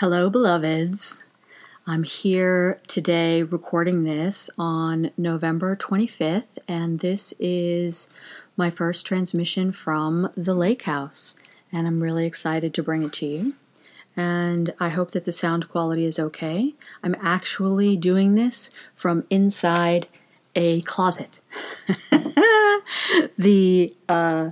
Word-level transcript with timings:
Hello, 0.00 0.30
beloveds. 0.30 1.24
I'm 1.84 2.04
here 2.04 2.80
today 2.86 3.42
recording 3.42 4.04
this 4.04 4.48
on 4.56 5.10
November 5.16 5.74
25th, 5.74 6.46
and 6.68 7.00
this 7.00 7.34
is 7.40 8.08
my 8.56 8.70
first 8.70 9.04
transmission 9.04 9.72
from 9.72 10.30
the 10.36 10.54
lake 10.54 10.82
house. 10.82 11.34
And 11.72 11.88
I'm 11.88 12.00
really 12.00 12.26
excited 12.26 12.74
to 12.74 12.82
bring 12.84 13.02
it 13.02 13.12
to 13.14 13.26
you. 13.26 13.54
And 14.16 14.72
I 14.78 14.90
hope 14.90 15.10
that 15.10 15.24
the 15.24 15.32
sound 15.32 15.68
quality 15.68 16.04
is 16.04 16.20
okay. 16.20 16.74
I'm 17.02 17.16
actually 17.20 17.96
doing 17.96 18.36
this 18.36 18.70
from 18.94 19.24
inside 19.30 20.06
a 20.54 20.80
closet. 20.82 21.40
the 23.36 23.92
uh, 24.08 24.50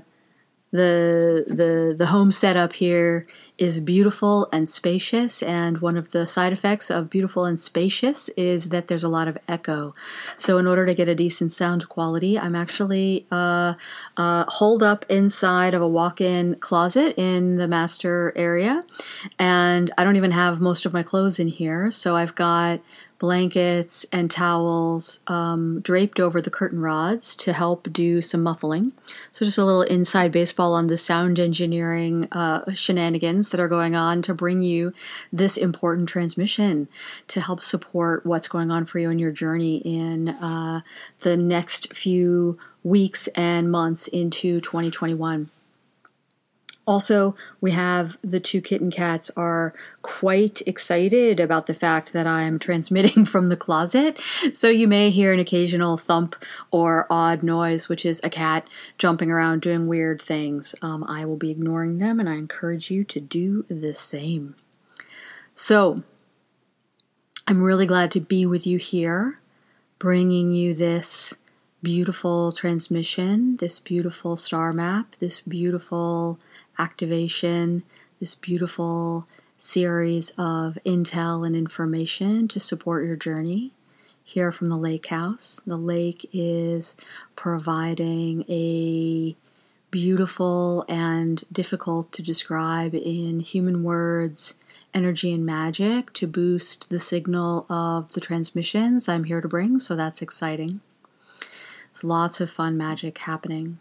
the 0.72 1.44
the 1.46 1.94
the 1.96 2.06
home 2.06 2.32
setup 2.32 2.72
here 2.72 3.28
is 3.58 3.80
beautiful 3.80 4.48
and 4.52 4.68
spacious, 4.68 5.42
and 5.42 5.78
one 5.78 5.96
of 5.96 6.10
the 6.10 6.26
side 6.26 6.52
effects 6.52 6.90
of 6.90 7.08
beautiful 7.08 7.44
and 7.44 7.58
spacious 7.58 8.28
is 8.36 8.68
that 8.68 8.88
there's 8.88 9.04
a 9.04 9.08
lot 9.08 9.28
of 9.28 9.38
echo. 9.48 9.94
So, 10.36 10.58
in 10.58 10.66
order 10.66 10.84
to 10.84 10.94
get 10.94 11.08
a 11.08 11.14
decent 11.14 11.52
sound 11.52 11.88
quality, 11.88 12.38
I'm 12.38 12.54
actually 12.54 13.26
uh, 13.32 13.74
uh, 14.16 14.44
holed 14.48 14.82
up 14.82 15.06
inside 15.08 15.72
of 15.72 15.80
a 15.80 15.88
walk-in 15.88 16.56
closet 16.56 17.14
in 17.16 17.56
the 17.56 17.68
master 17.68 18.32
area, 18.36 18.84
and 19.38 19.92
I 19.96 20.04
don't 20.04 20.16
even 20.16 20.32
have 20.32 20.60
most 20.60 20.84
of 20.84 20.92
my 20.92 21.02
clothes 21.02 21.38
in 21.38 21.48
here. 21.48 21.90
So 21.90 22.16
I've 22.16 22.34
got 22.34 22.80
blankets 23.18 24.04
and 24.12 24.30
towels 24.30 25.20
um, 25.26 25.80
draped 25.80 26.20
over 26.20 26.42
the 26.42 26.50
curtain 26.50 26.80
rods 26.80 27.34
to 27.36 27.52
help 27.52 27.90
do 27.92 28.20
some 28.20 28.42
muffling. 28.42 28.92
So, 29.32 29.44
just 29.44 29.58
a 29.58 29.64
little 29.64 29.82
inside 29.82 30.32
baseball 30.32 30.74
on 30.74 30.86
the 30.86 30.98
sound 30.98 31.38
engineering 31.38 32.28
uh, 32.32 32.72
shenanigans 32.74 33.45
that 33.48 33.60
are 33.60 33.68
going 33.68 33.94
on 33.94 34.22
to 34.22 34.34
bring 34.34 34.60
you 34.60 34.92
this 35.32 35.56
important 35.56 36.08
transmission 36.08 36.88
to 37.28 37.40
help 37.40 37.62
support 37.62 38.24
what's 38.26 38.48
going 38.48 38.70
on 38.70 38.86
for 38.86 38.98
you 38.98 39.10
in 39.10 39.18
your 39.18 39.32
journey 39.32 39.76
in 39.78 40.28
uh, 40.28 40.80
the 41.20 41.36
next 41.36 41.92
few 41.94 42.58
weeks 42.82 43.26
and 43.28 43.70
months 43.70 44.08
into 44.08 44.60
2021. 44.60 45.50
Also, 46.86 47.34
we 47.60 47.72
have 47.72 48.16
the 48.22 48.38
two 48.38 48.60
kitten 48.60 48.92
cats 48.92 49.28
are 49.36 49.74
quite 50.02 50.62
excited 50.66 51.40
about 51.40 51.66
the 51.66 51.74
fact 51.74 52.12
that 52.12 52.26
I'm 52.26 52.58
transmitting 52.60 53.24
from 53.24 53.48
the 53.48 53.56
closet. 53.56 54.18
So 54.52 54.68
you 54.68 54.86
may 54.86 55.10
hear 55.10 55.32
an 55.32 55.40
occasional 55.40 55.96
thump 55.96 56.36
or 56.70 57.06
odd 57.10 57.42
noise, 57.42 57.88
which 57.88 58.06
is 58.06 58.20
a 58.22 58.30
cat 58.30 58.68
jumping 58.98 59.32
around 59.32 59.62
doing 59.62 59.88
weird 59.88 60.22
things. 60.22 60.76
Um, 60.80 61.04
I 61.04 61.24
will 61.24 61.36
be 61.36 61.50
ignoring 61.50 61.98
them, 61.98 62.20
and 62.20 62.28
I 62.28 62.34
encourage 62.34 62.90
you 62.90 63.02
to 63.04 63.20
do 63.20 63.64
the 63.68 63.94
same. 63.94 64.54
So, 65.56 66.04
I'm 67.48 67.62
really 67.62 67.86
glad 67.86 68.10
to 68.12 68.20
be 68.20 68.44
with 68.46 68.66
you 68.66 68.78
here, 68.78 69.40
bringing 69.98 70.50
you 70.50 70.74
this 70.74 71.34
beautiful 71.82 72.50
transmission, 72.50 73.56
this 73.58 73.78
beautiful 73.78 74.36
star 74.36 74.72
map, 74.72 75.14
this 75.20 75.40
beautiful 75.40 76.38
activation, 76.78 77.82
this 78.20 78.34
beautiful 78.34 79.26
series 79.58 80.30
of 80.30 80.78
intel 80.84 81.46
and 81.46 81.56
information 81.56 82.46
to 82.48 82.60
support 82.60 83.04
your 83.04 83.16
journey 83.16 83.72
here 84.22 84.52
from 84.52 84.68
the 84.68 84.76
lake 84.76 85.06
house. 85.06 85.60
The 85.66 85.76
lake 85.76 86.28
is 86.32 86.96
providing 87.36 88.44
a 88.48 89.36
beautiful 89.90 90.84
and 90.88 91.44
difficult 91.50 92.12
to 92.12 92.22
describe 92.22 92.94
in 92.94 93.40
human 93.40 93.82
words 93.82 94.54
energy 94.92 95.32
and 95.32 95.44
magic 95.44 96.12
to 96.14 96.26
boost 96.26 96.88
the 96.88 96.98
signal 96.98 97.66
of 97.68 98.12
the 98.14 98.20
transmissions 98.20 99.08
I'm 99.08 99.24
here 99.24 99.40
to 99.40 99.48
bring, 99.48 99.78
so 99.78 99.94
that's 99.94 100.22
exciting. 100.22 100.80
There's 101.92 102.04
lots 102.04 102.40
of 102.40 102.50
fun 102.50 102.76
magic 102.76 103.18
happening. 103.18 103.78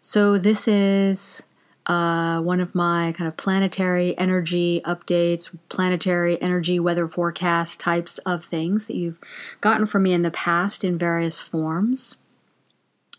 So, 0.00 0.38
this 0.38 0.66
is 0.66 1.44
uh, 1.86 2.40
one 2.40 2.60
of 2.60 2.74
my 2.74 3.12
kind 3.16 3.26
of 3.26 3.36
planetary 3.36 4.16
energy 4.18 4.80
updates, 4.84 5.54
planetary 5.68 6.40
energy 6.40 6.78
weather 6.78 7.08
forecast 7.08 7.80
types 7.80 8.18
of 8.18 8.44
things 8.44 8.86
that 8.86 8.96
you've 8.96 9.18
gotten 9.60 9.86
from 9.86 10.04
me 10.04 10.12
in 10.12 10.22
the 10.22 10.30
past 10.30 10.84
in 10.84 10.96
various 10.96 11.40
forms. 11.40 12.16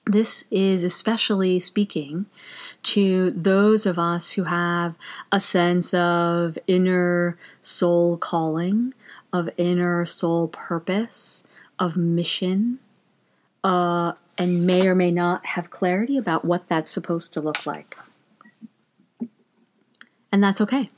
This 0.05 0.45
is 0.51 0.83
especially 0.83 1.59
speaking 1.59 2.25
to 2.83 3.31
those 3.31 3.85
of 3.85 3.97
us 3.97 4.31
who 4.31 4.43
have 4.43 4.95
a 5.31 5.39
sense 5.39 5.93
of 5.93 6.57
inner 6.67 7.37
soul 7.61 8.17
calling, 8.17 8.93
of 9.31 9.49
inner 9.57 10.05
soul 10.05 10.49
purpose, 10.49 11.43
of 11.79 11.95
mission, 11.95 12.79
uh, 13.63 14.13
and 14.37 14.67
may 14.67 14.87
or 14.87 14.95
may 14.95 15.11
not 15.11 15.45
have 15.47 15.69
clarity 15.69 16.17
about 16.17 16.43
what 16.43 16.67
that's 16.67 16.91
supposed 16.91 17.33
to 17.33 17.41
look 17.41 17.65
like. 17.65 17.97
And 20.33 20.43
that's 20.43 20.59
okay. 20.59 20.89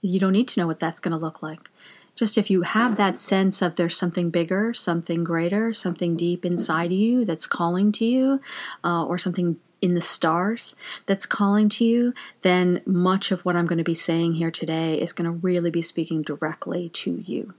You 0.00 0.18
don't 0.18 0.32
need 0.32 0.48
to 0.48 0.60
know 0.60 0.66
what 0.66 0.80
that's 0.80 0.98
going 0.98 1.12
to 1.12 1.24
look 1.24 1.44
like. 1.44 1.70
Just 2.16 2.36
if 2.36 2.50
you 2.50 2.62
have 2.62 2.96
that 2.96 3.20
sense 3.20 3.62
of 3.62 3.76
there's 3.76 3.96
something 3.96 4.30
bigger, 4.30 4.74
something 4.74 5.22
greater, 5.22 5.72
something 5.72 6.16
deep 6.16 6.44
inside 6.44 6.86
of 6.86 6.98
you 6.98 7.24
that's 7.24 7.46
calling 7.46 7.92
to 7.92 8.04
you, 8.04 8.40
uh, 8.82 9.04
or 9.06 9.16
something 9.16 9.58
in 9.80 9.94
the 9.94 10.00
stars 10.00 10.74
that's 11.06 11.24
calling 11.24 11.68
to 11.68 11.84
you, 11.84 12.14
then 12.42 12.82
much 12.84 13.30
of 13.30 13.44
what 13.44 13.54
I'm 13.54 13.66
going 13.66 13.78
to 13.78 13.84
be 13.84 13.94
saying 13.94 14.34
here 14.34 14.50
today 14.50 15.00
is 15.00 15.12
going 15.12 15.24
to 15.24 15.38
really 15.38 15.70
be 15.70 15.80
speaking 15.80 16.22
directly 16.22 16.88
to 16.88 17.22
you. 17.24 17.54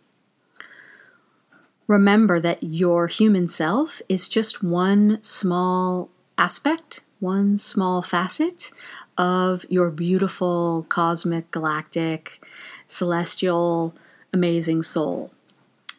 Remember 1.87 2.41
that 2.41 2.61
your 2.61 3.07
human 3.07 3.47
self 3.47 4.01
is 4.09 4.27
just 4.27 4.61
one 4.61 5.19
small 5.23 6.09
aspect, 6.37 6.99
one 7.19 7.57
small 7.57 8.01
facet 8.01 8.69
of 9.17 9.65
your 9.69 9.89
beautiful 9.89 10.85
cosmic, 10.89 11.51
galactic, 11.51 12.43
celestial, 12.87 13.93
amazing 14.31 14.83
soul, 14.83 15.31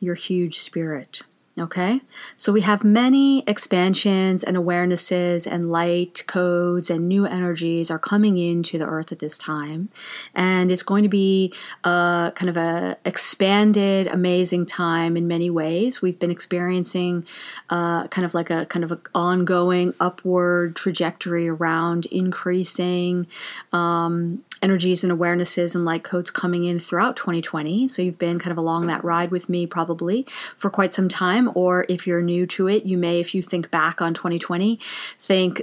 your 0.00 0.14
huge 0.14 0.58
spirit. 0.58 1.22
Okay, 1.56 2.00
so 2.34 2.50
we 2.50 2.62
have 2.62 2.82
many 2.82 3.44
expansions 3.46 4.42
and 4.42 4.56
awarenesses 4.56 5.46
and 5.46 5.70
light 5.70 6.24
codes 6.26 6.90
and 6.90 7.08
new 7.08 7.26
energies 7.26 7.92
are 7.92 7.98
coming 7.98 8.36
into 8.36 8.76
the 8.76 8.86
earth 8.86 9.12
at 9.12 9.20
this 9.20 9.38
time, 9.38 9.88
and 10.34 10.72
it's 10.72 10.82
going 10.82 11.04
to 11.04 11.08
be 11.08 11.54
a 11.84 12.32
kind 12.34 12.48
of 12.48 12.56
a 12.56 12.96
expanded, 13.04 14.08
amazing 14.08 14.66
time 14.66 15.16
in 15.16 15.28
many 15.28 15.48
ways. 15.48 16.02
We've 16.02 16.18
been 16.18 16.32
experiencing 16.32 17.24
uh, 17.70 18.08
kind 18.08 18.24
of 18.24 18.34
like 18.34 18.50
a 18.50 18.66
kind 18.66 18.84
of 18.84 18.90
an 18.90 19.02
ongoing 19.14 19.94
upward 20.00 20.74
trajectory 20.74 21.46
around 21.46 22.06
increasing 22.06 23.28
um, 23.72 24.42
energies 24.64 25.04
and 25.04 25.12
awarenesses 25.12 25.74
and 25.74 25.84
light 25.84 26.02
codes 26.02 26.30
coming 26.30 26.64
in 26.64 26.78
throughout 26.78 27.16
2020. 27.16 27.86
So 27.86 28.00
you've 28.00 28.18
been 28.18 28.38
kind 28.38 28.50
of 28.50 28.56
along 28.56 28.86
that 28.86 29.04
ride 29.04 29.30
with 29.30 29.48
me 29.48 29.66
probably 29.66 30.26
for 30.56 30.70
quite 30.70 30.94
some 30.94 31.08
time. 31.08 31.43
Or 31.54 31.86
if 31.88 32.06
you're 32.06 32.22
new 32.22 32.46
to 32.48 32.68
it, 32.68 32.84
you 32.84 32.96
may, 32.98 33.20
if 33.20 33.34
you 33.34 33.42
think 33.42 33.70
back 33.70 34.00
on 34.00 34.14
2020, 34.14 34.78
think, 35.18 35.62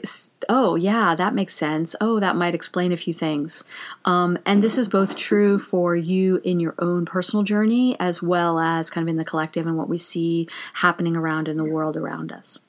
oh, 0.49 0.75
yeah, 0.75 1.15
that 1.15 1.33
makes 1.33 1.55
sense. 1.55 1.95
Oh, 2.01 2.19
that 2.19 2.35
might 2.35 2.55
explain 2.55 2.91
a 2.91 2.97
few 2.97 3.13
things. 3.13 3.63
Um, 4.05 4.37
and 4.45 4.63
this 4.63 4.77
is 4.77 4.87
both 4.87 5.15
true 5.15 5.57
for 5.57 5.95
you 5.95 6.41
in 6.43 6.59
your 6.59 6.75
own 6.79 7.05
personal 7.05 7.43
journey 7.43 7.97
as 7.99 8.21
well 8.21 8.59
as 8.59 8.89
kind 8.89 9.03
of 9.03 9.09
in 9.09 9.17
the 9.17 9.25
collective 9.25 9.67
and 9.67 9.77
what 9.77 9.89
we 9.89 9.97
see 9.97 10.47
happening 10.75 11.15
around 11.15 11.47
in 11.47 11.57
the 11.57 11.63
world 11.63 11.97
around 11.97 12.31
us. 12.31 12.59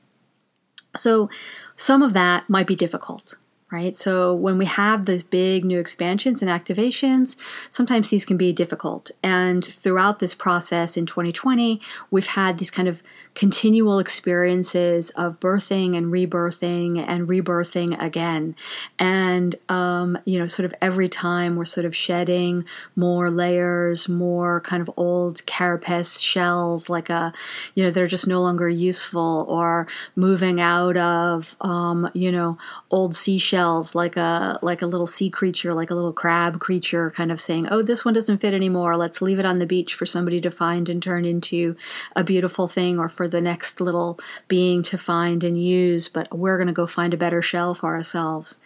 So, 0.95 1.31
some 1.75 2.03
of 2.03 2.13
that 2.13 2.49
might 2.51 2.67
be 2.67 2.77
difficult 2.77 3.37
right? 3.73 3.97
So 3.97 4.35
when 4.35 4.59
we 4.59 4.67
have 4.67 5.07
these 5.07 5.25
big 5.25 5.65
new 5.65 5.81
expansions 5.81 6.43
and 6.43 6.51
activations, 6.51 7.37
sometimes 7.71 8.11
these 8.11 8.27
can 8.27 8.37
be 8.37 8.53
difficult. 8.53 9.11
And 9.23 9.65
throughout 9.65 10.19
this 10.19 10.35
process 10.35 10.97
in 10.97 11.07
2020, 11.07 11.81
we've 12.11 12.27
had 12.27 12.59
these 12.59 12.71
kind 12.71 12.87
of 12.87 13.03
continual 13.35 13.99
experiences 13.99 15.11
of 15.11 15.41
birthing 15.41 15.97
and 15.97 16.13
rebirthing 16.13 17.03
and 17.07 17.27
rebirthing 17.29 18.01
again. 18.03 18.55
And, 18.99 19.57
um, 19.69 20.19
you 20.25 20.39
know, 20.39 20.47
sort 20.47 20.67
of 20.67 20.75
every 20.83 21.09
time 21.09 21.57
we're 21.57 21.65
sort 21.65 21.87
of 21.87 21.97
shedding 21.97 22.65
more 22.95 23.31
layers, 23.31 24.09
more 24.09 24.61
kind 24.61 24.83
of 24.83 24.91
old 24.97 25.45
carapace 25.47 26.21
shells, 26.21 26.91
like 26.91 27.09
a, 27.09 27.33
you 27.75 27.85
know, 27.85 27.91
they're 27.91 28.07
just 28.07 28.27
no 28.27 28.41
longer 28.43 28.69
useful, 28.69 29.47
or 29.49 29.87
moving 30.15 30.61
out 30.61 30.97
of, 30.97 31.57
um, 31.63 32.11
you 32.15 32.31
know, 32.31 32.59
old 32.91 33.15
seashells, 33.15 33.95
like 33.95 34.17
a 34.17 34.59
like 34.63 34.83
a 34.83 34.87
little 34.87 35.07
sea 35.07 35.31
creature, 35.31 35.73
like 35.73 35.91
a 35.91 35.95
little 35.95 36.13
crab 36.13 36.61
creature, 36.61 37.11
kind 37.11 37.33
of 37.33 37.41
saying, 37.41 37.67
"Oh, 37.71 37.83
this 37.83 38.05
one 38.05 38.15
doesn't 38.15 38.39
fit 38.39 38.55
anymore. 38.55 38.97
Let's 38.97 39.23
leave 39.23 39.39
it 39.39 39.47
on 39.47 39.59
the 39.59 39.67
beach 39.67 39.95
for 39.95 40.07
somebody 40.07 40.41
to 40.43 40.51
find 40.51 40.89
and 40.89 41.03
turn 41.03 41.25
into 41.25 41.77
a 42.15 42.23
beautiful 42.25 42.69
thing, 42.69 42.99
or 42.99 43.09
for 43.09 43.22
the 43.29 43.41
next 43.41 43.81
little 43.81 44.19
being 44.49 44.83
to 44.85 44.99
find 44.99 45.45
and 45.45 45.63
use." 45.63 46.09
But 46.09 46.37
we're 46.37 46.57
going 46.57 46.69
to 46.69 46.73
go 46.73 46.87
find 46.87 47.15
a 47.15 47.19
better 47.19 47.43
shell 47.43 47.75
for 47.75 47.95
ourselves. 47.95 48.59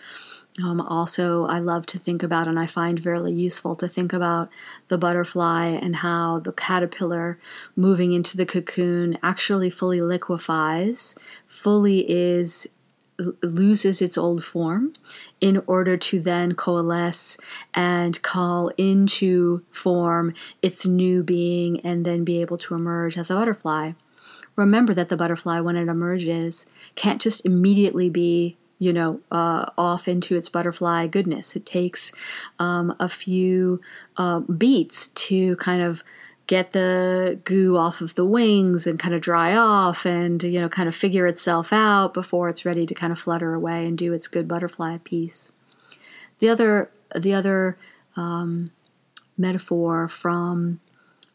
Um, 0.63 0.81
also, 0.81 1.45
I 1.45 1.59
love 1.59 1.85
to 1.87 1.99
think 1.99 2.23
about, 2.23 2.49
and 2.49 2.59
I 2.59 2.67
find 2.67 2.99
very 2.99 3.31
useful 3.31 3.77
to 3.77 3.89
think 3.89 4.13
about 4.15 4.49
the 4.89 4.97
butterfly 4.97 5.67
and 5.67 5.97
how 5.97 6.39
the 6.39 6.53
caterpillar 6.53 7.39
moving 7.75 8.13
into 8.13 8.39
the 8.39 8.47
cocoon 8.47 9.19
actually 9.23 9.69
fully 9.69 10.01
liquefies, 10.01 11.15
fully 11.47 12.11
is 12.11 12.67
loses 13.43 14.03
its 14.03 14.19
old 14.19 14.45
form 14.45 14.93
in 15.41 15.63
order 15.67 15.97
to 15.97 16.21
then 16.21 16.55
coalesce 16.55 17.39
and 17.73 18.21
call 18.21 18.69
into 18.77 19.65
form 19.71 20.35
its 20.61 20.85
new 20.85 21.23
being 21.23 21.81
and 21.81 22.05
then 22.05 22.25
be 22.25 22.41
able 22.43 22.59
to 22.59 22.75
emerge 22.75 23.17
as 23.17 23.31
a 23.31 23.35
butterfly. 23.35 23.93
Remember 24.57 24.95
that 24.95 25.11
the 25.11 25.17
butterfly, 25.17 25.61
when 25.61 25.77
it 25.77 25.89
emerges, 25.89 26.67
can't 26.95 27.21
just 27.21 27.45
immediately 27.45 28.09
be 28.09 28.57
you 28.79 28.93
know, 28.93 29.21
uh, 29.31 29.71
off 29.79 30.07
into 30.07 30.37
its 30.37 30.49
butterfly 30.49 31.07
goodness. 31.07 31.57
It 31.57 31.65
takes 31.65 32.13
um, 32.59 32.95
a 33.01 33.09
few 33.09 33.81
uh, 34.17 34.41
beats 34.41 35.09
to 35.09 35.57
kind 35.57 35.83
of 35.83 36.03
get 36.47 36.73
the 36.73 37.41
goo 37.45 37.77
off 37.77 38.01
of 38.01 38.15
the 38.15 38.25
wings 38.25 38.87
and 38.87 38.99
kind 38.99 39.15
of 39.15 39.21
dry 39.21 39.57
off 39.57 40.05
and, 40.07 40.43
you 40.43 40.61
know, 40.61 40.69
kind 40.69 40.89
of 40.89 40.95
figure 40.95 41.27
itself 41.27 41.73
out 41.73 42.15
before 42.15 42.49
it's 42.49 42.65
ready 42.65 42.87
to 42.87 42.95
kind 42.95 43.13
of 43.13 43.19
flutter 43.19 43.55
away 43.55 43.87
and 43.87 43.99
do 43.99 44.13
its 44.13 44.29
good 44.29 44.47
butterfly 44.47 44.99
piece. 45.03 45.53
The 46.39 46.49
other, 46.49 46.91
the 47.15 47.33
other 47.33 47.79
um, 48.15 48.71
metaphor 49.37 50.07
from 50.07 50.81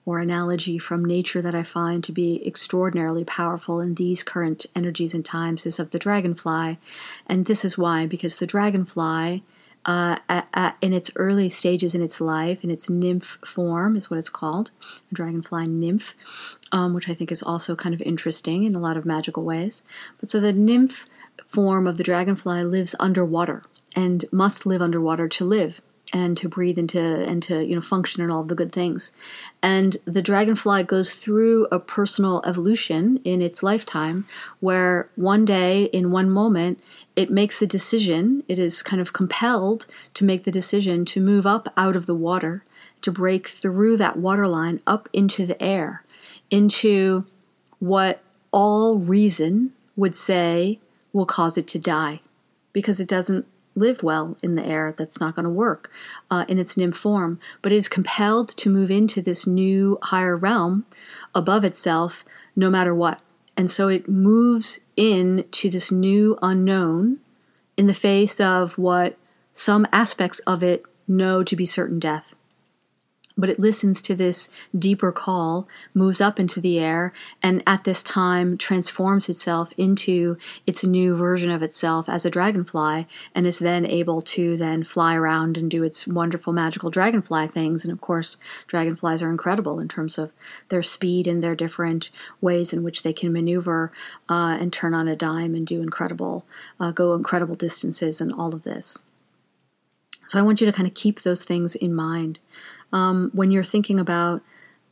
or 0.06 0.20
analogy 0.20 0.78
from 0.80 1.06
nature 1.06 1.42
that 1.42 1.56
I 1.56 1.64
find 1.64 2.04
to 2.04 2.12
be 2.12 2.46
extraordinarily 2.46 3.24
powerful 3.24 3.80
in 3.80 3.96
these 3.96 4.24
current 4.24 4.66
energies 4.76 5.14
and 5.14 5.24
times 5.24 5.66
is 5.66 5.80
of 5.80 5.92
the 5.92 6.00
dragonfly. 6.00 6.80
And 7.28 7.46
this 7.46 7.64
is 7.64 7.78
why, 7.78 8.08
because 8.08 8.38
the 8.38 8.48
dragonfly, 8.48 9.44
uh, 9.86 10.18
at, 10.28 10.48
at, 10.54 10.78
in 10.82 10.94
its 10.94 11.12
early 11.16 11.50
stages 11.50 11.94
in 11.94 12.02
its 12.02 12.20
life, 12.20 12.64
in 12.64 12.72
its 12.72 12.90
nymph 12.90 13.38
form, 13.46 13.96
is 13.96 14.10
what 14.10 14.18
it's 14.18 14.30
called, 14.30 14.72
a 15.12 15.16
dragonfly 15.16 15.66
nymph, 15.66 16.16
um, 16.72 16.94
which 16.94 17.08
I 17.08 17.14
think 17.14 17.32
is 17.32 17.44
also 17.44 17.76
kind 17.76 17.94
of 17.94 18.02
interesting 18.02 18.64
in 18.64 18.76
a 18.76 18.80
lot 18.80 18.98
of 18.98 19.06
magical 19.06 19.44
ways. 19.44 19.84
But 20.20 20.30
so 20.30 20.40
the 20.40 20.54
nymph 20.54 21.06
form 21.46 21.86
of 21.86 21.98
the 21.98 22.04
dragonfly 22.04 22.64
lives 22.64 22.96
underwater 23.00 23.64
and 23.96 24.26
must 24.32 24.66
live 24.66 24.82
underwater 24.82 25.28
to 25.28 25.46
live 25.46 25.82
and 26.14 26.36
to 26.38 26.50
breathe 26.50 26.78
and 26.78 26.90
to 26.90 27.00
and 27.00 27.42
to 27.44 27.64
you 27.66 27.76
know 27.76 27.82
function 27.82 28.22
and 28.22 28.32
all 28.32 28.44
the 28.44 28.56
good 28.56 28.72
things. 28.72 29.12
And 29.62 29.98
the 30.06 30.22
dragonfly 30.22 30.84
goes 30.84 31.16
through 31.16 31.68
a 31.72 31.80
personal 31.80 32.42
evolution 32.46 33.20
in 33.24 33.42
its 33.42 33.64
lifetime 33.64 34.28
where 34.60 35.10
one 35.16 35.46
day 35.46 35.86
in 35.86 36.12
one 36.12 36.30
moment 36.30 36.80
it 37.16 37.30
makes 37.30 37.60
the 37.60 37.68
decision 37.68 38.44
it 38.48 38.60
is 38.60 38.84
kind 38.84 39.02
of 39.02 39.14
compelled 39.14 39.88
to 40.14 40.26
make 40.26 40.44
the 40.44 40.52
decision 40.52 41.06
to 41.06 41.22
move 41.22 41.46
up 41.46 41.72
out 41.78 41.96
of 41.96 42.06
the 42.06 42.16
water 42.16 42.64
to 43.02 43.12
break 43.12 43.48
through 43.48 43.98
that 43.98 44.18
waterline 44.18 44.82
up 44.86 45.10
into 45.14 45.46
the 45.46 45.62
air 45.62 46.04
into 46.52 47.26
what 47.80 48.22
all 48.52 49.00
reason 49.00 49.74
would 49.96 50.16
say 50.16 50.80
will 51.14 51.26
cause 51.26 51.58
it 51.58 51.68
to 51.68 51.80
die. 51.80 52.22
Because 52.74 53.00
it 53.00 53.08
doesn't 53.08 53.46
live 53.76 54.04
well 54.04 54.38
in 54.44 54.56
the 54.56 54.66
air. 54.66 54.94
That's 54.98 55.20
not 55.20 55.36
going 55.36 55.46
to 55.46 55.50
work 55.50 55.92
uh, 56.30 56.46
in 56.48 56.60
its 56.60 56.78
nymph 56.78 56.96
form. 56.96 57.40
But 57.62 57.72
it 57.72 57.78
is 57.78 57.88
compelled 57.88 58.50
to 58.50 58.70
move 58.70 58.92
into 58.92 59.22
this 59.22 59.48
new 59.48 59.98
higher 60.02 60.36
realm 60.36 60.86
above 61.34 61.64
itself 61.64 62.26
no 62.56 62.70
matter 62.70 62.94
what. 62.94 63.20
And 63.56 63.70
so 63.70 63.88
it 63.88 64.10
moves 64.10 64.80
in 64.96 65.46
to 65.52 65.70
this 65.70 65.92
new 65.92 66.38
unknown 66.42 67.20
in 67.78 67.88
the 67.88 67.94
face 67.94 68.40
of 68.40 68.78
what 68.78 69.18
some 69.54 69.88
aspects 69.92 70.40
of 70.40 70.64
it 70.64 70.84
know 71.08 71.44
to 71.44 71.56
be 71.56 71.66
certain 71.66 72.00
death 72.00 72.36
but 73.42 73.50
it 73.50 73.60
listens 73.60 74.02
to 74.04 74.16
this 74.16 74.50
deeper 74.78 75.12
call, 75.12 75.68
moves 75.94 76.22
up 76.22 76.40
into 76.40 76.62
the 76.62 76.80
air, 76.80 77.12
and 77.42 77.64
at 77.66 77.84
this 77.84 78.04
time 78.04 78.58
transforms 78.58 79.28
itself 79.28 79.74
into 79.78 80.38
its 80.68 80.84
new 80.84 81.16
version 81.16 81.50
of 81.50 81.64
itself 81.64 82.08
as 82.08 82.26
a 82.26 82.30
dragonfly, 82.30 83.08
and 83.34 83.48
is 83.48 83.60
then 83.60 83.86
able 83.86 84.22
to 84.22 84.56
then 84.56 84.84
fly 84.84 85.16
around 85.16 85.58
and 85.58 85.72
do 85.72 85.84
its 85.84 86.08
wonderful 86.08 86.54
magical 86.54 86.92
dragonfly 86.92 87.48
things. 87.48 87.84
And 87.84 87.92
of 87.92 88.00
course, 88.00 88.38
dragonflies 88.68 89.24
are 89.24 89.32
incredible 89.32 89.80
in 89.80 89.88
terms 89.88 90.20
of 90.20 90.32
their 90.70 90.84
speed 90.84 91.28
and 91.28 91.44
their 91.44 91.56
different 91.56 92.12
ways 92.40 92.72
in 92.72 92.84
which 92.84 93.02
they 93.02 93.14
can 93.14 93.34
maneuver 93.34 93.92
uh, 94.30 94.58
and 94.62 94.72
turn 94.72 94.94
on 94.94 95.08
a 95.08 95.16
dime 95.16 95.56
and 95.56 95.66
do 95.66 95.82
incredible, 95.82 96.46
uh, 96.80 96.92
go 96.92 97.16
incredible 97.16 97.56
distances, 97.56 98.22
and 98.22 98.32
all 98.32 98.54
of 98.54 98.62
this. 98.62 99.00
So 100.28 100.40
I 100.40 100.44
want 100.44 100.62
you 100.62 100.66
to 100.66 100.72
kind 100.72 100.88
of 100.88 100.94
keep 100.94 101.24
those 101.24 101.44
things 101.44 101.76
in 101.76 101.94
mind 101.94 102.40
um, 102.94 103.32
when 103.34 103.52
you're 103.52 103.64
thinking 103.64 104.00
about 104.00 104.42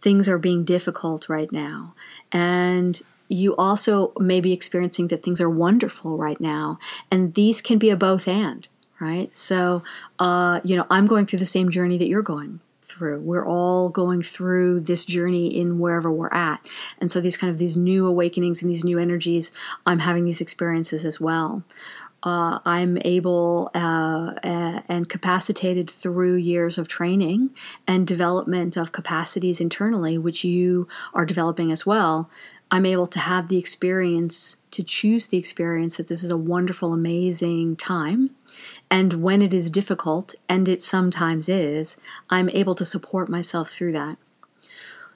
things 0.02 0.28
are 0.28 0.38
being 0.38 0.64
difficult 0.64 1.28
right 1.28 1.52
now. 1.52 1.94
And 2.32 3.02
you 3.28 3.56
also 3.58 4.14
may 4.18 4.42
be 4.42 4.54
experiencing 4.54 5.10
that 5.10 5.24
things 5.24 5.40
are 5.40 5.50
wonderful 5.50 6.18
right 6.18 6.40
now. 6.40 6.80
And 7.12 7.34
these 7.34 7.62
can 7.62 7.78
be 7.78 7.90
a 7.90 7.96
both 7.96 8.28
and 8.28 8.68
right? 9.00 9.36
So 9.36 9.84
uh, 10.20 10.60
you 10.64 10.76
know 10.76 10.86
i'm 10.90 11.08
going 11.08 11.26
through 11.26 11.40
the 11.40 11.46
same 11.46 11.72
journey 11.72 11.98
that 11.98 12.08
you're 12.08 12.22
going 12.22 12.60
through. 12.84 13.20
We're 13.20 13.46
all 13.46 13.90
going 13.90 14.24
through 14.24 14.82
this 14.82 15.06
journey 15.06 15.48
in 15.56 15.78
wherever 15.78 16.12
we're 16.12 16.34
at. 16.34 16.60
And 17.00 17.12
so 17.12 17.22
these 17.22 17.38
kind 17.38 17.52
of 17.52 17.60
these 17.60 17.78
new 17.78 18.08
awakenings 18.08 18.62
and 18.62 18.70
these 18.70 18.84
new 18.84 19.00
energies 19.00 19.52
i'm 19.86 20.00
having 20.00 20.26
these 20.26 20.42
experiences 20.42 21.06
as 21.06 21.20
well 21.20 21.64
uh, 22.24 22.60
I'm 22.66 22.98
able 23.04 23.72
uh, 23.74 24.34
and 24.44 25.08
capacitated 25.08 25.90
through 25.90 26.36
years 26.36 26.78
of 26.78 26.88
training 26.88 27.52
and 27.88 28.06
development 28.06 28.76
of 28.76 28.92
capacities 28.92 29.62
internally, 29.62 30.18
which 30.18 30.44
you 30.44 30.88
are 31.14 31.26
developing 31.26 31.72
as 31.72 31.86
well. 31.86 32.30
I'm 32.72 32.86
able 32.86 33.08
to 33.08 33.20
have 33.20 33.48
the 33.48 33.58
experience, 33.58 34.58
to 34.72 34.84
choose 34.84 35.28
the 35.28 35.38
experience 35.38 35.98
that 35.98 36.08
this 36.08 36.24
is 36.24 36.30
a 36.30 36.38
wonderful, 36.38 36.94
amazing 36.94 37.78
time. 37.78 38.32
And 38.92 39.24
when 39.24 39.42
it 39.42 39.54
is 39.54 39.72
difficult, 39.72 40.36
and 40.48 40.68
it 40.68 40.84
sometimes 40.84 41.50
is, 41.50 41.98
I'm 42.30 42.50
able 42.50 42.76
to 42.76 42.86
support 42.86 43.30
myself 43.30 43.72
through 43.72 43.94
that. 43.94 44.18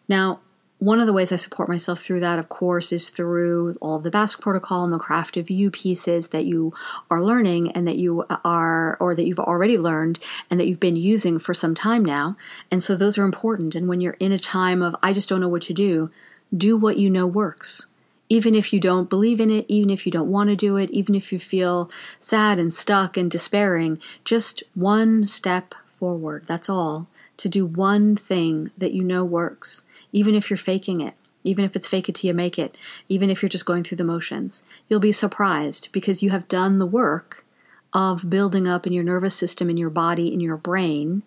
Now, 0.08 0.40
one 0.84 1.00
of 1.00 1.08
the 1.08 1.14
ways 1.14 1.32
I 1.32 1.38
support 1.38 1.70
myself 1.70 2.02
through 2.02 2.20
that, 2.20 2.40
of 2.40 2.50
course, 2.50 2.92
is 2.92 3.10
through 3.10 3.78
all 3.80 3.96
of 3.96 4.04
the 4.04 4.12
Basque 4.12 4.42
protocol 4.42 4.84
and 4.84 4.92
the 4.92 5.00
craft 5.00 5.38
of 5.38 5.50
you 5.50 5.72
pieces 5.72 6.28
that 6.28 6.46
you 6.46 6.74
are 7.10 7.24
learning 7.24 7.72
and 7.72 7.88
that 7.88 7.98
you 7.98 8.26
are, 8.44 8.98
or 9.00 9.16
that 9.16 9.26
you've 9.26 9.40
already 9.40 9.78
learned 9.78 10.20
and 10.50 10.60
that 10.60 10.68
you've 10.68 10.82
been 10.82 10.98
using 10.98 11.40
for 11.40 11.54
some 11.54 11.74
time 11.74 12.04
now. 12.04 12.36
And 12.70 12.84
so 12.84 12.96
those 12.96 13.18
are 13.18 13.24
important. 13.24 13.76
And 13.76 13.88
when 13.88 14.02
you're 14.02 14.18
in 14.20 14.34
a 14.34 14.40
time 14.40 14.82
of, 14.82 14.96
I 15.02 15.14
just 15.14 15.30
don't 15.30 15.40
know 15.40 15.48
what 15.48 15.62
to 15.64 15.74
do, 15.74 16.12
do 16.56 16.76
what 16.76 16.98
you 16.98 17.10
know 17.10 17.28
works. 17.28 17.88
Even 18.28 18.54
if 18.54 18.74
you 18.74 18.80
don't 18.80 19.10
believe 19.10 19.40
in 19.40 19.50
it, 19.50 19.66
even 19.70 19.90
if 19.90 20.06
you 20.06 20.12
don't 20.12 20.32
want 20.32 20.50
to 20.50 20.56
do 20.56 20.76
it, 20.76 20.90
even 20.92 21.16
if 21.16 21.32
you 21.32 21.40
feel 21.40 21.90
sad 22.20 22.60
and 22.60 22.74
stuck 22.74 23.16
and 23.16 23.32
despairing, 23.32 24.00
just 24.26 24.64
one 24.76 25.26
step 25.26 25.76
forward. 25.98 26.44
That's 26.48 26.70
all. 26.70 27.08
To 27.38 27.48
do 27.48 27.66
one 27.66 28.16
thing 28.16 28.72
that 28.78 28.94
you 28.94 29.04
know 29.04 29.24
works 29.24 29.86
even 30.14 30.36
if 30.36 30.50
you're 30.50 30.58
faking 30.58 31.02
it, 31.02 31.16
even 31.44 31.66
if 31.66 31.76
it's 31.76 31.88
fake 31.88 32.08
it 32.08 32.16
till 32.16 32.30
you 32.30 32.34
make 32.34 32.58
it, 32.58 32.76
even 33.10 33.30
if 33.30 33.42
you're 33.42 33.50
just 33.50 33.66
going 33.66 33.84
through 33.84 33.98
the 33.98 34.04
motions. 34.06 34.64
You'll 34.88 35.02
be 35.02 35.12
surprised 35.12 35.90
because 35.92 36.24
you 36.24 36.30
have 36.30 36.48
done 36.48 36.80
the 36.80 36.86
work 36.86 37.44
of 37.92 38.30
building 38.30 38.68
up 38.68 38.88
in 38.88 38.94
your 38.94 39.04
nervous 39.04 39.36
system, 39.36 39.70
in 39.70 39.78
your 39.78 39.90
body, 39.90 40.34
in 40.34 40.40
your 40.40 40.58
brain, 40.58 41.24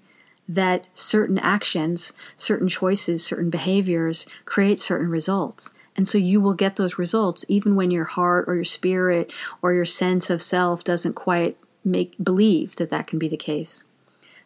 that 0.49 0.87
certain 0.95 1.39
actions, 1.39 2.13
certain 2.37 2.69
choices, 2.69 3.25
certain 3.25 3.51
behaviors 3.51 4.27
create 4.45 4.81
certain 4.81 5.09
results. 5.09 5.75
And 5.97 6.07
so 6.07 6.19
you 6.19 6.41
will 6.41 6.55
get 6.55 6.77
those 6.77 6.99
results 6.99 7.45
even 7.49 7.75
when 7.75 7.91
your 7.91 8.05
heart 8.05 8.45
or 8.49 8.55
your 8.55 8.65
spirit 8.65 9.33
or 9.63 9.73
your 9.73 9.85
sense 9.85 10.31
of 10.31 10.43
self 10.43 10.85
doesn't 10.85 11.15
quite 11.15 11.57
make 11.85 12.15
believe 12.23 12.77
that 12.77 12.91
that 12.91 13.07
can 13.07 13.19
be 13.19 13.29
the 13.29 13.37
case. 13.37 13.85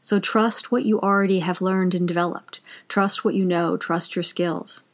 So 0.03 0.19
trust 0.19 0.73
what 0.73 0.85
you 0.85 1.01
already 1.01 1.41
have 1.41 1.61
learned 1.61 1.95
and 1.95 2.09
developed. 2.09 2.61
Trust 2.89 3.25
what 3.25 3.35
you 3.35 3.45
know, 3.45 3.77
trust 3.77 4.17
your 4.17 4.23
skills. 4.23 4.85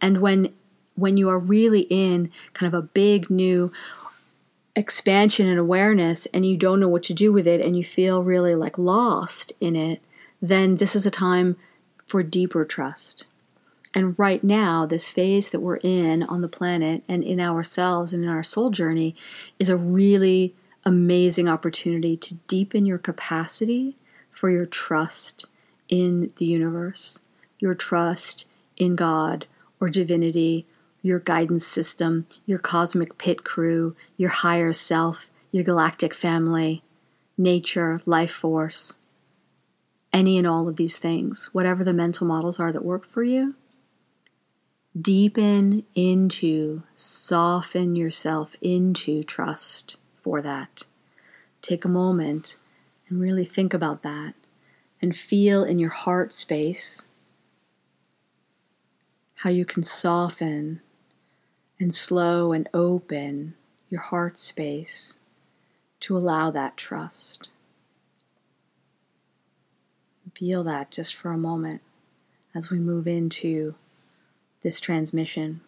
And 0.00 0.20
when 0.20 0.52
when 0.94 1.16
you 1.16 1.28
are 1.28 1.38
really 1.38 1.82
in 1.90 2.30
kind 2.54 2.72
of 2.72 2.76
a 2.76 2.82
big 2.82 3.30
new 3.30 3.70
expansion 4.74 5.46
and 5.46 5.58
awareness 5.58 6.26
and 6.26 6.44
you 6.44 6.56
don't 6.56 6.80
know 6.80 6.88
what 6.88 7.04
to 7.04 7.14
do 7.14 7.32
with 7.32 7.46
it 7.46 7.60
and 7.60 7.76
you 7.76 7.84
feel 7.84 8.24
really 8.24 8.56
like 8.56 8.76
lost 8.78 9.52
in 9.60 9.76
it, 9.76 10.00
then 10.42 10.76
this 10.76 10.96
is 10.96 11.06
a 11.06 11.10
time 11.10 11.56
for 12.04 12.22
deeper 12.24 12.64
trust. 12.64 13.26
And 13.94 14.18
right 14.18 14.42
now, 14.42 14.86
this 14.86 15.08
phase 15.08 15.50
that 15.50 15.60
we're 15.60 15.76
in 15.76 16.22
on 16.24 16.40
the 16.40 16.48
planet 16.48 17.02
and 17.08 17.24
in 17.24 17.40
ourselves 17.40 18.12
and 18.12 18.22
in 18.22 18.30
our 18.30 18.44
soul 18.44 18.70
journey 18.70 19.14
is 19.58 19.68
a 19.68 19.76
really 19.76 20.54
amazing 20.84 21.48
opportunity 21.48 22.16
to 22.16 22.34
deepen 22.48 22.86
your 22.86 22.98
capacity 22.98 23.96
for 24.38 24.50
your 24.50 24.66
trust 24.66 25.46
in 25.88 26.30
the 26.36 26.44
universe, 26.44 27.18
your 27.58 27.74
trust 27.74 28.44
in 28.76 28.94
God 28.94 29.46
or 29.80 29.88
divinity, 29.88 30.64
your 31.02 31.18
guidance 31.18 31.66
system, 31.66 32.24
your 32.46 32.60
cosmic 32.60 33.18
pit 33.18 33.42
crew, 33.42 33.96
your 34.16 34.30
higher 34.30 34.72
self, 34.72 35.28
your 35.50 35.64
galactic 35.64 36.14
family, 36.14 36.84
nature, 37.36 38.00
life 38.06 38.30
force, 38.30 38.96
any 40.12 40.38
and 40.38 40.46
all 40.46 40.68
of 40.68 40.76
these 40.76 40.98
things, 40.98 41.50
whatever 41.52 41.82
the 41.82 41.92
mental 41.92 42.24
models 42.24 42.60
are 42.60 42.70
that 42.70 42.84
work 42.84 43.04
for 43.04 43.24
you, 43.24 43.56
deepen 45.00 45.82
into, 45.96 46.84
soften 46.94 47.96
yourself 47.96 48.54
into 48.60 49.24
trust 49.24 49.96
for 50.22 50.40
that. 50.40 50.84
Take 51.60 51.84
a 51.84 51.88
moment 51.88 52.56
and 53.08 53.20
really 53.20 53.44
think 53.44 53.72
about 53.72 54.02
that 54.02 54.34
and 55.00 55.16
feel 55.16 55.64
in 55.64 55.78
your 55.78 55.90
heart 55.90 56.34
space 56.34 57.08
how 59.36 59.50
you 59.50 59.64
can 59.64 59.82
soften 59.82 60.80
and 61.78 61.94
slow 61.94 62.52
and 62.52 62.68
open 62.74 63.54
your 63.88 64.00
heart 64.00 64.38
space 64.38 65.18
to 66.00 66.16
allow 66.16 66.50
that 66.50 66.76
trust. 66.76 67.48
Feel 70.34 70.62
that 70.62 70.92
just 70.92 71.16
for 71.16 71.32
a 71.32 71.38
moment 71.38 71.80
as 72.54 72.70
we 72.70 72.78
move 72.78 73.08
into 73.08 73.74
this 74.62 74.78
transmission. 74.78 75.62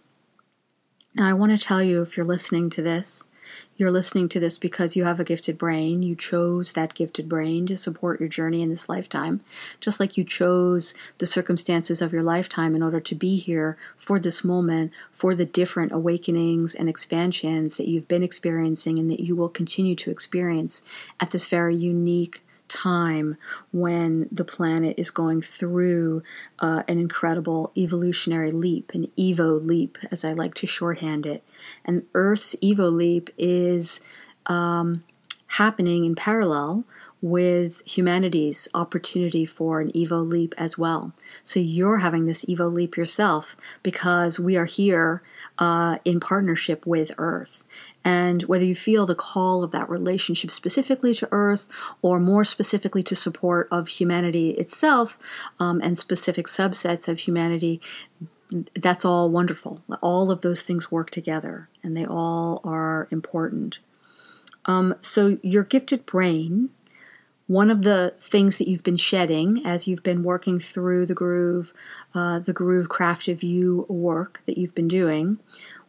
Now, 1.15 1.29
I 1.29 1.33
want 1.33 1.51
to 1.51 1.59
tell 1.59 1.83
you 1.83 2.03
if 2.03 2.17
you're 2.17 2.25
listening 2.25 2.71
to 2.71 2.83
this 2.83 3.27
you're 3.77 3.91
listening 3.91 4.29
to 4.29 4.41
this 4.41 4.59
because 4.59 4.95
you 4.95 5.05
have 5.05 5.19
a 5.19 5.25
gifted 5.25 5.57
brain. 5.57 6.03
You 6.03 6.15
chose 6.15 6.73
that 6.73 6.95
gifted 6.95 7.29
brain 7.29 7.67
to 7.67 7.77
support 7.77 8.21
your 8.21 8.29
journey 8.29 8.61
in 8.61 8.69
this 8.69 8.89
lifetime, 8.89 9.41
just 9.81 9.99
like 9.99 10.19
you 10.19 10.25
chose 10.25 10.95
the 11.19 11.27
circumstances 11.27 12.03
of 12.03 12.13
your 12.13 12.23
lifetime 12.23 12.75
in 12.75 12.83
order 12.83 13.01
to 13.01 13.15
be 13.15 13.39
here 13.39 13.79
for 13.97 14.19
this 14.19 14.45
moment, 14.45 14.93
for 15.13 15.35
the 15.35 15.47
different 15.47 15.93
awakenings 15.93 16.75
and 16.75 16.89
expansions 16.89 17.77
that 17.77 17.89
you've 17.89 18.09
been 18.09 18.23
experiencing 18.23 18.99
and 18.99 19.11
that 19.11 19.21
you 19.21 19.35
will 19.35 19.49
continue 19.49 19.97
to 19.97 20.11
experience 20.11 20.83
at 21.19 21.31
this 21.31 21.47
very 21.47 21.75
unique 21.75 22.43
time 22.71 23.37
when 23.73 24.29
the 24.33 24.45
planet 24.45 24.95
is 24.97 25.11
going 25.11 25.43
through 25.43 26.23
uh, 26.61 26.83
an 26.89 26.99
incredible 26.99 27.73
evolutionary 27.77 28.53
leap, 28.53 28.93
an 28.95 29.09
Evo 29.19 29.63
leap, 29.63 29.99
as 30.11 30.25
I 30.25 30.33
like 30.33 30.55
to 30.55 30.67
shorthand 30.67 31.27
it. 31.27 31.43
And 31.85 32.07
Earth's 32.15 32.55
Evo 32.63 32.91
leap 32.91 33.29
is 33.37 34.01
um, 34.47 35.05
happening 35.47 36.05
in 36.07 36.15
parallel 36.15 36.85
with 37.23 37.83
humanity's 37.85 38.67
opportunity 38.73 39.45
for 39.45 39.81
an 39.81 39.93
Evo 39.93 40.27
leap 40.27 40.55
as 40.57 40.79
well. 40.79 41.13
So 41.45 41.61
you're 41.61 41.99
having 41.99 42.25
this 42.25 42.45
Evo 42.47 42.73
leap 42.73 42.97
yourself 42.97 43.57
because 43.83 44.41
we 44.41 44.57
are 44.57 44.65
here 44.65 45.23
uh, 45.59 45.99
in 46.05 46.19
partnership 46.21 46.87
with 46.87 47.13
Earth. 47.19 47.65
And 48.05 48.43
whether 48.45 48.65
you 48.65 48.75
feel 48.75 49.05
the 49.05 49.15
call 49.15 49.63
of 49.63 49.73
that 49.73 49.91
relationship 49.91 50.53
specifically 50.53 51.13
to 51.15 51.29
Earth 51.31 51.69
or 52.01 52.19
more 52.19 52.45
specifically 52.45 53.03
to 53.05 53.15
support 53.15 53.69
of 53.71 53.89
humanity 53.89 54.51
itself 54.53 55.19
um, 55.59 55.81
and 55.83 55.99
specific 55.99 56.47
subsets 56.47 57.09
of 57.09 57.21
humanity, 57.21 57.81
that's 58.75 59.05
all 59.05 59.31
wonderful. 59.31 59.83
All 60.01 60.31
of 60.31 60.41
those 60.41 60.63
things 60.63 60.91
work 60.91 61.11
together 61.11 61.69
and 61.83 61.97
they 61.97 62.07
all 62.07 62.61
are 62.65 63.07
important. 63.11 63.79
Um, 64.65 64.95
so, 65.01 65.39
your 65.43 65.65
gifted 65.65 66.05
brain 66.07 66.71
one 67.51 67.69
of 67.69 67.83
the 67.83 68.15
things 68.21 68.59
that 68.59 68.69
you've 68.69 68.85
been 68.85 68.97
shedding 68.97 69.61
as 69.67 69.89
you've 69.89 70.05
been 70.05 70.23
working 70.23 70.61
through 70.61 71.05
the 71.05 71.17
groove, 71.17 71.75
uh, 72.15 72.39
the 72.39 72.53
groove 72.53 72.89
craft 72.89 73.27
of 73.27 73.43
you 73.43 73.87
work 73.89 74.41
that 74.47 74.57
you've 74.57 74.73
been 74.73 74.87
doing, 74.87 75.37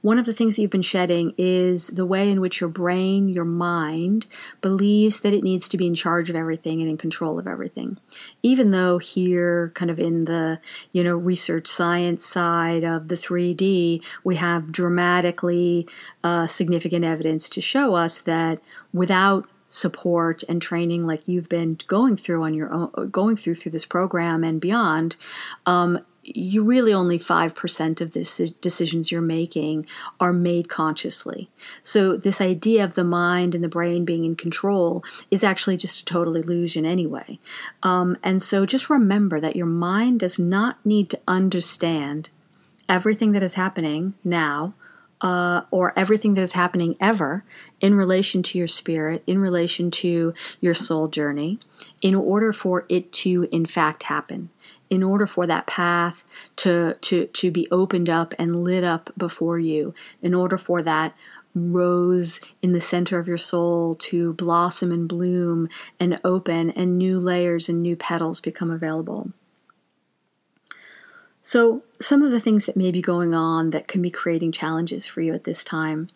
one 0.02 0.18
of 0.18 0.26
the 0.26 0.34
things 0.34 0.56
that 0.56 0.62
you've 0.62 0.72
been 0.72 0.82
shedding 0.82 1.34
is 1.38 1.88
the 1.88 2.06
way 2.06 2.30
in 2.30 2.42
which 2.42 2.60
your 2.60 2.70
brain, 2.70 3.30
your 3.30 3.46
mind, 3.46 4.26
believes 4.62 5.20
that 5.22 5.34
it 5.34 5.44
needs 5.44 5.70
to 5.70 5.78
be 5.78 5.88
in 5.88 5.96
charge 5.96 6.30
of 6.30 6.36
everything 6.36 6.82
and 6.82 6.90
in 6.90 6.98
control 6.98 7.38
of 7.38 7.48
everything. 7.48 7.98
Even 8.42 8.72
though 8.72 8.98
here, 8.98 9.72
kind 9.76 9.92
of 9.92 10.00
in 10.00 10.26
the 10.26 10.60
you 10.92 11.04
know 11.04 11.16
research 11.16 11.68
science 11.68 12.26
side 12.26 12.84
of 12.84 13.08
the 13.08 13.16
3D, 13.16 14.02
we 14.24 14.36
have 14.38 14.72
dramatically 14.72 15.88
uh, 16.24 16.48
significant 16.48 17.06
evidence 17.06 17.48
to 17.50 17.62
show 17.62 17.96
us 17.96 18.20
that 18.20 18.62
without 18.94 19.48
support 19.70 20.44
and 20.50 20.62
training 20.62 21.06
like 21.06 21.28
you've 21.28 21.48
been 21.48 21.78
going 21.88 22.18
through 22.18 22.44
on 22.44 22.54
your 22.54 22.72
own 22.74 23.10
going 23.10 23.38
through 23.38 23.56
through 23.56 23.72
this 23.72 23.86
program 23.86 24.44
and 24.44 24.60
beyond 24.60 25.16
um, 25.66 25.98
you 26.24 26.64
really 26.64 26.94
only 26.94 27.18
5% 27.18 28.02
of 28.02 28.12
the 28.12 28.54
decisions 28.62 29.12
you're 29.12 29.22
making 29.22 29.88
are 30.20 30.34
made 30.34 30.70
consciously. 30.70 31.50
So, 31.82 32.16
this 32.16 32.40
idea 32.40 32.84
of 32.84 32.94
the 32.94 33.04
mind 33.04 33.56
and 33.56 33.64
the 33.64 33.70
brain 33.70 34.06
being 34.06 34.24
in 34.24 34.36
control 34.36 35.04
is 35.32 35.44
actually 35.44 35.78
just 35.78 36.02
a 36.02 36.06
total 36.06 36.36
illusion 36.36 36.86
anyway. 36.86 37.40
Um, 37.82 38.18
and 38.24 38.42
so, 38.44 38.66
just 38.66 38.90
remember 38.90 39.40
that 39.40 39.56
your 39.56 39.66
mind 39.66 40.20
does 40.20 40.38
not 40.38 40.78
need 40.86 41.10
to 41.10 41.20
understand 41.28 42.30
everything 42.88 43.32
that 43.32 43.44
is 43.44 43.56
happening 43.56 44.14
now 44.24 44.74
uh, 45.22 45.62
or 45.70 45.98
everything 45.98 46.34
that 46.34 46.42
is 46.42 46.54
happening 46.54 46.96
ever 47.00 47.44
in 47.80 47.96
relation 47.96 48.42
to 48.44 48.58
your 48.58 48.68
spirit, 48.68 49.24
in 49.28 49.40
relation 49.40 49.92
to 49.92 50.34
your 50.60 50.74
soul 50.74 51.08
journey, 51.08 51.60
in 52.02 52.16
order 52.16 52.52
for 52.52 52.86
it 52.90 53.12
to 53.14 53.48
in 53.52 53.66
fact 53.66 54.04
happen, 54.04 54.50
in 54.92 55.02
order 55.02 55.26
for 55.26 55.48
that 55.48 55.66
path 55.66 56.26
to, 56.58 56.94
to, 57.02 57.26
to 57.28 57.50
be 57.50 57.68
opened 57.72 58.10
up 58.10 58.34
and 58.38 58.62
lit 58.62 58.84
up 58.84 59.10
before 59.18 59.58
you, 59.58 59.96
in 60.22 60.36
order 60.36 60.58
for 60.58 60.84
that 60.84 61.16
rose 61.56 62.42
in 62.62 62.74
the 62.74 62.82
center 62.82 63.18
of 63.18 63.28
your 63.28 63.38
soul 63.38 63.96
to 63.96 64.34
blossom 64.34 64.92
and 64.92 65.08
bloom 65.08 65.70
and 66.00 66.20
open 66.24 66.70
and 66.72 66.98
new 66.98 67.20
layers 67.20 67.70
and 67.70 67.82
new 67.82 67.96
petals 67.96 68.42
become 68.42 68.70
available. 68.70 69.32
So, 71.42 71.84
some 72.00 72.22
of 72.22 72.32
the 72.32 72.40
things 72.40 72.66
that 72.66 72.78
may 72.78 72.92
be 72.92 73.02
going 73.02 73.34
on 73.34 73.72
that 73.72 73.88
can 73.88 74.02
be 74.02 74.12
creating 74.12 74.52
challenges 74.52 75.08
for 75.08 75.22
you 75.22 75.34
at 75.34 75.46
this 75.46 75.64
time 75.64 76.10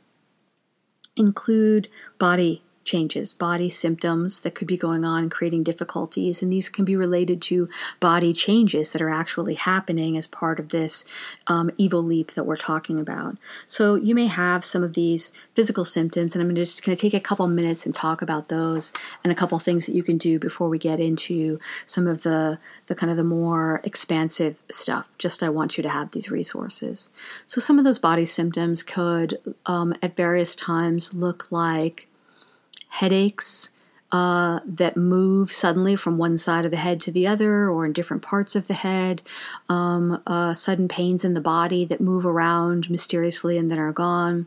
include 1.16 1.88
body 2.20 2.62
changes, 2.86 3.34
body 3.34 3.70
symptoms 3.70 4.42
that 4.42 4.56
could 4.56 4.68
be 4.68 4.78
going 4.78 5.04
on 5.04 5.24
and 5.24 5.32
creating 5.32 5.64
difficulties. 5.64 6.42
And 6.42 6.52
these 6.52 6.70
can 6.70 6.86
be 6.86 6.96
related 6.96 7.42
to 7.44 7.68
body 8.00 8.32
changes 8.32 8.92
that 8.92 9.02
are 9.02 9.10
actually 9.10 9.56
happening 9.56 10.16
as 10.16 10.28
part 10.28 10.60
of 10.60 10.70
this 10.70 11.04
um, 11.48 11.72
Evo 11.80 12.04
leap 12.04 12.34
that 12.36 12.46
we're 12.46 12.56
talking 12.56 13.00
about. 13.00 13.38
So 13.68 13.96
you 13.96 14.16
may 14.16 14.28
have 14.28 14.64
some 14.64 14.84
of 14.84 14.94
these 14.94 15.34
physical 15.56 15.84
symptoms, 15.84 16.36
and 16.36 16.42
I'm 16.42 16.56
just 16.56 16.84
going 16.84 16.96
to 16.96 17.02
take 17.02 17.14
a 17.14 17.20
couple 17.20 17.48
minutes 17.48 17.86
and 17.86 17.94
talk 17.94 18.22
about 18.22 18.48
those 18.48 18.94
and 19.24 19.34
a 19.34 19.36
couple 19.36 19.58
things 19.60 19.86
that 19.88 19.96
you 19.96 20.04
can 20.04 20.18
do 20.18 20.40
before 20.40 20.70
we 20.70 20.78
get 20.78 21.00
into 21.00 21.60
some 21.86 22.08
of 22.08 22.22
the, 22.22 22.60
the 22.88 22.96
kind 22.96 23.10
of 23.10 23.18
the 23.18 23.24
more 23.24 23.82
expansive 23.84 24.58
stuff. 24.72 25.10
Just 25.18 25.42
I 25.42 25.50
want 25.50 25.78
you 25.78 25.84
to 25.84 25.90
have 25.90 26.12
these 26.12 26.30
resources. 26.30 27.10
So 27.48 27.60
some 27.60 27.80
of 27.80 27.86
those 27.86 28.00
body 28.00 28.26
symptoms 28.26 28.84
could 28.84 29.40
um, 29.66 29.96
at 30.04 30.16
various 30.16 30.56
times 30.56 31.14
look 31.14 31.52
like 31.52 32.08
headaches 33.00 33.70
uh, 34.12 34.60
that 34.66 34.96
move 34.96 35.52
suddenly 35.52 35.96
from 35.96 36.18
one 36.18 36.38
side 36.38 36.64
of 36.64 36.72
the 36.72 36.78
head 36.78 37.02
to 37.02 37.12
the 37.12 37.28
other 37.28 37.70
or 37.70 37.86
in 37.86 37.92
different 37.92 38.22
parts 38.24 38.56
of 38.56 38.68
the 38.68 38.74
head, 38.74 39.22
um, 39.68 40.22
uh, 40.26 40.54
sudden 40.54 40.88
pains 40.88 41.26
in 41.26 41.34
the 41.34 41.42
body 41.42 41.84
that 41.84 42.00
move 42.00 42.26
around 42.26 42.90
mysteriously 42.90 43.58
and 43.58 43.70
then 43.70 43.80
are 43.80 43.92
gone, 43.92 44.46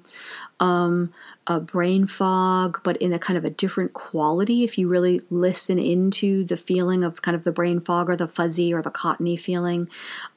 um, 0.61 1.13
a 1.47 1.61
brain 1.61 2.07
fog, 2.07 2.81
but 2.83 2.97
in 2.99 3.13
a 3.13 3.19
kind 3.19 3.37
of 3.37 3.45
a 3.45 3.51
different 3.51 3.93
quality. 3.93 4.65
If 4.65 4.79
you 4.79 4.89
really 4.89 5.21
listen 5.29 5.79
into 5.79 6.45
the 6.45 6.57
feeling 6.57 7.05
of 7.05 7.21
kind 7.21 7.35
of 7.35 7.45
the 7.45 7.53
brain 7.53 7.81
fog 7.81 8.09
or 8.09 8.17
the 8.17 8.29
fuzzy 8.29 8.73
or 8.73 8.81
the 8.81 8.91
cottony 8.91 9.37
feeling, 9.37 9.89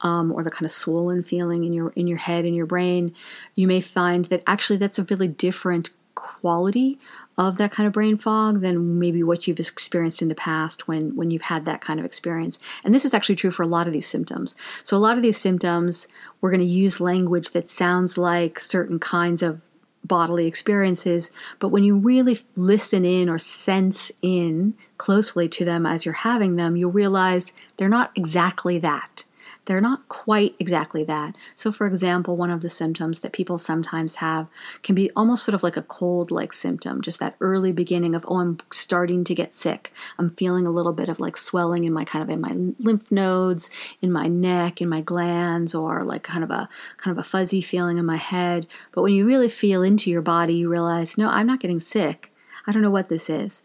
um, 0.02 0.32
or 0.32 0.42
the 0.42 0.50
kind 0.50 0.66
of 0.66 0.72
swollen 0.72 1.22
feeling 1.22 1.64
in 1.64 1.72
your 1.72 1.90
in 1.96 2.06
your 2.06 2.18
head 2.18 2.44
and 2.44 2.56
your 2.56 2.66
brain, 2.66 3.14
you 3.54 3.66
may 3.66 3.80
find 3.80 4.26
that 4.26 4.42
actually 4.46 4.78
that's 4.78 4.98
a 4.98 5.04
really 5.04 5.28
different 5.28 5.90
quality 6.14 6.98
of 7.38 7.56
that 7.56 7.72
kind 7.72 7.86
of 7.86 7.92
brain 7.92 8.16
fog 8.16 8.60
than 8.60 8.98
maybe 8.98 9.22
what 9.22 9.46
you've 9.46 9.60
experienced 9.60 10.22
in 10.22 10.28
the 10.28 10.34
past 10.34 10.86
when 10.86 11.16
when 11.16 11.30
you've 11.30 11.42
had 11.42 11.64
that 11.64 11.80
kind 11.80 11.98
of 11.98 12.06
experience. 12.06 12.58
And 12.84 12.94
this 12.94 13.04
is 13.04 13.14
actually 13.14 13.36
true 13.36 13.50
for 13.50 13.62
a 13.62 13.66
lot 13.66 13.86
of 13.86 13.92
these 13.92 14.06
symptoms. 14.06 14.54
So 14.82 14.96
a 14.96 14.98
lot 14.98 15.16
of 15.16 15.22
these 15.22 15.38
symptoms 15.38 16.08
we're 16.40 16.50
going 16.50 16.60
to 16.60 16.66
use 16.66 17.00
language 17.00 17.50
that 17.50 17.68
sounds 17.68 18.18
like 18.18 18.60
certain 18.60 18.98
kinds 18.98 19.42
of 19.42 19.60
bodily 20.04 20.46
experiences, 20.46 21.30
but 21.60 21.68
when 21.68 21.84
you 21.84 21.96
really 21.96 22.40
listen 22.56 23.04
in 23.04 23.28
or 23.28 23.38
sense 23.38 24.10
in 24.20 24.74
closely 24.98 25.48
to 25.48 25.64
them 25.64 25.86
as 25.86 26.04
you're 26.04 26.12
having 26.12 26.56
them, 26.56 26.76
you'll 26.76 26.90
realize 26.90 27.52
they're 27.76 27.88
not 27.88 28.10
exactly 28.16 28.78
that 28.78 29.24
they're 29.66 29.80
not 29.80 30.08
quite 30.08 30.56
exactly 30.58 31.04
that. 31.04 31.36
So, 31.54 31.70
for 31.70 31.86
example, 31.86 32.36
one 32.36 32.50
of 32.50 32.62
the 32.62 32.70
symptoms 32.70 33.20
that 33.20 33.32
people 33.32 33.58
sometimes 33.58 34.16
have 34.16 34.48
can 34.82 34.94
be 34.94 35.10
almost 35.14 35.44
sort 35.44 35.54
of 35.54 35.62
like 35.62 35.76
a 35.76 35.82
cold 35.82 36.30
like 36.32 36.52
symptom, 36.52 37.00
just 37.00 37.20
that 37.20 37.36
early 37.40 37.70
beginning 37.70 38.14
of, 38.14 38.24
oh, 38.26 38.40
I'm 38.40 38.58
starting 38.72 39.22
to 39.24 39.34
get 39.34 39.54
sick. 39.54 39.92
I'm 40.18 40.30
feeling 40.30 40.66
a 40.66 40.72
little 40.72 40.92
bit 40.92 41.08
of 41.08 41.20
like 41.20 41.36
swelling 41.36 41.84
in 41.84 41.92
my 41.92 42.04
kind 42.04 42.22
of 42.22 42.30
in 42.30 42.40
my 42.40 42.56
lymph 42.80 43.10
nodes, 43.12 43.70
in 44.00 44.10
my 44.10 44.26
neck, 44.26 44.80
in 44.80 44.88
my 44.88 45.00
glands, 45.00 45.74
or 45.74 46.02
like 46.02 46.24
kind 46.24 46.42
of 46.42 46.50
a 46.50 46.68
kind 46.96 47.16
of 47.16 47.24
a 47.24 47.28
fuzzy 47.28 47.62
feeling 47.62 47.98
in 47.98 48.04
my 48.04 48.16
head. 48.16 48.66
But 48.90 49.02
when 49.02 49.14
you 49.14 49.26
really 49.26 49.48
feel 49.48 49.82
into 49.82 50.10
your 50.10 50.22
body, 50.22 50.54
you 50.54 50.68
realize, 50.68 51.16
no, 51.16 51.28
I'm 51.28 51.46
not 51.46 51.60
getting 51.60 51.80
sick. 51.80 52.32
I 52.66 52.72
don't 52.72 52.82
know 52.82 52.90
what 52.90 53.08
this 53.08 53.30
is 53.30 53.62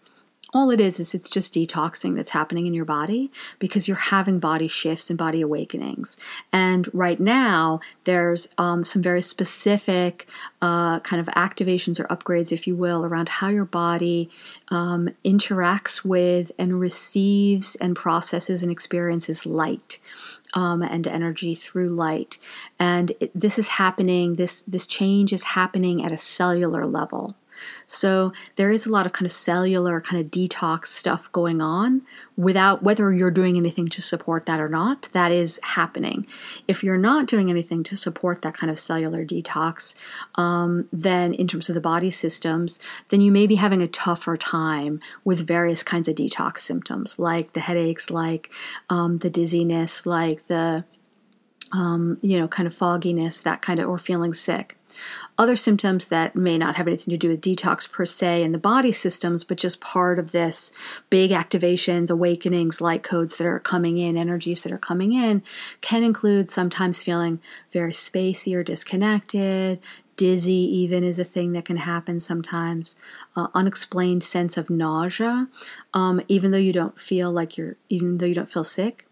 all 0.58 0.72
it 0.72 0.82
is 0.82 1.00
is 1.00 1.14
it's 1.14 1.30
just 1.30 1.54
detoxing 1.54 2.16
that's 2.16 2.32
happening 2.32 2.66
in 2.66 2.74
your 2.74 2.86
body 2.86 3.32
because 3.60 3.88
you're 3.88 3.98
having 3.98 4.40
body 4.40 4.68
shifts 4.68 5.10
and 5.10 5.18
body 5.18 5.42
awakenings. 5.42 6.18
And 6.52 6.90
right 6.94 7.20
now, 7.20 7.80
there's 8.06 8.50
um, 8.58 8.84
some 8.84 9.02
very 9.02 9.22
specific 9.22 10.28
uh, 10.62 11.00
kind 11.02 11.20
of 11.20 11.28
activations 11.36 12.00
or 12.00 12.06
upgrades, 12.06 12.52
if 12.52 12.66
you 12.66 12.76
will, 12.76 13.06
around 13.06 13.30
how 13.30 13.50
your 13.50 13.66
body 13.66 14.30
um, 14.70 15.10
interacts 15.24 16.04
with 16.04 16.52
and 16.58 16.80
receives 16.80 17.76
and 17.76 17.96
processes 17.96 18.64
and 18.64 18.72
experiences 18.72 19.46
light 19.46 20.00
um, 20.54 20.82
and 20.82 21.08
energy 21.08 21.56
through 21.56 21.90
light. 21.90 22.38
And 22.80 23.12
it, 23.20 23.32
this 23.40 23.60
is 23.60 23.68
happening. 23.68 24.36
This 24.36 24.64
this 24.68 24.88
change 24.88 25.34
is 25.34 25.44
happening 25.44 26.04
at 26.04 26.12
a 26.12 26.18
cellular 26.18 26.86
level. 26.86 27.36
So 27.86 28.34
there 28.56 28.72
is 28.72 28.86
a 28.86 28.92
lot 28.92 29.06
of 29.06 29.14
kind 29.14 29.26
of 29.26 29.32
cellular 29.32 30.02
kind 30.02 30.24
of 30.24 30.32
detox 30.32 30.88
stuff 30.88 31.32
going 31.32 31.62
on 31.62 32.02
without 32.36 32.84
whether 32.84 33.12
you're 33.12 33.32
doing 33.32 33.58
anything 33.58 33.88
to 33.90 34.02
support 34.02 34.46
that 34.46 34.60
or 34.60 34.70
not, 34.70 35.10
that 35.14 35.32
is 35.32 35.60
happening. 35.64 36.28
If 36.68 36.84
you're 36.84 36.98
not 36.98 37.26
doing 37.26 37.50
anything 37.50 37.84
to 37.84 37.98
support 37.98 38.42
that 38.44 38.56
kind 38.56 38.70
of 38.70 38.80
cellular 38.80 39.26
detox, 39.26 39.96
um, 40.36 40.88
then 40.94 41.34
in 41.34 41.48
terms 41.48 41.68
of 41.70 41.76
the 41.76 41.82
body 41.82 42.12
systems, 42.12 42.80
then 43.10 43.22
you 43.22 43.32
may 43.32 43.48
be 43.48 43.56
having 43.56 43.82
a 43.82 43.88
tougher 43.88 44.38
time 44.38 45.00
with 45.24 45.48
various 45.48 45.82
kinds 45.82 46.08
of 46.08 46.16
detox 46.16 46.60
symptoms, 46.60 47.18
like 47.18 47.54
the 47.54 47.62
headaches, 47.62 48.10
like 48.10 48.52
um, 48.90 49.18
the 49.20 49.30
dizziness, 49.30 50.06
like 50.06 50.46
the 50.48 50.86
um, 51.72 52.18
you 52.22 52.40
know, 52.40 52.48
kind 52.48 52.68
of 52.68 52.76
fogginess, 52.76 53.42
that 53.42 53.62
kind 53.62 53.80
of, 53.80 53.90
or 53.90 53.98
feeling 53.98 54.34
sick 54.34 54.78
other 55.38 55.56
symptoms 55.56 56.06
that 56.06 56.36
may 56.36 56.58
not 56.58 56.76
have 56.76 56.88
anything 56.88 57.12
to 57.12 57.18
do 57.18 57.30
with 57.30 57.42
detox 57.42 57.90
per 57.90 58.06
se 58.06 58.44
in 58.44 58.52
the 58.52 58.58
body 58.58 58.92
systems, 58.92 59.44
but 59.44 59.58
just 59.58 59.82
part 59.82 60.20
of 60.20 60.32
this 60.32 60.72
big 61.10 61.32
activations, 61.32 62.10
awakenings, 62.10 62.82
light 62.82 63.04
codes 63.04 63.38
that 63.38 63.48
are 63.48 63.60
coming 63.60 63.98
in, 63.98 64.18
energies 64.18 64.62
that 64.62 64.72
are 64.72 64.78
coming 64.78 65.14
in, 65.14 65.44
can 65.82 66.04
include 66.04 66.50
sometimes 66.50 67.00
feeling 67.00 67.40
very 67.72 67.94
spacey 67.94 68.56
or 68.56 68.64
disconnected. 68.64 69.80
Dizzy, 70.16 70.54
even, 70.54 71.04
is 71.04 71.20
a 71.20 71.24
thing 71.24 71.54
that 71.54 71.66
can 71.66 71.78
happen 71.78 72.20
sometimes. 72.20 72.96
Uh, 73.36 73.48
unexplained 73.54 74.24
sense 74.24 74.58
of 74.58 74.68
nausea, 74.68 75.48
um, 75.94 76.20
even 76.28 76.50
though 76.50 76.58
you 76.58 76.74
don't 76.74 77.00
feel 77.00 77.32
like 77.32 77.56
you're, 77.56 77.76
even 77.90 78.18
though 78.18 78.26
you 78.26 78.34
don't 78.34 78.50
feel 78.50 78.64
sick 78.64 79.07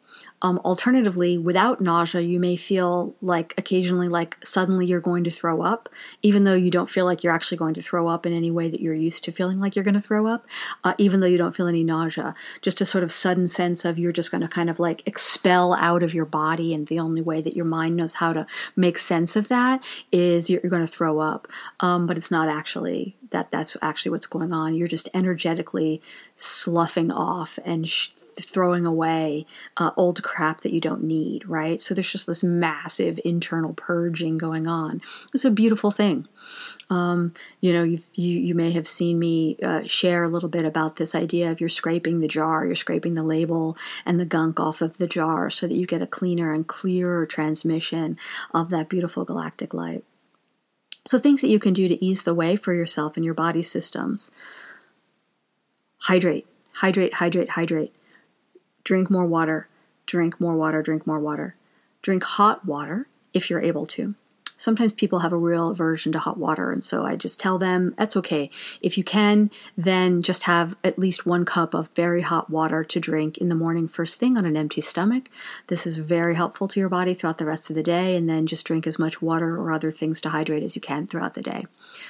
um, 0.45 0.59
alternatively, 0.59 1.39
without 1.39 1.81
nausea, 1.81 2.21
you 2.21 2.39
may 2.39 2.55
feel 2.55 3.15
like 3.19 3.55
occasionally, 3.57 4.07
like 4.07 4.37
suddenly 4.45 4.85
you're 4.85 4.99
going 4.99 5.23
to 5.23 5.31
throw 5.31 5.63
up, 5.63 5.89
even 6.21 6.43
though 6.43 6.53
you 6.53 6.69
don't 6.69 6.87
feel 6.87 7.03
like 7.03 7.23
you're 7.23 7.33
actually 7.33 7.57
going 7.57 7.73
to 7.73 7.81
throw 7.81 8.07
up 8.07 8.27
in 8.27 8.31
any 8.31 8.51
way 8.51 8.69
that 8.69 8.79
you're 8.79 8.93
used 8.93 9.23
to 9.23 9.31
feeling 9.31 9.59
like 9.59 9.75
you're 9.75 9.83
going 9.83 9.95
to 9.95 9.99
throw 9.99 10.27
up, 10.27 10.45
uh, 10.83 10.93
even 10.99 11.19
though 11.19 11.25
you 11.25 11.39
don't 11.39 11.55
feel 11.55 11.65
any 11.65 11.83
nausea. 11.83 12.35
Just 12.61 12.79
a 12.79 12.85
sort 12.85 13.03
of 13.03 13.11
sudden 13.11 13.47
sense 13.47 13.85
of 13.85 13.97
you're 13.97 14.11
just 14.11 14.29
going 14.29 14.41
to 14.41 14.47
kind 14.47 14.69
of 14.69 14.79
like 14.79 15.01
expel 15.07 15.73
out 15.73 16.03
of 16.03 16.13
your 16.13 16.25
body, 16.25 16.75
and 16.75 16.85
the 16.85 16.99
only 16.99 17.23
way 17.23 17.41
that 17.41 17.55
your 17.55 17.65
mind 17.65 17.95
knows 17.95 18.13
how 18.13 18.31
to 18.31 18.45
make 18.75 18.99
sense 18.99 19.35
of 19.35 19.47
that 19.47 19.83
is 20.11 20.47
you're, 20.47 20.61
you're 20.61 20.69
going 20.69 20.85
to 20.85 20.87
throw 20.87 21.21
up. 21.21 21.47
Um, 21.79 22.05
but 22.05 22.17
it's 22.17 22.29
not 22.29 22.49
actually 22.49 23.15
that 23.31 23.49
that's 23.49 23.75
actually 23.81 24.11
what's 24.11 24.27
going 24.27 24.53
on. 24.53 24.75
You're 24.75 24.87
just 24.87 25.09
energetically 25.11 26.03
sloughing 26.37 27.11
off 27.11 27.57
and 27.65 27.89
sh- 27.89 28.09
throwing 28.39 28.85
away 28.85 29.45
uh, 29.77 29.91
old 29.95 30.21
crap 30.23 30.61
that 30.61 30.73
you 30.73 30.81
don't 30.81 31.03
need, 31.03 31.47
right? 31.47 31.81
So 31.81 31.93
there's 31.93 32.11
just 32.11 32.27
this 32.27 32.43
massive 32.43 33.19
internal 33.23 33.73
purging 33.73 34.37
going 34.37 34.67
on. 34.67 35.01
It's 35.33 35.45
a 35.45 35.51
beautiful 35.51 35.91
thing. 35.91 36.27
Um, 36.89 37.33
you 37.61 37.73
know, 37.73 37.83
you 37.83 37.99
you 38.13 38.53
may 38.53 38.71
have 38.71 38.87
seen 38.87 39.17
me 39.17 39.57
uh, 39.63 39.81
share 39.87 40.23
a 40.23 40.29
little 40.29 40.49
bit 40.49 40.65
about 40.65 40.97
this 40.97 41.15
idea 41.15 41.51
of 41.51 41.59
you're 41.59 41.69
scraping 41.69 42.19
the 42.19 42.27
jar, 42.27 42.65
you're 42.65 42.75
scraping 42.75 43.15
the 43.15 43.23
label 43.23 43.77
and 44.05 44.19
the 44.19 44.25
gunk 44.25 44.59
off 44.59 44.81
of 44.81 44.97
the 44.97 45.07
jar 45.07 45.49
so 45.49 45.67
that 45.67 45.75
you 45.75 45.87
get 45.87 46.01
a 46.01 46.07
cleaner 46.07 46.53
and 46.53 46.67
clearer 46.67 47.25
transmission 47.25 48.17
of 48.53 48.69
that 48.69 48.89
beautiful 48.89 49.25
galactic 49.25 49.73
light. 49.73 50.03
So, 51.07 51.19
things 51.19 51.41
that 51.41 51.49
you 51.49 51.59
can 51.59 51.73
do 51.73 51.87
to 51.87 52.03
ease 52.03 52.23
the 52.23 52.33
way 52.33 52.55
for 52.55 52.73
yourself 52.73 53.15
and 53.15 53.23
your 53.23 53.33
body 53.33 53.61
systems 53.61 54.31
hydrate, 55.99 56.47
hydrate, 56.73 57.15
hydrate, 57.15 57.49
hydrate. 57.49 57.95
Drink 58.85 59.09
more 59.11 59.25
water, 59.25 59.67
drink 60.05 60.39
more 60.39 60.55
water, 60.55 60.81
drink 60.81 61.05
more 61.05 61.19
water. 61.19 61.55
Drink 62.01 62.23
hot 62.23 62.65
water 62.65 63.07
if 63.33 63.49
you're 63.49 63.59
able 63.59 63.85
to 63.87 64.15
sometimes 64.57 64.93
people 64.93 65.19
have 65.19 65.33
a 65.33 65.37
real 65.37 65.69
aversion 65.69 66.11
to 66.13 66.19
hot 66.19 66.37
water. 66.37 66.71
And 66.71 66.83
so 66.83 67.05
I 67.05 67.15
just 67.15 67.39
tell 67.39 67.57
them 67.57 67.93
that's 67.97 68.15
okay. 68.17 68.49
If 68.81 68.97
you 68.97 69.03
can, 69.03 69.51
then 69.77 70.21
just 70.21 70.43
have 70.43 70.75
at 70.83 70.99
least 70.99 71.25
one 71.25 71.45
cup 71.45 71.73
of 71.73 71.89
very 71.89 72.21
hot 72.21 72.49
water 72.49 72.83
to 72.83 72.99
drink 72.99 73.37
in 73.37 73.49
the 73.49 73.55
morning, 73.55 73.87
first 73.87 74.19
thing 74.19 74.37
on 74.37 74.45
an 74.45 74.57
empty 74.57 74.81
stomach. 74.81 75.29
This 75.67 75.85
is 75.85 75.97
very 75.97 76.35
helpful 76.35 76.67
to 76.69 76.79
your 76.79 76.89
body 76.89 77.13
throughout 77.13 77.37
the 77.37 77.45
rest 77.45 77.69
of 77.69 77.75
the 77.75 77.83
day. 77.83 78.15
And 78.15 78.29
then 78.29 78.47
just 78.47 78.65
drink 78.65 78.87
as 78.87 78.99
much 78.99 79.21
water 79.21 79.55
or 79.57 79.71
other 79.71 79.91
things 79.91 80.21
to 80.21 80.29
hydrate 80.29 80.63
as 80.63 80.75
you 80.75 80.81
can 80.81 81.07
throughout 81.07 81.33
the 81.33 81.41
day. 81.41 81.65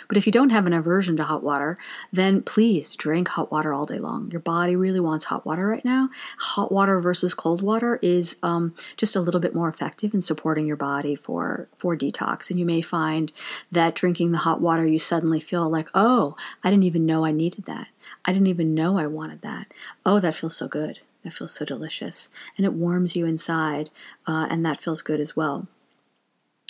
But 0.08 0.18
if 0.18 0.26
you 0.26 0.32
don't 0.32 0.50
have 0.50 0.66
an 0.66 0.74
aversion 0.74 1.18
to 1.18 1.24
hot 1.24 1.44
water, 1.44 1.78
then 2.12 2.42
please 2.42 2.96
drink 2.96 3.28
hot 3.28 3.52
water 3.52 3.74
all 3.74 3.86
day 3.86 4.00
long. 4.00 4.30
Your 4.32 4.40
body 4.40 4.76
really 4.76 5.00
wants 5.00 5.26
hot 5.26 5.46
water 5.46 5.68
right 5.68 5.84
now. 5.86 6.10
Hot 6.40 6.72
water 6.72 7.00
versus 7.00 7.34
cold 7.34 7.62
water 7.62 8.00
is 8.02 8.38
um, 8.44 8.76
just 8.98 9.16
a 9.16 9.22
little 9.22 9.40
bit 9.40 9.56
more 9.56 9.70
effective 9.70 10.14
in 10.14 10.22
supporting 10.22 10.66
your 10.66 10.76
body 10.76 11.16
for, 11.16 11.68
for 11.78 11.96
detox. 11.96 12.50
And 12.50 12.60
you 12.60 12.66
may 12.66 12.82
find 12.82 13.32
that 13.72 13.96
drinking 13.96 14.32
the 14.32 14.40
hot 14.40 14.62
water, 14.62 14.86
you 14.86 15.00
suddenly 15.00 15.40
feel 15.40 15.70
like, 15.70 15.90
oh, 15.94 16.36
I 16.64 16.70
didn't 16.70 16.84
even 16.84 17.06
know 17.06 17.26
I 17.26 17.32
needed 17.32 17.66
that. 17.66 17.88
I 18.24 18.34
didn't 18.34 18.48
even 18.48 18.74
know 18.74 18.98
I 18.98 19.08
wanted 19.08 19.42
that. 19.42 19.68
Oh, 20.06 20.20
that 20.20 20.36
feels 20.36 20.56
so 20.56 20.68
good. 20.68 21.00
That 21.24 21.34
feels 21.34 21.54
so 21.54 21.66
delicious. 21.66 22.30
And 22.56 22.66
it 22.66 22.74
warms 22.74 23.16
you 23.16 23.26
inside, 23.26 23.90
uh, 24.28 24.48
and 24.50 24.64
that 24.66 24.82
feels 24.82 25.02
good 25.02 25.20
as 25.20 25.36
well 25.36 25.68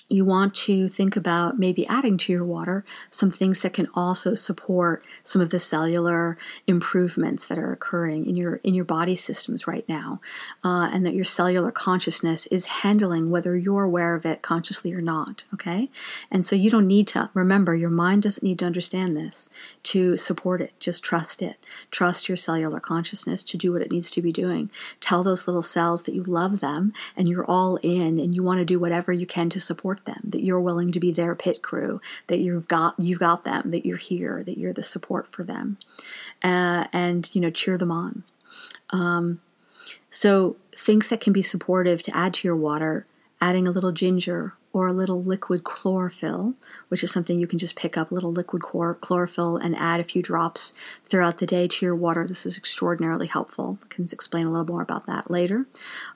you 0.07 0.23
want 0.23 0.53
to 0.53 0.87
think 0.87 1.15
about 1.15 1.57
maybe 1.57 1.87
adding 1.87 2.17
to 2.17 2.31
your 2.31 2.45
water 2.45 2.85
some 3.09 3.31
things 3.31 3.61
that 3.61 3.73
can 3.73 3.87
also 3.95 4.35
support 4.35 5.03
some 5.23 5.41
of 5.41 5.49
the 5.49 5.59
cellular 5.59 6.37
improvements 6.67 7.47
that 7.47 7.57
are 7.57 7.73
occurring 7.73 8.25
in 8.25 8.35
your 8.35 8.57
in 8.57 8.73
your 8.73 8.85
body 8.85 9.15
systems 9.15 9.67
right 9.67 9.87
now 9.89 10.19
uh, 10.63 10.89
and 10.93 11.05
that 11.05 11.15
your 11.15 11.25
cellular 11.25 11.71
consciousness 11.71 12.45
is 12.47 12.65
handling 12.65 13.31
whether 13.31 13.57
you're 13.57 13.83
aware 13.83 14.13
of 14.15 14.25
it 14.25 14.41
consciously 14.41 14.93
or 14.93 15.01
not 15.01 15.43
okay? 15.53 15.89
And 16.29 16.45
so 16.45 16.55
you 16.55 16.69
don't 16.69 16.87
need 16.87 17.07
to 17.09 17.29
remember 17.33 17.75
your 17.75 17.89
mind 17.89 18.23
doesn't 18.23 18.43
need 18.43 18.59
to 18.59 18.65
understand 18.65 19.17
this 19.17 19.49
to 19.83 20.17
support 20.17 20.61
it. 20.61 20.73
Just 20.79 21.03
trust 21.03 21.41
it. 21.41 21.57
Trust 21.91 22.29
your 22.29 22.35
cellular 22.37 22.79
consciousness 22.79 23.43
to 23.45 23.57
do 23.57 23.71
what 23.71 23.81
it 23.81 23.91
needs 23.91 24.11
to 24.11 24.21
be 24.21 24.31
doing. 24.31 24.69
Tell 24.99 25.23
those 25.23 25.47
little 25.47 25.63
cells 25.63 26.03
that 26.03 26.13
you 26.13 26.23
love 26.23 26.59
them 26.59 26.93
and 27.15 27.27
you're 27.27 27.45
all 27.45 27.77
in 27.77 28.19
and 28.19 28.35
you 28.35 28.43
want 28.43 28.59
to 28.59 28.65
do 28.65 28.79
whatever 28.79 29.11
you 29.11 29.25
can 29.25 29.49
to 29.49 29.59
support 29.59 29.94
support 29.95 30.05
them, 30.05 30.29
that 30.31 30.43
you're 30.43 30.60
willing 30.60 30.91
to 30.91 30.99
be 30.99 31.12
their 31.12 31.36
pit 31.36 31.62
crew, 31.62 32.01
that 32.27 32.39
you've 32.39 32.67
got 32.67 32.95
you've 32.99 33.19
got 33.19 33.43
them, 33.43 33.71
that 33.71 33.86
you're 33.86 33.97
here, 33.97 34.43
that 34.43 34.58
you're 34.58 34.73
the 34.73 34.84
support 34.84 35.27
for 35.27 35.43
them, 35.43 35.77
uh, 36.43 36.86
and 36.91 37.29
you 37.34 37.41
know 37.41 37.51
cheer 37.51 37.77
them 37.77 37.91
on. 37.91 38.23
Um, 38.91 39.41
so 40.10 40.55
things 40.75 41.10
that 41.10 41.21
can 41.21 41.34
be 41.34 41.43
supportive 41.43 42.01
to 42.03 42.15
add 42.15 42.34
to 42.36 42.47
your 42.47 42.55
water, 42.55 43.05
adding 43.41 43.67
a 43.67 43.71
little 43.71 43.91
ginger 43.91 44.53
or 44.71 44.88
a 44.88 44.93
little 44.93 45.23
liquid 45.23 45.63
chlorophyll, 45.63 46.53
which 46.89 47.01
is 47.01 47.10
something 47.10 47.39
you 47.39 47.47
can 47.47 47.60
just 47.60 47.77
pick 47.77 47.97
up, 47.97 48.12
a 48.12 48.13
little 48.13 48.34
liquid 48.34 48.62
chlorophyll, 48.62 49.55
and 49.55 49.73
add 49.77 50.01
a 50.01 50.03
few 50.03 50.21
drops 50.21 50.73
throughout 51.08 51.38
the 51.38 51.45
day 51.45 51.65
to 51.65 51.86
your 51.86 51.95
water. 51.95 52.27
This 52.27 52.45
is 52.45 52.58
extraordinarily 52.58 53.27
helpful. 53.27 53.79
I 53.81 53.88
can 53.88 54.03
explain 54.12 54.45
a 54.45 54.51
little 54.51 54.67
more 54.67 54.81
about 54.81 55.05
that 55.05 55.31
later. 55.31 55.65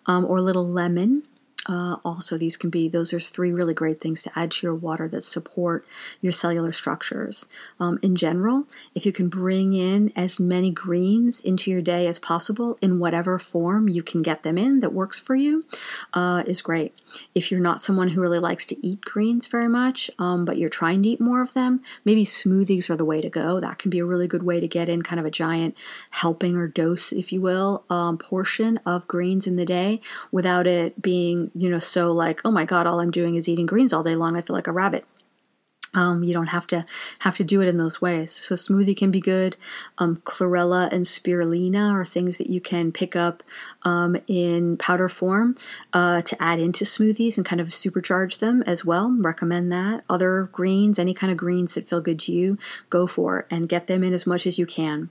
Um, 0.06 0.26
or 0.26 0.38
a 0.38 0.42
little 0.42 0.68
lemon 0.68 1.24
uh, 1.68 1.98
also, 2.06 2.38
these 2.38 2.56
can 2.56 2.70
be, 2.70 2.88
those 2.88 3.14
are 3.14 3.20
three 3.20 3.52
really 3.52 3.74
great 3.74 4.00
things 4.00 4.24
to 4.24 4.32
add 4.36 4.52
to 4.52 4.66
your 4.66 4.76
water 4.76 5.08
that 5.10 5.24
support 5.24 5.86
your 6.22 6.32
cellular 6.32 6.72
structures. 6.72 7.48
Um, 7.80 8.00
in 8.02 8.16
general, 8.16 8.66
if 8.96 9.06
you 9.06 9.12
can 9.12 9.28
bring 9.28 9.74
in 9.74 10.14
as 10.16 10.40
many 10.40 10.72
greens 10.72 11.42
into 11.42 11.70
your 11.70 11.82
day 11.82 12.08
as 12.08 12.18
possible 12.18 12.78
in 12.82 12.98
whatever 12.98 13.38
form 13.40 13.90
you 13.90 14.02
can 14.02 14.22
get 14.22 14.44
them 14.44 14.58
in 14.58 14.80
that 14.80 14.94
works 14.94 15.20
for 15.20 15.36
you, 15.36 15.66
uh, 16.14 16.44
is 16.48 16.62
great. 16.62 16.94
If 17.36 17.52
you're 17.52 17.60
not 17.60 17.82
someone 17.82 18.10
who 18.10 18.22
really 18.22 18.40
likes 18.40 18.66
to 18.68 18.86
eat 18.86 19.02
greens 19.02 19.48
very 19.48 19.68
much, 19.68 20.10
um, 20.18 20.46
but 20.46 20.58
you're 20.58 20.70
trying 20.70 21.04
to 21.04 21.10
eat 21.10 21.22
more 21.22 21.42
of 21.42 21.54
them, 21.54 21.82
maybe 22.06 22.24
smoothies 22.26 22.90
are 22.90 22.96
the 22.96 23.06
way 23.06 23.22
to 23.22 23.30
go. 23.30 23.60
That 23.60 23.80
can 23.80 23.90
be 23.90 24.00
a 24.00 24.06
really 24.06 24.28
good 24.28 24.44
way 24.44 24.60
to 24.60 24.68
get 24.68 24.90
in 24.90 25.02
kind 25.02 25.20
of 25.20 25.26
a 25.26 25.32
giant 25.32 25.76
helping 26.12 26.56
or 26.56 26.68
dose, 26.68 27.12
if 27.12 27.32
you 27.32 27.42
will, 27.42 27.84
um, 27.90 28.18
portion 28.18 28.80
of 28.86 29.08
greens 29.08 29.48
in 29.48 29.56
the 29.56 29.66
day 29.66 30.02
without 30.32 30.68
it 30.68 31.02
being, 31.02 31.49
you 31.56 31.70
know, 31.70 31.80
so 31.80 32.12
like, 32.12 32.42
oh 32.44 32.52
my 32.52 32.66
God, 32.66 32.88
all 32.88 33.00
I'm 33.00 33.12
doing 33.12 33.36
is 33.36 33.48
eating 33.48 33.66
greens 33.66 33.94
all 33.94 34.04
day 34.04 34.16
long. 34.16 34.36
I 34.36 34.42
feel 34.42 34.56
like 34.56 34.68
a 34.68 34.72
rabbit. 34.72 35.06
Um, 35.94 36.24
you 36.24 36.34
don't 36.34 36.48
have 36.48 36.68
to 36.68 36.86
have 37.20 37.36
to 37.38 37.44
do 37.44 37.62
it 37.62 37.68
in 37.68 37.78
those 37.78 38.02
ways. 38.02 38.32
So 38.32 38.56
smoothie 38.56 38.96
can 38.96 39.10
be 39.10 39.20
good. 39.20 39.58
Um, 39.98 40.18
chlorella 40.18 40.92
and 40.92 41.04
spirulina 41.04 41.92
are 41.92 42.06
things 42.06 42.38
that 42.38 42.50
you 42.50 42.62
can 42.62 42.92
pick 42.92 43.16
up 43.16 43.42
um, 43.84 44.16
in 44.28 44.78
powder 44.78 45.10
form 45.10 45.56
uh, 45.92 46.22
to 46.22 46.42
add 46.42 46.60
into 46.60 46.86
smoothies 46.86 47.38
and 47.38 47.46
kind 47.46 47.60
of 47.60 47.70
supercharge 47.70 48.38
them 48.38 48.62
as 48.64 48.86
well. 48.86 49.16
Recommend 49.20 49.72
that. 49.72 50.04
Other 50.10 50.50
greens, 50.52 51.00
any 51.00 51.14
kind 51.14 51.32
of 51.32 51.38
greens 51.38 51.74
that 51.74 51.90
feel 51.90 52.02
good 52.02 52.20
to 52.20 52.32
you, 52.32 52.58
go 52.90 53.08
for 53.08 53.40
it 53.40 53.46
and 53.50 53.68
get 53.68 53.88
them 53.88 54.04
in 54.04 54.14
as 54.14 54.28
much 54.28 54.46
as 54.46 54.60
you 54.60 54.68
can. 54.68 55.10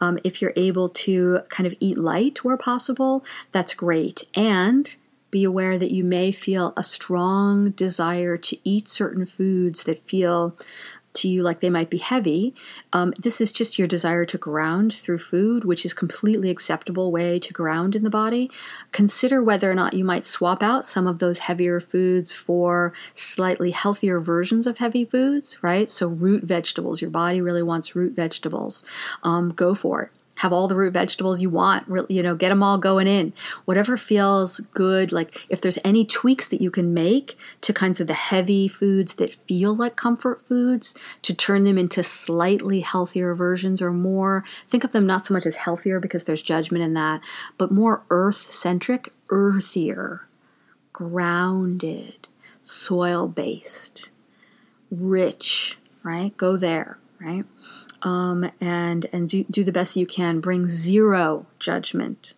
Um, 0.00 0.18
if 0.22 0.40
you're 0.40 0.52
able 0.54 0.88
to 0.88 1.40
kind 1.48 1.66
of 1.66 1.74
eat 1.80 1.98
light 1.98 2.44
where 2.44 2.56
possible, 2.56 3.24
that's 3.50 3.74
great. 3.74 4.22
And 4.34 4.94
be 5.32 5.42
aware 5.42 5.78
that 5.78 5.90
you 5.90 6.04
may 6.04 6.30
feel 6.30 6.72
a 6.76 6.84
strong 6.84 7.70
desire 7.72 8.36
to 8.36 8.56
eat 8.62 8.88
certain 8.88 9.26
foods 9.26 9.82
that 9.84 10.06
feel 10.06 10.56
to 11.14 11.28
you 11.28 11.42
like 11.42 11.60
they 11.60 11.70
might 11.70 11.90
be 11.90 11.98
heavy. 11.98 12.54
Um, 12.92 13.12
this 13.18 13.40
is 13.40 13.52
just 13.52 13.78
your 13.78 13.88
desire 13.88 14.24
to 14.26 14.38
ground 14.38 14.94
through 14.94 15.18
food, 15.18 15.64
which 15.64 15.84
is 15.84 15.94
completely 15.94 16.50
acceptable 16.50 17.10
way 17.10 17.38
to 17.38 17.52
ground 17.52 17.94
in 17.94 18.02
the 18.02 18.10
body. 18.10 18.50
Consider 18.92 19.42
whether 19.42 19.70
or 19.70 19.74
not 19.74 19.94
you 19.94 20.04
might 20.04 20.26
swap 20.26 20.62
out 20.62 20.86
some 20.86 21.06
of 21.06 21.18
those 21.18 21.40
heavier 21.40 21.80
foods 21.80 22.34
for 22.34 22.92
slightly 23.14 23.70
healthier 23.70 24.20
versions 24.20 24.66
of 24.66 24.78
heavy 24.78 25.04
foods, 25.04 25.62
right? 25.62 25.88
So 25.90 26.08
root 26.08 26.44
vegetables, 26.44 27.00
your 27.00 27.10
body 27.10 27.40
really 27.40 27.62
wants 27.62 27.96
root 27.96 28.14
vegetables. 28.14 28.84
Um, 29.22 29.52
go 29.52 29.74
for 29.74 30.02
it 30.02 30.10
have 30.42 30.52
all 30.52 30.66
the 30.66 30.74
root 30.74 30.92
vegetables 30.92 31.40
you 31.40 31.48
want 31.48 31.86
really, 31.86 32.12
you 32.16 32.20
know 32.20 32.34
get 32.34 32.48
them 32.48 32.64
all 32.64 32.76
going 32.76 33.06
in. 33.06 33.32
Whatever 33.64 33.96
feels 33.96 34.58
good 34.74 35.12
like 35.12 35.46
if 35.48 35.60
there's 35.60 35.78
any 35.84 36.04
tweaks 36.04 36.48
that 36.48 36.60
you 36.60 36.68
can 36.68 36.92
make 36.92 37.38
to 37.60 37.72
kinds 37.72 38.00
of 38.00 38.08
the 38.08 38.14
heavy 38.14 38.66
foods 38.66 39.14
that 39.14 39.34
feel 39.46 39.72
like 39.72 39.94
comfort 39.94 40.42
foods 40.48 40.96
to 41.22 41.32
turn 41.32 41.62
them 41.62 41.78
into 41.78 42.02
slightly 42.02 42.80
healthier 42.80 43.36
versions 43.36 43.80
or 43.80 43.92
more 43.92 44.44
think 44.68 44.82
of 44.82 44.90
them 44.90 45.06
not 45.06 45.24
so 45.24 45.32
much 45.32 45.46
as 45.46 45.54
healthier 45.54 46.00
because 46.00 46.24
there's 46.24 46.42
judgment 46.42 46.82
in 46.82 46.94
that 46.94 47.20
but 47.56 47.70
more 47.70 48.02
earth 48.10 48.50
centric 48.50 49.12
earthier 49.28 50.22
grounded 50.92 52.26
soil 52.64 53.28
based 53.28 54.10
rich 54.90 55.78
right? 56.02 56.36
Go 56.36 56.56
there 56.56 56.98
right 57.20 57.44
um, 58.02 58.50
and 58.60 59.06
and 59.12 59.28
do, 59.28 59.44
do 59.44 59.64
the 59.64 59.72
best 59.72 59.96
you 59.96 60.06
can. 60.06 60.40
Bring 60.40 60.68
zero 60.68 61.46
judgment 61.58 62.34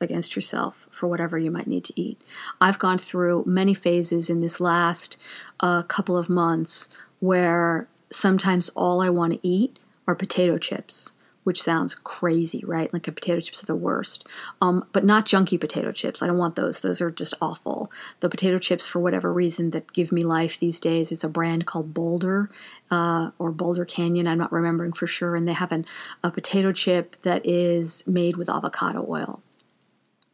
against 0.00 0.34
yourself 0.34 0.86
for 0.90 1.06
whatever 1.06 1.38
you 1.38 1.50
might 1.50 1.66
need 1.66 1.84
to 1.84 2.00
eat. 2.00 2.20
I've 2.60 2.78
gone 2.78 2.98
through 2.98 3.44
many 3.46 3.74
phases 3.74 4.28
in 4.28 4.40
this 4.40 4.60
last 4.60 5.16
uh, 5.60 5.82
couple 5.82 6.18
of 6.18 6.28
months 6.28 6.88
where 7.20 7.88
sometimes 8.10 8.68
all 8.70 9.00
I 9.00 9.10
want 9.10 9.34
to 9.34 9.48
eat 9.48 9.78
are 10.06 10.14
potato 10.14 10.58
chips 10.58 11.12
which 11.44 11.62
sounds 11.62 11.94
crazy, 11.94 12.62
right? 12.64 12.92
Like 12.92 13.02
potato 13.02 13.40
chips 13.40 13.62
are 13.62 13.66
the 13.66 13.74
worst. 13.74 14.26
Um, 14.60 14.84
but 14.92 15.04
not 15.04 15.26
junky 15.26 15.60
potato 15.60 15.92
chips. 15.92 16.22
I 16.22 16.26
don't 16.26 16.38
want 16.38 16.56
those. 16.56 16.80
Those 16.80 17.00
are 17.00 17.10
just 17.10 17.34
awful. 17.40 17.90
The 18.20 18.28
potato 18.28 18.58
chips, 18.58 18.86
for 18.86 19.00
whatever 19.00 19.32
reason, 19.32 19.70
that 19.70 19.92
give 19.92 20.12
me 20.12 20.22
life 20.22 20.58
these 20.58 20.80
days 20.80 21.10
is 21.10 21.24
a 21.24 21.28
brand 21.28 21.66
called 21.66 21.92
Boulder 21.92 22.50
uh, 22.90 23.30
or 23.38 23.50
Boulder 23.50 23.84
Canyon. 23.84 24.28
I'm 24.28 24.38
not 24.38 24.52
remembering 24.52 24.92
for 24.92 25.06
sure. 25.06 25.34
And 25.34 25.48
they 25.48 25.52
have 25.52 25.72
an, 25.72 25.84
a 26.22 26.30
potato 26.30 26.72
chip 26.72 27.16
that 27.22 27.44
is 27.44 28.04
made 28.06 28.36
with 28.36 28.48
avocado 28.48 29.04
oil 29.08 29.42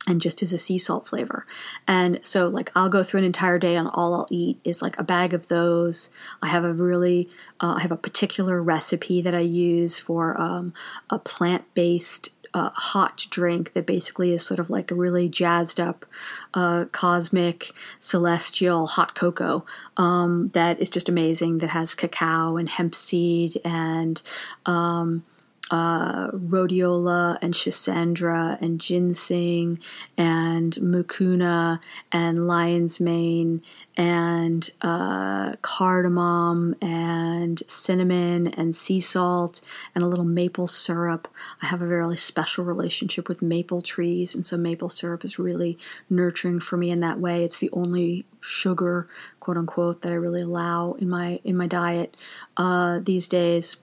and 0.08 0.22
just 0.22 0.42
as 0.42 0.54
a 0.54 0.58
sea 0.58 0.78
salt 0.78 1.06
flavor. 1.06 1.46
And 1.86 2.18
so, 2.22 2.48
like, 2.48 2.72
I'll 2.74 2.88
go 2.88 3.02
through 3.02 3.18
an 3.18 3.24
entire 3.24 3.58
day 3.58 3.76
and 3.76 3.88
all 3.92 4.14
I'll 4.14 4.26
eat 4.30 4.58
is 4.64 4.80
like 4.80 4.98
a 4.98 5.04
bag 5.04 5.34
of 5.34 5.48
those. 5.48 6.08
I 6.42 6.48
have 6.48 6.64
a 6.64 6.72
really, 6.72 7.28
uh, 7.60 7.74
I 7.76 7.80
have 7.80 7.92
a 7.92 7.96
particular 7.96 8.62
recipe 8.62 9.20
that 9.20 9.34
I 9.34 9.40
use 9.40 9.98
for 9.98 10.40
um, 10.40 10.72
a 11.10 11.18
plant 11.18 11.64
based 11.74 12.30
uh, 12.54 12.70
hot 12.70 13.26
drink 13.28 13.74
that 13.74 13.84
basically 13.84 14.32
is 14.32 14.44
sort 14.44 14.58
of 14.58 14.70
like 14.70 14.90
a 14.90 14.94
really 14.94 15.28
jazzed 15.28 15.78
up, 15.78 16.06
uh, 16.54 16.86
cosmic, 16.90 17.72
celestial 18.00 18.86
hot 18.86 19.14
cocoa 19.14 19.66
um, 19.98 20.46
that 20.54 20.80
is 20.80 20.88
just 20.88 21.10
amazing. 21.10 21.58
That 21.58 21.70
has 21.70 21.94
cacao 21.94 22.56
and 22.56 22.66
hemp 22.70 22.94
seed 22.94 23.60
and 23.62 24.22
um, 24.64 25.22
uh, 25.70 26.28
rhodiola 26.30 27.38
and 27.42 27.54
schisandra 27.54 28.60
and 28.60 28.80
ginseng 28.80 29.78
and 30.16 30.74
mucuna 30.76 31.80
and 32.10 32.46
lion's 32.46 33.00
mane 33.00 33.62
and 33.96 34.70
uh, 34.80 35.54
cardamom 35.62 36.74
and 36.80 37.62
cinnamon 37.66 38.46
and 38.46 38.74
sea 38.74 39.00
salt 39.00 39.60
and 39.94 40.04
a 40.04 40.06
little 40.06 40.24
maple 40.24 40.66
syrup. 40.66 41.28
I 41.60 41.66
have 41.66 41.82
a 41.82 41.86
very 41.86 42.16
special 42.16 42.64
relationship 42.64 43.28
with 43.28 43.42
maple 43.42 43.82
trees, 43.82 44.34
and 44.34 44.46
so 44.46 44.56
maple 44.56 44.88
syrup 44.88 45.24
is 45.24 45.38
really 45.38 45.78
nurturing 46.08 46.60
for 46.60 46.76
me 46.76 46.90
in 46.90 47.00
that 47.00 47.18
way. 47.18 47.44
It's 47.44 47.58
the 47.58 47.70
only 47.72 48.24
sugar, 48.40 49.08
quote 49.40 49.56
unquote, 49.56 50.02
that 50.02 50.12
I 50.12 50.14
really 50.14 50.42
allow 50.42 50.92
in 50.92 51.08
my 51.08 51.40
in 51.44 51.56
my 51.56 51.66
diet 51.66 52.16
uh, 52.56 53.00
these 53.02 53.28
days. 53.28 53.76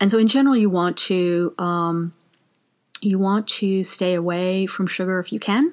And 0.00 0.10
so, 0.10 0.18
in 0.18 0.28
general, 0.28 0.56
you 0.56 0.70
want 0.70 0.96
to 0.98 1.54
um, 1.58 2.12
you 3.00 3.18
want 3.18 3.46
to 3.46 3.84
stay 3.84 4.14
away 4.14 4.66
from 4.66 4.86
sugar 4.86 5.18
if 5.20 5.32
you 5.32 5.38
can. 5.38 5.72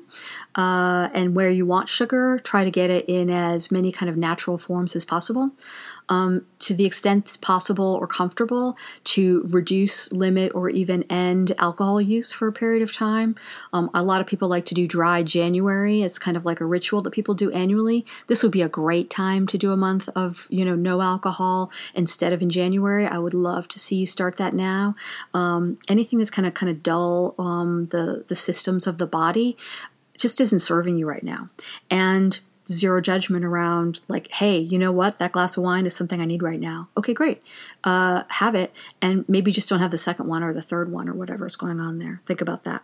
Uh, 0.55 1.09
and 1.13 1.35
where 1.35 1.49
you 1.49 1.65
want 1.65 1.89
sugar, 1.89 2.39
try 2.43 2.63
to 2.63 2.71
get 2.71 2.89
it 2.89 3.05
in 3.07 3.29
as 3.29 3.71
many 3.71 3.91
kind 3.91 4.09
of 4.09 4.17
natural 4.17 4.57
forms 4.57 4.95
as 4.95 5.05
possible 5.05 5.51
um, 6.09 6.45
to 6.59 6.73
the 6.73 6.85
extent 6.85 7.39
possible 7.41 7.97
or 7.99 8.07
comfortable 8.07 8.77
to 9.05 9.43
reduce, 9.49 10.11
limit, 10.11 10.53
or 10.55 10.69
even 10.69 11.03
end 11.03 11.53
alcohol 11.57 12.01
use 12.01 12.31
for 12.31 12.47
a 12.47 12.53
period 12.53 12.81
of 12.81 12.93
time. 12.93 13.35
Um, 13.71 13.89
a 13.93 14.03
lot 14.03 14.21
of 14.21 14.27
people 14.27 14.47
like 14.47 14.65
to 14.65 14.73
do 14.73 14.87
dry 14.87 15.23
January. 15.23 16.01
It's 16.01 16.19
kind 16.19 16.37
of 16.37 16.45
like 16.45 16.61
a 16.61 16.65
ritual 16.65 17.01
that 17.01 17.11
people 17.11 17.33
do 17.33 17.51
annually. 17.51 18.05
This 18.27 18.43
would 18.43 18.51
be 18.51 18.61
a 18.61 18.69
great 18.69 19.09
time 19.09 19.47
to 19.47 19.57
do 19.57 19.71
a 19.71 19.77
month 19.77 20.09
of 20.15 20.47
you 20.49 20.65
know 20.65 20.75
no 20.75 21.01
alcohol 21.01 21.71
instead 21.93 22.33
of 22.33 22.41
in 22.41 22.49
January. 22.49 23.05
I 23.05 23.17
would 23.17 23.33
love 23.33 23.67
to 23.69 23.79
see 23.79 23.95
you 23.95 24.05
start 24.05 24.37
that 24.37 24.53
now. 24.53 24.95
Um, 25.33 25.77
anything 25.87 26.19
that's 26.19 26.31
kind 26.31 26.47
of 26.47 26.53
kind 26.53 26.69
of 26.69 26.83
dull 26.83 27.35
um, 27.39 27.85
the 27.85 28.25
the 28.27 28.35
systems 28.35 28.87
of 28.87 28.97
the 28.97 29.07
body 29.07 29.57
just 30.17 30.39
isn't 30.39 30.59
serving 30.59 30.97
you 30.97 31.07
right 31.07 31.23
now, 31.23 31.49
and 31.89 32.39
zero 32.71 33.01
judgment 33.01 33.45
around 33.45 34.01
like 34.07 34.31
hey 34.33 34.57
you 34.57 34.77
know 34.77 34.91
what? 34.91 35.19
That 35.19 35.31
glass 35.31 35.57
of 35.57 35.63
wine 35.63 35.85
is 35.85 35.95
something 35.95 36.21
i 36.21 36.25
need 36.25 36.43
right 36.43 36.59
now. 36.59 36.89
Okay 36.97 37.13
great. 37.13 37.41
Uh, 37.83 38.23
have 38.29 38.55
it. 38.55 38.73
And 39.01 39.27
maybe 39.27 39.51
just 39.51 39.69
don't 39.69 39.79
have 39.79 39.91
the 39.91 39.97
second 39.97 40.27
one 40.27 40.43
or 40.43 40.53
the 40.53 40.61
third 40.61 40.91
one 40.91 41.09
or 41.09 41.13
whatever 41.13 41.45
is 41.45 41.55
going 41.55 41.79
on 41.79 41.99
there. 41.99 42.21
Think 42.25 42.41
about 42.41 42.63
that. 42.63 42.83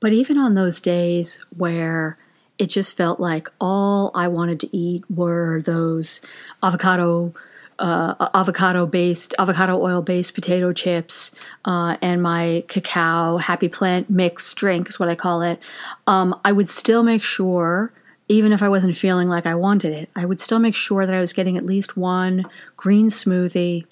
But 0.00 0.12
even 0.12 0.36
on 0.36 0.54
those 0.54 0.80
days 0.80 1.44
where 1.56 2.18
it 2.58 2.68
just 2.68 2.96
felt 2.96 3.18
like 3.18 3.48
all 3.60 4.10
i 4.14 4.28
wanted 4.28 4.60
to 4.60 4.76
eat 4.76 5.04
were 5.10 5.62
those 5.62 6.20
avocado 6.62 7.34
uh, 7.78 8.28
avocado 8.34 8.86
based 8.86 9.34
avocado 9.38 9.80
oil 9.80 10.02
based 10.02 10.34
potato 10.34 10.72
chips 10.72 11.32
uh, 11.64 11.96
and 12.00 12.22
my 12.22 12.62
cacao 12.68 13.38
happy 13.38 13.68
plant 13.68 14.08
mixed 14.08 14.56
drink 14.56 14.88
is 14.88 15.00
what 15.00 15.08
i 15.08 15.14
call 15.14 15.42
it 15.42 15.60
um, 16.06 16.38
i 16.44 16.52
would 16.52 16.68
still 16.68 17.02
make 17.02 17.22
sure 17.22 17.92
even 18.32 18.52
if 18.52 18.62
I 18.62 18.68
wasn't 18.68 18.96
feeling 18.96 19.28
like 19.28 19.46
I 19.46 19.54
wanted 19.54 19.92
it, 19.92 20.08
I 20.16 20.24
would 20.24 20.40
still 20.40 20.58
make 20.58 20.74
sure 20.74 21.06
that 21.06 21.14
I 21.14 21.20
was 21.20 21.32
getting 21.32 21.56
at 21.56 21.66
least 21.66 21.96
one 21.96 22.46
green 22.76 23.10
smoothie 23.10 23.84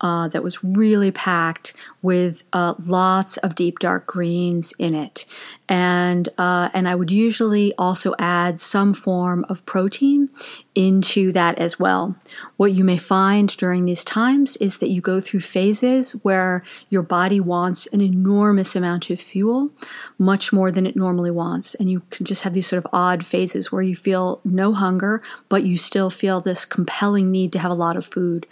uh, 0.00 0.28
that 0.28 0.42
was 0.42 0.62
really 0.62 1.10
packed 1.10 1.72
with 2.02 2.44
uh, 2.52 2.74
lots 2.84 3.38
of 3.38 3.54
deep 3.54 3.78
dark 3.78 4.06
greens 4.06 4.74
in 4.78 4.94
it, 4.94 5.24
and 5.68 6.28
uh, 6.36 6.68
and 6.74 6.88
I 6.88 6.94
would 6.94 7.10
usually 7.10 7.74
also 7.78 8.14
add 8.18 8.60
some 8.60 8.92
form 8.94 9.44
of 9.48 9.64
protein 9.66 10.28
into 10.74 11.32
that 11.32 11.58
as 11.58 11.78
well. 11.78 12.16
What 12.56 12.72
you 12.72 12.84
may 12.84 12.98
find 12.98 13.48
during 13.56 13.84
these 13.84 14.04
times 14.04 14.56
is 14.56 14.78
that 14.78 14.90
you 14.90 15.00
go 15.00 15.20
through 15.20 15.40
phases 15.40 16.12
where 16.22 16.62
your 16.90 17.02
body 17.02 17.40
wants 17.40 17.86
an 17.88 18.00
enormous 18.00 18.76
amount 18.76 19.10
of 19.10 19.20
fuel, 19.20 19.70
much 20.18 20.52
more 20.52 20.70
than 20.70 20.86
it 20.86 20.96
normally 20.96 21.30
wants, 21.30 21.74
and 21.76 21.90
you 21.90 22.02
can 22.10 22.26
just 22.26 22.42
have 22.42 22.54
these 22.54 22.66
sort 22.66 22.84
of 22.84 22.90
odd 22.92 23.26
phases 23.26 23.72
where 23.72 23.82
you 23.82 23.96
feel 23.96 24.40
no 24.44 24.72
hunger, 24.72 25.22
but 25.48 25.64
you 25.64 25.78
still 25.78 26.10
feel 26.10 26.40
this 26.40 26.64
compelling 26.64 27.30
need 27.30 27.52
to 27.52 27.58
have 27.58 27.70
a 27.70 27.74
lot 27.74 27.96
of 27.96 28.04
food. 28.04 28.46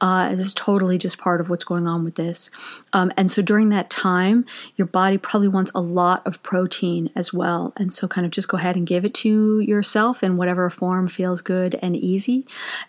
Uh, 0.00 0.34
totally 0.66 0.98
just 0.98 1.16
part 1.18 1.40
of 1.40 1.48
what's 1.48 1.62
going 1.62 1.86
on 1.86 2.02
with 2.02 2.16
this. 2.16 2.50
Um, 2.92 3.12
and 3.16 3.30
so 3.30 3.40
during 3.40 3.68
that 3.68 3.88
time, 3.88 4.44
your 4.74 4.88
body 4.88 5.16
probably 5.16 5.46
wants 5.46 5.70
a 5.76 5.80
lot 5.80 6.26
of 6.26 6.42
protein 6.42 7.08
as 7.14 7.32
well. 7.32 7.72
And 7.76 7.94
so 7.94 8.08
kind 8.08 8.26
of 8.26 8.32
just 8.32 8.48
go 8.48 8.56
ahead 8.56 8.74
and 8.74 8.84
give 8.84 9.04
it 9.04 9.14
to 9.14 9.60
yourself 9.60 10.24
in 10.24 10.36
whatever 10.36 10.68
form 10.68 11.06
feels 11.06 11.40
good 11.40 11.78
and 11.82 11.94
easy. 11.96 12.46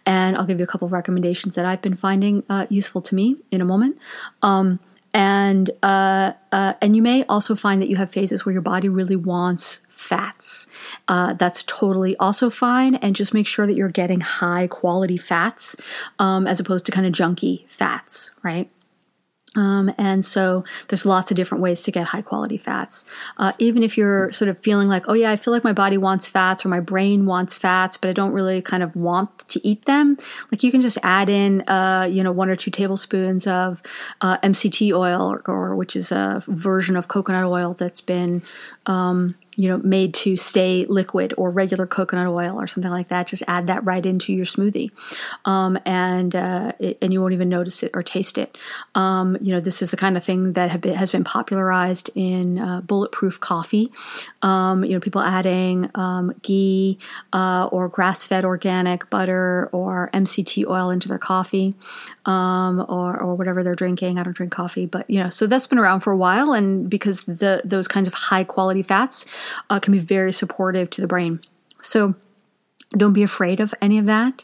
And 0.07 0.35
I'll 0.35 0.47
give 0.47 0.57
you 0.57 0.63
a 0.63 0.67
couple 0.67 0.87
of 0.87 0.91
recommendations 0.91 1.53
that 1.53 1.65
I've 1.65 1.83
been 1.83 1.95
finding 1.95 2.41
uh, 2.49 2.65
useful 2.69 3.01
to 3.01 3.13
me 3.13 3.35
in 3.51 3.61
a 3.61 3.65
moment. 3.65 3.99
Um, 4.41 4.79
and 5.13 5.69
uh, 5.83 6.33
uh, 6.51 6.73
and 6.81 6.95
you 6.95 7.03
may 7.03 7.25
also 7.25 7.55
find 7.55 7.81
that 7.81 7.89
you 7.89 7.95
have 7.97 8.11
phases 8.11 8.43
where 8.43 8.53
your 8.53 8.63
body 8.63 8.89
really 8.89 9.15
wants 9.15 9.81
fats. 9.97 10.67
Uh, 11.07 11.33
that's 11.33 11.63
totally 11.63 12.15
also 12.17 12.49
fine, 12.49 12.95
and 12.95 13.15
just 13.15 13.33
make 13.33 13.47
sure 13.47 13.65
that 13.67 13.75
you're 13.75 13.89
getting 13.89 14.21
high 14.21 14.67
quality 14.67 15.17
fats 15.17 15.75
um, 16.19 16.47
as 16.47 16.59
opposed 16.59 16.85
to 16.85 16.91
kind 16.91 17.07
of 17.07 17.13
junky 17.13 17.67
fats, 17.67 18.31
right? 18.43 18.69
Um, 19.57 19.91
and 19.97 20.23
so 20.23 20.63
there's 20.87 21.05
lots 21.05 21.31
of 21.31 21.37
different 21.37 21.63
ways 21.63 21.81
to 21.83 21.91
get 21.91 22.05
high 22.05 22.21
quality 22.21 22.57
fats. 22.57 23.05
Uh, 23.37 23.53
even 23.57 23.81
if 23.81 23.97
you're 23.97 24.31
sort 24.31 24.49
of 24.49 24.59
feeling 24.59 24.87
like, 24.87 25.05
oh 25.07 25.13
yeah, 25.13 25.31
I 25.31 25.35
feel 25.35 25.51
like 25.51 25.63
my 25.63 25.73
body 25.73 25.97
wants 25.97 26.29
fats 26.29 26.63
or 26.63 26.69
my 26.69 26.79
brain 26.79 27.25
wants 27.25 27.55
fats, 27.55 27.97
but 27.97 28.09
I 28.09 28.13
don't 28.13 28.33
really 28.33 28.61
kind 28.61 28.83
of 28.83 28.95
want 28.95 29.29
to 29.49 29.67
eat 29.67 29.85
them, 29.85 30.17
like 30.51 30.61
you 30.61 30.71
can 30.71 30.81
just 30.81 30.99
add 31.01 31.27
in, 31.27 31.61
uh, 31.67 32.07
you 32.09 32.21
know, 32.21 32.31
one 32.31 32.49
or 32.49 32.55
two 32.55 32.69
tablespoons 32.69 33.47
of 33.47 33.81
uh, 34.21 34.37
MCT 34.39 34.93
oil, 34.93 35.33
or, 35.33 35.41
or, 35.47 35.75
which 35.75 35.95
is 35.95 36.11
a 36.11 36.43
version 36.47 36.95
of 36.95 37.07
coconut 37.07 37.45
oil 37.45 37.73
that's 37.73 38.01
been 38.01 38.43
um, 38.85 39.33
you 39.57 39.67
know, 39.67 39.79
made 39.79 40.13
to 40.13 40.37
stay 40.37 40.85
liquid 40.87 41.33
or 41.37 41.49
regular 41.49 41.85
coconut 41.87 42.27
oil 42.27 42.55
or 42.55 42.67
something 42.67 42.91
like 42.91 43.09
that. 43.09 43.27
Just 43.27 43.43
add 43.47 43.67
that 43.67 43.83
right 43.83 44.05
into 44.05 44.31
your 44.31 44.45
smoothie, 44.45 44.91
um, 45.45 45.77
and 45.85 46.35
uh, 46.35 46.71
it, 46.79 46.97
and 47.01 47.11
you 47.11 47.19
won't 47.19 47.33
even 47.33 47.49
notice 47.49 47.81
it 47.83 47.91
or 47.93 48.03
taste 48.03 48.37
it. 48.37 48.57
Um, 48.95 49.35
you 49.41 49.53
know, 49.53 49.59
this 49.59 49.81
is 49.81 49.91
the 49.91 49.97
kind 49.97 50.15
of 50.15 50.23
thing 50.23 50.53
that 50.53 50.79
been, 50.79 50.93
has 50.93 51.11
been 51.11 51.23
popularized 51.23 52.09
in 52.15 52.59
uh, 52.59 52.81
bulletproof 52.81 53.39
coffee. 53.39 53.91
Um, 54.43 54.85
you 54.85 54.93
know, 54.93 54.99
people 54.99 55.21
adding 55.21 55.89
um, 55.95 56.33
ghee 56.43 56.99
uh, 57.33 57.67
or 57.71 57.89
grass-fed 57.89 58.45
organic 58.45 59.09
butter 59.09 59.69
or 59.71 60.11
MCT 60.13 60.67
oil 60.67 60.91
into 60.91 61.07
their 61.07 61.17
coffee 61.17 61.73
um, 62.27 62.85
or 62.87 63.19
or 63.19 63.35
whatever 63.35 63.63
they're 63.63 63.75
drinking. 63.75 64.19
I 64.19 64.23
don't 64.23 64.35
drink 64.35 64.51
coffee, 64.51 64.85
but 64.85 65.09
you 65.09 65.23
know, 65.23 65.29
so 65.29 65.47
that's 65.47 65.65
been 65.65 65.79
around 65.79 66.01
for 66.01 66.11
a 66.11 66.17
while, 66.17 66.53
and 66.53 66.89
because 66.89 67.21
the 67.21 67.61
those 67.65 67.87
kinds 67.87 68.07
of 68.07 68.13
high 68.13 68.43
quality 68.43 68.83
fats 68.83 69.25
uh, 69.69 69.79
can 69.79 69.93
be 69.93 69.99
very 69.99 70.33
supportive 70.33 70.89
to 70.91 71.01
the 71.01 71.07
brain. 71.07 71.39
So 71.81 72.15
don't 72.95 73.13
be 73.13 73.23
afraid 73.23 73.59
of 73.59 73.73
any 73.81 73.97
of 73.97 74.05
that 74.05 74.43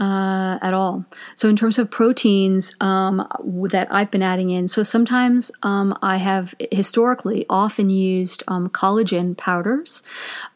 uh, 0.00 0.58
at 0.62 0.72
all. 0.72 1.04
So, 1.34 1.48
in 1.48 1.56
terms 1.56 1.78
of 1.78 1.90
proteins 1.90 2.74
um, 2.80 3.28
that 3.70 3.86
I've 3.90 4.10
been 4.10 4.22
adding 4.22 4.48
in, 4.50 4.66
so 4.66 4.82
sometimes 4.82 5.52
um, 5.62 5.96
I 6.02 6.16
have 6.16 6.54
historically 6.72 7.44
often 7.50 7.90
used 7.90 8.42
um, 8.48 8.70
collagen 8.70 9.36
powders 9.36 10.02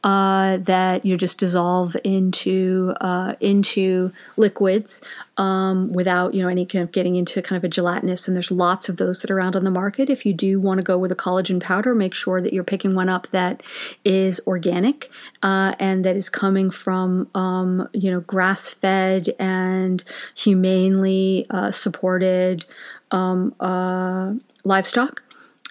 uh, 0.02 0.56
that 0.58 1.04
you 1.04 1.16
just 1.18 1.38
dissolve 1.38 1.94
into 2.04 2.94
uh, 3.00 3.34
into 3.40 4.12
liquids 4.38 5.02
um, 5.36 5.92
without 5.92 6.34
you 6.34 6.42
know 6.42 6.48
any 6.48 6.64
kind 6.64 6.82
of 6.82 6.92
getting 6.92 7.16
into 7.16 7.42
kind 7.42 7.58
of 7.58 7.64
a 7.64 7.68
gelatinous. 7.68 8.26
And 8.26 8.36
there's 8.36 8.50
lots 8.50 8.88
of 8.88 8.96
those 8.96 9.20
that 9.20 9.30
are 9.30 9.36
around 9.36 9.56
on 9.56 9.64
the 9.64 9.70
market. 9.70 10.08
If 10.08 10.24
you 10.24 10.32
do 10.32 10.58
want 10.58 10.78
to 10.78 10.84
go 10.84 10.96
with 10.96 11.12
a 11.12 11.16
collagen 11.16 11.60
powder, 11.60 11.94
make 11.94 12.14
sure 12.14 12.40
that 12.40 12.52
you're 12.52 12.64
picking 12.64 12.94
one 12.94 13.08
up 13.08 13.26
that 13.32 13.62
is 14.04 14.40
organic 14.46 15.10
uh, 15.42 15.74
and 15.78 16.04
that 16.04 16.16
is 16.16 16.30
coming 16.30 16.70
from 16.70 17.28
um, 17.34 17.88
you 17.92 18.10
know 18.10 18.20
grass 18.20 18.70
fed 18.70 19.33
and 19.38 20.02
humanely 20.34 21.46
uh, 21.50 21.70
supported 21.70 22.64
um, 23.10 23.54
uh, 23.60 24.34
livestock. 24.64 25.22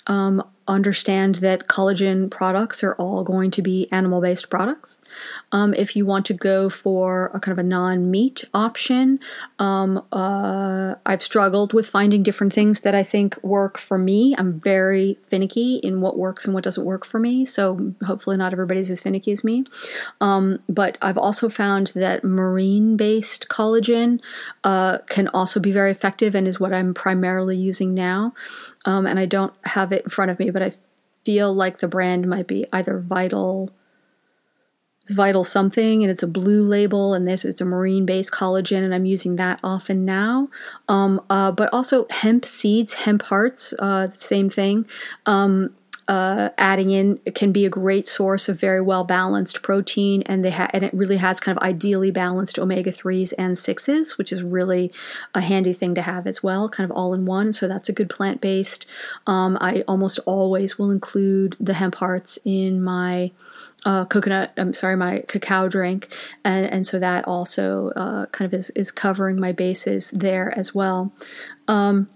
Um, 0.08 0.43
understand 0.67 1.36
that 1.36 1.67
collagen 1.67 2.30
products 2.30 2.84
are 2.84 2.95
all 2.95 3.23
going 3.23 3.52
to 3.52 3.62
be 3.62 3.88
animal 3.91 4.21
based 4.21 4.49
products. 4.49 5.02
Um, 5.52 5.73
if 5.73 5.95
you 5.95 6.06
want 6.06 6.26
to 6.28 6.34
go 6.34 6.69
for 6.69 7.32
a 7.34 7.39
kind 7.39 7.58
of 7.58 7.63
a 7.63 7.67
non 7.67 8.10
meat 8.10 8.43
option, 8.54 9.19
um, 9.60 10.04
uh, 10.12 10.95
I've 11.06 11.21
struggled 11.21 11.73
with 11.73 11.89
finding 11.89 12.23
different 12.23 12.54
things 12.54 12.82
that 12.82 12.95
I 12.95 13.04
think 13.04 13.41
work 13.43 13.78
for 13.78 13.97
me. 13.97 14.36
I'm 14.38 14.60
very 14.60 15.17
finicky 15.28 15.78
in 15.78 16.02
what 16.02 16.17
works 16.17 16.45
and 16.45 16.54
what 16.54 16.63
doesn't 16.63 16.86
work 16.86 17.06
for 17.06 17.19
me, 17.19 17.45
so 17.45 17.93
hopefully 18.06 18.38
not 18.38 18.54
everybody's 18.54 18.91
as 18.91 19.02
finicky 19.02 19.32
as 19.32 19.43
me. 19.43 19.65
Um, 20.21 20.60
but 20.69 20.97
I've 21.02 21.17
also 21.17 21.49
found 21.49 21.88
that 21.88 22.23
marine 22.23 22.95
based 22.95 23.47
collagen 23.49 24.21
uh, 24.63 24.99
can 25.10 25.28
also 25.30 25.60
be 25.60 25.71
very 25.71 25.91
effective 25.91 26.36
and 26.36 26.47
is 26.47 26.60
what 26.60 26.73
I'm 26.73 26.93
primarily 26.93 27.58
using 27.58 27.93
now 27.93 28.34
um, 28.86 29.06
and 29.06 29.19
I 29.19 29.26
don't 29.26 29.54
have 29.65 29.91
it 29.91 30.04
in 30.04 30.10
front 30.10 30.32
of 30.32 30.39
me, 30.39 30.50
but 30.50 30.62
I 30.62 30.74
feel 31.26 31.54
like 31.54 31.80
the 31.80 31.88
brand 31.88 32.28
might 32.28 32.48
be 32.48 32.65
either 32.74 33.00
Vital. 33.00 33.72
It's 35.02 35.12
Vital 35.12 35.43
something, 35.43 36.02
and 36.02 36.10
it's 36.10 36.24
a 36.24 36.28
blue 36.28 36.63
label, 36.63 37.13
and 37.13 37.28
this 37.28 37.43
it's 37.43 37.62
a 37.62 37.65
marine-based 37.65 38.32
collagen, 38.32 38.84
and 38.84 38.93
I'm 38.93 39.06
using 39.06 39.36
that 39.36 39.60
often 39.63 40.06
now. 40.06 40.48
Um, 40.88 41.22
uh, 41.30 41.52
but 41.52 41.69
also 41.74 42.08
hemp 42.10 42.46
seeds, 42.46 42.93
hemp 42.93 43.24
hearts, 43.24 43.74
uh, 43.80 44.10
same 44.13 44.48
thing. 44.50 44.86
Um, 45.26 45.76
uh, 46.08 46.50
adding 46.58 46.89
in 46.89 47.18
can 47.34 47.52
be 47.52 47.66
a 47.66 47.70
great 47.70 48.08
source 48.08 48.50
of 48.50 48.60
very 48.60 48.82
well 48.82 49.04
balanced 49.04 49.62
protein, 49.62 50.22
and 50.24 50.44
they 50.44 50.52
ha- 50.52 50.70
and 50.74 50.84
it 50.84 50.94
really 50.94 51.18
has 51.18 51.39
kind 51.39 51.58
of 51.58 51.63
ideally 51.63 52.12
balanced 52.12 52.60
omega 52.60 52.92
threes 52.92 53.34
and 53.34 53.58
sixes, 53.58 54.18
which 54.18 54.32
is 54.32 54.44
really 54.44 54.92
a 55.34 55.42
handy 55.42 55.74
thing 55.74 55.96
to 55.96 56.02
have 56.02 56.28
as 56.28 56.44
well, 56.44 56.68
kind 56.70 56.89
of 56.89 56.96
all 56.96 57.13
in 57.13 57.26
one. 57.26 57.54
So 57.54 57.68
that's 57.68 57.89
a 57.89 57.94
good 57.94 58.10
plant 58.10 58.42
based. 58.42 58.86
Um, 59.28 59.58
I 59.62 59.84
almost 59.88 60.20
always 60.26 60.78
will 60.78 60.92
include 60.92 61.56
the 61.60 61.76
hemp 61.76 61.96
hearts 61.96 62.38
in 62.44 62.82
my 62.82 63.32
uh, 63.86 64.06
coconut. 64.06 64.52
I'm 64.58 64.74
sorry, 64.74 64.96
my 64.96 65.24
cacao 65.28 65.68
drink, 65.68 66.13
and 66.44 66.66
and 66.66 66.88
so 66.88 67.00
that 67.00 67.28
also 67.28 67.89
uh, 67.96 68.26
kind 68.28 68.52
of 68.52 68.58
is 68.58 68.70
is 68.72 68.92
covering 68.92 69.39
my 69.39 69.52
bases 69.52 70.12
there 70.12 70.58
as 70.58 70.74
well. 70.74 71.12
Um, 71.68 72.10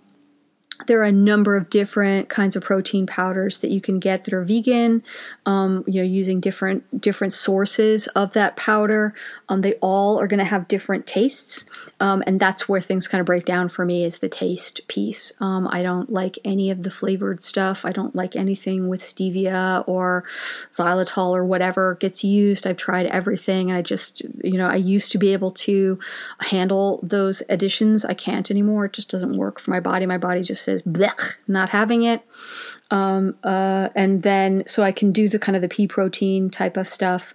there 0.85 0.99
are 0.99 1.05
a 1.05 1.11
number 1.11 1.55
of 1.55 1.69
different 1.69 2.29
kinds 2.29 2.55
of 2.55 2.63
protein 2.63 3.07
powders 3.07 3.59
that 3.59 3.71
you 3.71 3.81
can 3.81 3.99
get 3.99 4.25
that 4.25 4.33
are 4.33 4.43
vegan 4.43 5.03
um, 5.45 5.83
you 5.87 6.01
know 6.01 6.07
using 6.07 6.39
different 6.39 7.01
different 7.01 7.33
sources 7.33 8.07
of 8.07 8.33
that 8.33 8.55
powder. 8.55 9.13
Um, 9.49 9.61
they 9.61 9.73
all 9.75 10.19
are 10.19 10.27
going 10.27 10.39
to 10.39 10.45
have 10.45 10.67
different 10.67 11.07
tastes 11.07 11.65
um, 11.99 12.23
and 12.27 12.39
that's 12.39 12.69
where 12.69 12.81
things 12.81 13.07
kind 13.07 13.19
of 13.19 13.25
break 13.25 13.45
down 13.45 13.69
for 13.69 13.85
me 13.85 14.05
is 14.05 14.19
the 14.19 14.29
taste 14.29 14.87
piece. 14.87 15.33
Um, 15.39 15.67
i 15.71 15.81
don't 15.81 16.11
like 16.11 16.37
any 16.43 16.69
of 16.69 16.83
the 16.83 16.91
flavored 16.91 17.41
stuff. 17.41 17.85
I 17.85 17.91
don't 17.91 18.15
like 18.15 18.35
anything 18.35 18.87
with 18.87 19.01
stevia 19.01 19.83
or 19.87 20.23
xylitol 20.71 21.31
or 21.31 21.45
whatever 21.45 21.95
gets 21.95 22.23
used. 22.23 22.67
I've 22.67 22.77
tried 22.77 23.07
everything. 23.07 23.69
And 23.69 23.79
i 23.79 23.81
just 23.81 24.21
you 24.43 24.57
know 24.57 24.67
i 24.67 24.75
used 24.75 25.11
to 25.13 25.17
be 25.17 25.33
able 25.33 25.51
to 25.51 25.97
handle 26.41 26.99
those 27.01 27.41
additions. 27.49 28.05
I 28.05 28.13
can't 28.13 28.51
anymore. 28.51 28.85
It 28.85 28.93
just 28.93 29.09
doesn't 29.09 29.37
work 29.37 29.59
for 29.59 29.71
my 29.71 29.79
body. 29.79 30.05
My 30.05 30.17
body 30.17 30.43
just 30.43 30.66
says 30.67 30.81
blech, 30.81 31.37
not 31.47 31.69
having 31.69 32.03
it. 32.03 32.21
Um, 32.91 33.35
uh, 33.43 33.89
and 33.95 34.21
then 34.21 34.63
so 34.67 34.83
I 34.83 34.91
can 34.91 35.11
do 35.11 35.27
the 35.27 35.39
kind 35.39 35.55
of 35.55 35.61
the 35.61 35.69
pea 35.69 35.87
protein 35.87 36.49
type 36.49 36.77
of 36.77 36.87
stuff, 36.87 37.33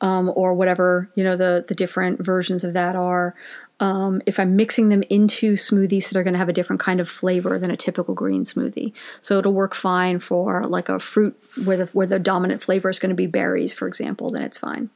um, 0.00 0.30
or 0.34 0.52
whatever 0.52 1.08
you 1.14 1.24
know 1.24 1.36
the 1.36 1.64
the 1.66 1.74
different 1.74 2.24
versions 2.24 2.64
of 2.64 2.74
that 2.74 2.96
are. 2.96 3.34
Um, 3.80 4.22
if 4.26 4.38
I'm 4.38 4.54
mixing 4.54 4.90
them 4.90 5.02
into 5.10 5.54
smoothies 5.54 6.08
that 6.08 6.16
are 6.16 6.22
going 6.22 6.34
to 6.34 6.38
have 6.38 6.48
a 6.48 6.52
different 6.52 6.80
kind 6.80 7.00
of 7.00 7.08
flavor 7.08 7.58
than 7.58 7.70
a 7.70 7.76
typical 7.76 8.14
green 8.14 8.44
smoothie, 8.44 8.92
so 9.20 9.38
it'll 9.38 9.54
work 9.54 9.74
fine 9.74 10.18
for 10.18 10.66
like 10.66 10.88
a 10.88 10.98
fruit 10.98 11.36
where 11.64 11.76
the 11.76 11.86
where 11.86 12.06
the 12.06 12.18
dominant 12.18 12.62
flavor 12.62 12.90
is 12.90 12.98
going 12.98 13.10
to 13.10 13.16
be 13.16 13.26
berries, 13.26 13.72
for 13.72 13.88
example. 13.88 14.30
Then 14.30 14.42
it's 14.42 14.58
fine 14.58 14.90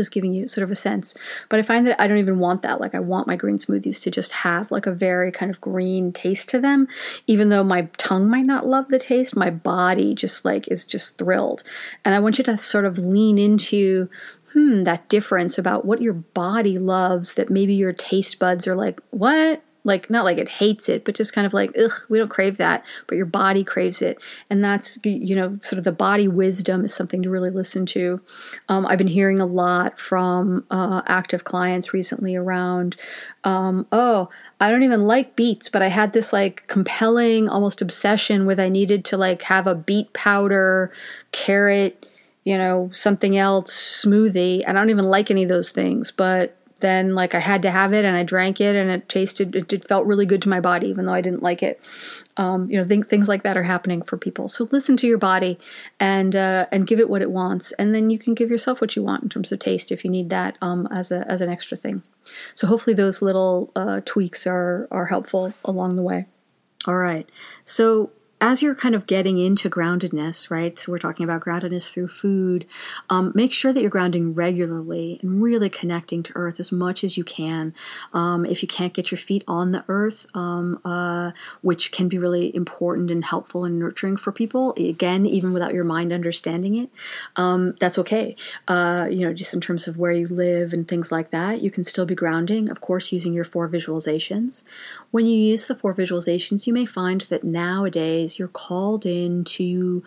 just 0.00 0.12
giving 0.12 0.32
you 0.32 0.48
sort 0.48 0.62
of 0.62 0.70
a 0.70 0.76
sense. 0.76 1.14
But 1.48 1.58
I 1.58 1.62
find 1.62 1.86
that 1.86 2.00
I 2.00 2.06
don't 2.06 2.18
even 2.18 2.38
want 2.38 2.62
that. 2.62 2.80
Like 2.80 2.94
I 2.94 3.00
want 3.00 3.26
my 3.26 3.36
green 3.36 3.58
smoothies 3.58 4.02
to 4.02 4.10
just 4.10 4.32
have 4.32 4.70
like 4.70 4.86
a 4.86 4.92
very 4.92 5.30
kind 5.30 5.50
of 5.50 5.60
green 5.60 6.12
taste 6.12 6.48
to 6.50 6.60
them. 6.60 6.88
Even 7.26 7.50
though 7.50 7.64
my 7.64 7.82
tongue 7.98 8.28
might 8.28 8.46
not 8.46 8.66
love 8.66 8.88
the 8.88 8.98
taste, 8.98 9.36
my 9.36 9.50
body 9.50 10.14
just 10.14 10.44
like 10.44 10.68
is 10.68 10.86
just 10.86 11.18
thrilled. 11.18 11.62
And 12.04 12.14
I 12.14 12.18
want 12.18 12.38
you 12.38 12.44
to 12.44 12.56
sort 12.56 12.86
of 12.86 12.98
lean 12.98 13.38
into 13.38 14.08
hmm, 14.52 14.84
that 14.84 15.08
difference 15.08 15.58
about 15.58 15.84
what 15.84 16.02
your 16.02 16.14
body 16.14 16.78
loves 16.78 17.34
that 17.34 17.50
maybe 17.50 17.74
your 17.74 17.92
taste 17.92 18.38
buds 18.38 18.66
are 18.66 18.74
like, 18.74 19.00
what? 19.10 19.62
Like 19.84 20.10
not 20.10 20.24
like 20.24 20.38
it 20.38 20.48
hates 20.48 20.88
it 20.88 21.04
but 21.04 21.14
just 21.14 21.32
kind 21.32 21.46
of 21.46 21.54
like 21.54 21.76
ugh 21.78 21.92
we 22.08 22.18
don't 22.18 22.28
crave 22.28 22.56
that 22.58 22.84
but 23.06 23.16
your 23.16 23.26
body 23.26 23.64
craves 23.64 24.02
it. 24.02 24.18
And 24.48 24.64
that's 24.64 24.98
you 25.04 25.34
know 25.34 25.58
sort 25.62 25.78
of 25.78 25.84
the 25.84 25.92
body 25.92 26.28
wisdom 26.28 26.84
is 26.84 26.94
something 26.94 27.22
to 27.22 27.30
really 27.30 27.50
listen 27.50 27.86
to. 27.86 28.20
Um, 28.68 28.86
i've 28.86 28.98
been 28.98 29.06
hearing 29.06 29.40
a 29.40 29.46
lot 29.46 29.98
from 29.98 30.64
uh, 30.70 31.02
active 31.06 31.44
clients 31.44 31.92
recently 31.92 32.36
around 32.36 32.96
um, 33.44 33.86
oh 33.92 34.28
i 34.60 34.70
don't 34.70 34.82
even 34.82 35.02
like 35.02 35.36
beets 35.36 35.68
but 35.68 35.82
i 35.82 35.88
had 35.88 36.12
this 36.12 36.32
like 36.32 36.66
compelling 36.66 37.48
almost 37.48 37.82
obsession 37.82 38.46
with 38.46 38.60
i 38.60 38.68
needed 38.68 39.04
to 39.06 39.16
like 39.16 39.42
have 39.42 39.66
a 39.66 39.74
beet 39.74 40.12
powder 40.12 40.92
carrot 41.32 42.06
you 42.44 42.56
know 42.56 42.90
something 42.92 43.36
else 43.36 44.04
smoothie 44.04 44.62
i 44.66 44.72
don't 44.72 44.90
even 44.90 45.04
like 45.04 45.30
any 45.30 45.42
of 45.42 45.48
those 45.48 45.70
things 45.70 46.10
but 46.10 46.56
then 46.80 47.14
like 47.14 47.34
I 47.34 47.40
had 47.40 47.62
to 47.62 47.70
have 47.70 47.92
it 47.92 48.04
and 48.04 48.16
I 48.16 48.22
drank 48.22 48.60
it 48.60 48.76
and 48.76 48.90
it 48.90 49.08
tasted 49.08 49.54
it, 49.54 49.72
it 49.72 49.86
felt 49.86 50.06
really 50.06 50.26
good 50.26 50.42
to 50.42 50.48
my 50.48 50.60
body 50.60 50.88
even 50.88 51.04
though 51.04 51.14
I 51.14 51.20
didn't 51.20 51.42
like 51.42 51.62
it. 51.62 51.80
Um, 52.36 52.70
you 52.70 52.78
know, 52.82 53.02
things 53.02 53.28
like 53.28 53.42
that 53.42 53.56
are 53.56 53.64
happening 53.64 54.02
for 54.02 54.16
people. 54.16 54.48
So 54.48 54.68
listen 54.70 54.96
to 54.98 55.06
your 55.06 55.18
body 55.18 55.58
and 55.98 56.34
uh, 56.34 56.66
and 56.72 56.86
give 56.86 56.98
it 56.98 57.10
what 57.10 57.22
it 57.22 57.30
wants, 57.30 57.72
and 57.72 57.94
then 57.94 58.08
you 58.08 58.18
can 58.18 58.34
give 58.34 58.50
yourself 58.50 58.80
what 58.80 58.96
you 58.96 59.02
want 59.02 59.22
in 59.22 59.28
terms 59.28 59.52
of 59.52 59.58
taste 59.58 59.92
if 59.92 60.04
you 60.04 60.10
need 60.10 60.30
that 60.30 60.56
um, 60.62 60.88
as 60.90 61.10
a 61.10 61.30
as 61.30 61.40
an 61.40 61.50
extra 61.50 61.76
thing. 61.76 62.02
So 62.54 62.66
hopefully 62.66 62.94
those 62.94 63.20
little 63.20 63.70
uh, 63.76 64.00
tweaks 64.04 64.46
are 64.46 64.88
are 64.90 65.06
helpful 65.06 65.52
along 65.64 65.96
the 65.96 66.02
way. 66.02 66.26
All 66.86 66.96
right, 66.96 67.28
so 67.64 68.10
as 68.40 68.62
you're 68.62 68.74
kind 68.74 68.94
of 68.94 69.06
getting 69.06 69.38
into 69.38 69.68
groundedness, 69.68 70.50
right? 70.50 70.78
So 70.78 70.90
we're 70.90 70.98
talking 70.98 71.24
about 71.24 71.42
groundedness 71.42 71.90
through 71.90 72.08
food. 72.08 72.64
Um, 73.10 73.32
make 73.34 73.52
sure 73.52 73.72
that 73.72 73.80
you're 73.80 73.90
grounding 73.90 74.32
regularly 74.32 75.18
and 75.22 75.42
really 75.42 75.68
connecting 75.68 76.22
to 76.22 76.32
earth 76.34 76.58
as 76.58 76.72
much 76.72 77.04
as 77.04 77.16
you 77.18 77.24
can. 77.24 77.74
Um, 78.14 78.46
if 78.46 78.62
you 78.62 78.68
can't 78.68 78.94
get 78.94 79.10
your 79.10 79.18
feet 79.18 79.44
on 79.46 79.72
the 79.72 79.84
earth, 79.88 80.26
um, 80.34 80.80
uh, 80.84 81.32
which 81.60 81.92
can 81.92 82.08
be 82.08 82.18
really 82.18 82.54
important 82.56 83.10
and 83.10 83.24
helpful 83.24 83.64
and 83.64 83.78
nurturing 83.78 84.16
for 84.16 84.32
people, 84.32 84.72
again, 84.78 85.26
even 85.26 85.52
without 85.52 85.74
your 85.74 85.84
mind 85.84 86.12
understanding 86.12 86.76
it, 86.76 86.90
um, 87.36 87.74
that's 87.78 87.98
okay. 87.98 88.36
Uh, 88.66 89.06
you 89.10 89.26
know, 89.26 89.34
just 89.34 89.52
in 89.52 89.60
terms 89.60 89.86
of 89.86 89.98
where 89.98 90.12
you 90.12 90.26
live 90.26 90.72
and 90.72 90.88
things 90.88 91.12
like 91.12 91.30
that, 91.30 91.60
you 91.60 91.70
can 91.70 91.84
still 91.84 92.06
be 92.06 92.14
grounding, 92.14 92.70
of 92.70 92.80
course, 92.80 93.12
using 93.12 93.34
your 93.34 93.44
four 93.44 93.68
visualizations. 93.68 94.64
When 95.10 95.26
you 95.26 95.36
use 95.36 95.66
the 95.66 95.74
four 95.74 95.94
visualizations, 95.94 96.66
you 96.66 96.72
may 96.72 96.86
find 96.86 97.22
that 97.22 97.42
nowadays 97.42 98.38
you're 98.38 98.48
called 98.48 99.04
in 99.04 99.44
to 99.44 100.04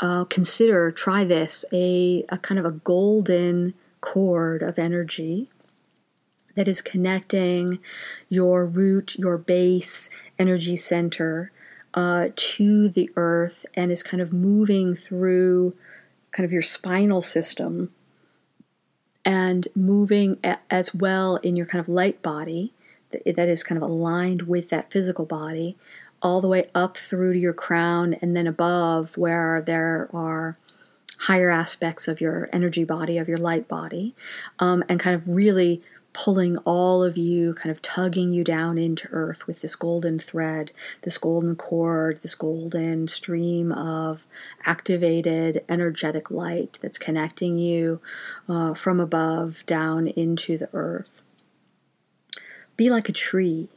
uh, 0.00 0.24
consider, 0.24 0.92
try 0.92 1.24
this, 1.24 1.64
a, 1.72 2.24
a 2.28 2.38
kind 2.38 2.58
of 2.58 2.64
a 2.64 2.70
golden 2.70 3.74
cord 4.00 4.62
of 4.62 4.78
energy 4.78 5.50
that 6.54 6.68
is 6.68 6.80
connecting 6.82 7.80
your 8.28 8.64
root, 8.64 9.16
your 9.16 9.36
base 9.38 10.08
energy 10.38 10.76
center 10.76 11.50
uh, 11.94 12.28
to 12.36 12.88
the 12.88 13.10
earth 13.16 13.66
and 13.74 13.90
is 13.90 14.02
kind 14.02 14.20
of 14.20 14.32
moving 14.32 14.94
through 14.94 15.74
kind 16.30 16.44
of 16.44 16.52
your 16.52 16.62
spinal 16.62 17.22
system 17.22 17.90
and 19.24 19.66
moving 19.74 20.38
a- 20.44 20.58
as 20.70 20.94
well 20.94 21.36
in 21.36 21.56
your 21.56 21.66
kind 21.66 21.80
of 21.80 21.88
light 21.88 22.22
body 22.22 22.72
that 23.10 23.48
is 23.48 23.62
kind 23.62 23.82
of 23.82 23.88
aligned 23.88 24.42
with 24.42 24.68
that 24.70 24.90
physical 24.90 25.24
body, 25.24 25.76
all 26.22 26.40
the 26.40 26.48
way 26.48 26.68
up 26.74 26.96
through 26.96 27.32
to 27.34 27.38
your 27.38 27.52
crown 27.52 28.14
and 28.14 28.36
then 28.36 28.46
above 28.46 29.16
where 29.16 29.62
there 29.62 30.08
are 30.12 30.56
higher 31.20 31.50
aspects 31.50 32.08
of 32.08 32.20
your 32.20 32.48
energy 32.52 32.84
body, 32.84 33.18
of 33.18 33.28
your 33.28 33.38
light 33.38 33.68
body, 33.68 34.14
um, 34.58 34.84
and 34.88 35.00
kind 35.00 35.14
of 35.14 35.26
really 35.28 35.82
pulling 36.12 36.56
all 36.58 37.04
of 37.04 37.18
you, 37.18 37.52
kind 37.54 37.70
of 37.70 37.82
tugging 37.82 38.32
you 38.32 38.42
down 38.42 38.78
into 38.78 39.06
earth 39.12 39.46
with 39.46 39.60
this 39.60 39.76
golden 39.76 40.18
thread, 40.18 40.72
this 41.02 41.18
golden 41.18 41.54
cord, 41.54 42.20
this 42.22 42.34
golden 42.34 43.06
stream 43.06 43.70
of 43.70 44.26
activated 44.64 45.62
energetic 45.68 46.30
light 46.30 46.78
that's 46.80 46.96
connecting 46.96 47.58
you 47.58 48.00
uh, 48.48 48.72
from 48.72 48.98
above 48.98 49.62
down 49.66 50.06
into 50.06 50.56
the 50.56 50.70
earth 50.72 51.22
be 52.76 52.90
like 52.90 53.08
a 53.08 53.12
tree 53.12 53.68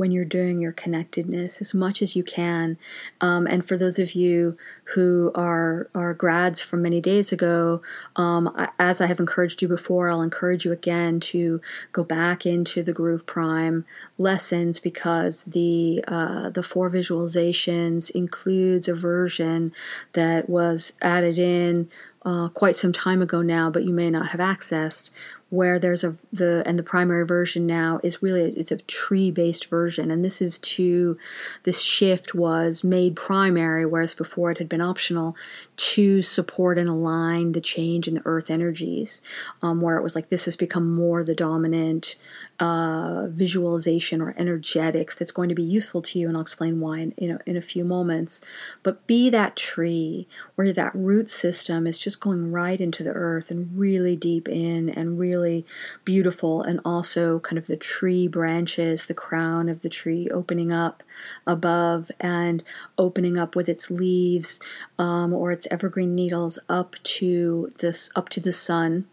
when 0.00 0.10
you're 0.10 0.24
doing 0.24 0.62
your 0.62 0.72
connectedness 0.72 1.60
as 1.60 1.74
much 1.74 2.00
as 2.00 2.16
you 2.16 2.24
can. 2.24 2.78
Um, 3.20 3.46
and 3.46 3.62
for 3.62 3.76
those 3.76 3.98
of 3.98 4.14
you 4.14 4.56
who 4.94 5.30
are 5.34 5.90
are 5.94 6.14
grads 6.14 6.62
from 6.62 6.80
many 6.80 7.02
days 7.02 7.32
ago, 7.32 7.82
um, 8.16 8.50
as 8.78 9.02
I 9.02 9.06
have 9.08 9.20
encouraged 9.20 9.60
you 9.60 9.68
before, 9.68 10.08
I'll 10.08 10.22
encourage 10.22 10.64
you 10.64 10.72
again 10.72 11.20
to 11.20 11.60
go 11.92 12.02
back 12.02 12.46
into 12.46 12.82
the 12.82 12.94
Groove 12.94 13.26
Prime 13.26 13.84
lessons 14.16 14.78
because 14.80 15.44
the 15.44 16.02
uh, 16.08 16.48
the 16.48 16.62
four 16.62 16.88
visualizations 16.88 18.10
includes 18.12 18.88
a 18.88 18.94
version 18.94 19.70
that 20.14 20.48
was 20.48 20.94
added 21.02 21.38
in 21.38 21.90
uh, 22.24 22.48
quite 22.48 22.76
some 22.76 22.92
time 22.92 23.22
ago 23.22 23.40
now, 23.42 23.70
but 23.70 23.84
you 23.84 23.92
may 23.92 24.10
not 24.10 24.28
have 24.28 24.40
accessed, 24.40 25.10
where 25.50 25.80
there's 25.80 26.04
a 26.04 26.16
the 26.32 26.62
and 26.64 26.78
the 26.78 26.82
primary 26.82 27.26
version 27.26 27.66
now 27.66 27.98
is 28.04 28.22
really 28.22 28.52
it's 28.52 28.70
a 28.70 28.76
tree 28.76 29.30
based 29.30 29.66
version. 29.66 30.10
And 30.10 30.24
this 30.24 30.40
is 30.40 30.58
to 30.58 31.18
this 31.64 31.80
shift 31.80 32.34
was 32.34 32.84
made 32.84 33.16
primary 33.16 33.84
whereas 33.84 34.14
before 34.14 34.52
it 34.52 34.58
had 34.58 34.68
been 34.68 34.80
optional 34.80 35.36
to 35.76 36.22
support 36.22 36.78
and 36.78 36.88
align 36.88 37.52
the 37.52 37.60
change 37.60 38.06
in 38.06 38.14
the 38.14 38.22
earth 38.24 38.50
energies 38.50 39.22
um, 39.60 39.80
where 39.80 39.96
it 39.96 40.02
was 40.02 40.14
like 40.14 40.28
this 40.28 40.44
has 40.44 40.56
become 40.56 40.94
more 40.94 41.24
the 41.24 41.34
dominant 41.34 42.16
uh, 42.60 43.26
visualization 43.28 44.20
or 44.20 44.34
energetics 44.36 45.14
that's 45.14 45.32
going 45.32 45.48
to 45.48 45.54
be 45.54 45.62
useful 45.62 46.02
to 46.02 46.18
you, 46.18 46.28
and 46.28 46.36
I'll 46.36 46.42
explain 46.42 46.78
why 46.78 46.98
in, 46.98 47.14
you 47.16 47.28
know, 47.28 47.38
in 47.46 47.56
a 47.56 47.62
few 47.62 47.84
moments. 47.84 48.42
But 48.82 49.06
be 49.06 49.30
that 49.30 49.56
tree 49.56 50.28
where 50.56 50.72
that 50.72 50.94
root 50.94 51.30
system 51.30 51.86
is 51.86 51.98
just 51.98 52.20
going 52.20 52.52
right 52.52 52.78
into 52.78 53.02
the 53.02 53.12
earth 53.12 53.50
and 53.50 53.78
really 53.78 54.14
deep 54.14 54.46
in 54.46 54.90
and 54.90 55.18
really 55.18 55.64
beautiful, 56.04 56.62
and 56.62 56.80
also 56.84 57.40
kind 57.40 57.56
of 57.56 57.66
the 57.66 57.78
tree 57.78 58.28
branches, 58.28 59.06
the 59.06 59.14
crown 59.14 59.70
of 59.70 59.80
the 59.80 59.88
tree 59.88 60.28
opening 60.30 60.70
up 60.70 61.02
above 61.46 62.10
and 62.20 62.62
opening 62.98 63.38
up 63.38 63.56
with 63.56 63.70
its 63.70 63.90
leaves 63.90 64.60
um, 64.98 65.32
or 65.32 65.50
its 65.50 65.66
evergreen 65.70 66.14
needles 66.14 66.58
up 66.68 66.96
to 67.04 67.72
this 67.78 68.10
up 68.14 68.28
to 68.28 68.40
the 68.40 68.52
sun 68.52 69.06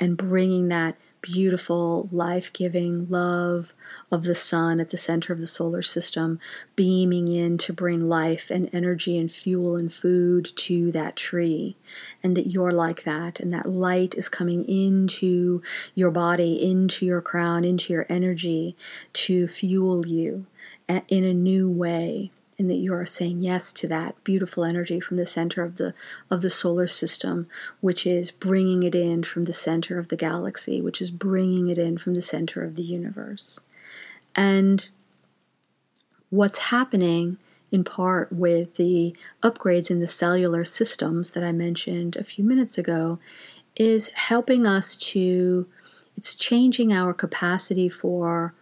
and 0.00 0.16
bringing 0.16 0.68
that 0.68 0.96
beautiful, 1.24 2.06
life 2.12 2.52
giving 2.52 3.08
love 3.08 3.72
of 4.12 4.24
the 4.24 4.34
sun 4.34 4.78
at 4.78 4.90
the 4.90 4.98
center 4.98 5.32
of 5.32 5.38
the 5.38 5.46
solar 5.46 5.80
system, 5.80 6.38
beaming 6.76 7.28
in 7.28 7.56
to 7.56 7.72
bring 7.72 8.06
life 8.10 8.50
and 8.50 8.68
energy 8.74 9.16
and 9.16 9.32
fuel 9.32 9.74
and 9.74 9.90
food 9.90 10.52
to 10.54 10.92
that 10.92 11.16
tree. 11.16 11.76
And 12.22 12.36
that 12.36 12.48
you're 12.48 12.72
like 12.72 13.04
that, 13.04 13.40
and 13.40 13.54
that 13.54 13.64
light 13.64 14.14
is 14.14 14.28
coming 14.28 14.68
into 14.68 15.62
your 15.94 16.10
body, 16.10 16.62
into 16.62 17.06
your 17.06 17.22
crown, 17.22 17.64
into 17.64 17.94
your 17.94 18.04
energy 18.10 18.76
to 19.14 19.48
fuel 19.48 20.06
you 20.06 20.44
in 20.86 21.24
a 21.24 21.32
new 21.32 21.70
way 21.70 22.30
and 22.58 22.70
that 22.70 22.76
you 22.76 22.94
are 22.94 23.06
saying 23.06 23.40
yes 23.40 23.72
to 23.72 23.88
that 23.88 24.22
beautiful 24.24 24.64
energy 24.64 25.00
from 25.00 25.16
the 25.16 25.26
center 25.26 25.62
of 25.62 25.76
the 25.76 25.94
of 26.30 26.42
the 26.42 26.50
solar 26.50 26.86
system 26.86 27.46
which 27.80 28.06
is 28.06 28.30
bringing 28.30 28.82
it 28.82 28.94
in 28.94 29.22
from 29.22 29.44
the 29.44 29.52
center 29.52 29.98
of 29.98 30.08
the 30.08 30.16
galaxy 30.16 30.80
which 30.80 31.02
is 31.02 31.10
bringing 31.10 31.68
it 31.68 31.78
in 31.78 31.98
from 31.98 32.14
the 32.14 32.22
center 32.22 32.62
of 32.62 32.76
the 32.76 32.82
universe. 32.82 33.58
And 34.34 34.88
what's 36.30 36.58
happening 36.58 37.38
in 37.70 37.82
part 37.84 38.32
with 38.32 38.76
the 38.76 39.16
upgrades 39.42 39.90
in 39.90 40.00
the 40.00 40.06
cellular 40.06 40.64
systems 40.64 41.30
that 41.30 41.42
I 41.42 41.52
mentioned 41.52 42.14
a 42.16 42.24
few 42.24 42.44
minutes 42.44 42.78
ago 42.78 43.18
is 43.76 44.10
helping 44.10 44.66
us 44.66 44.96
to 44.96 45.66
it's 46.16 46.34
changing 46.34 46.92
our 46.92 47.12
capacity 47.12 47.88
for 47.88 48.54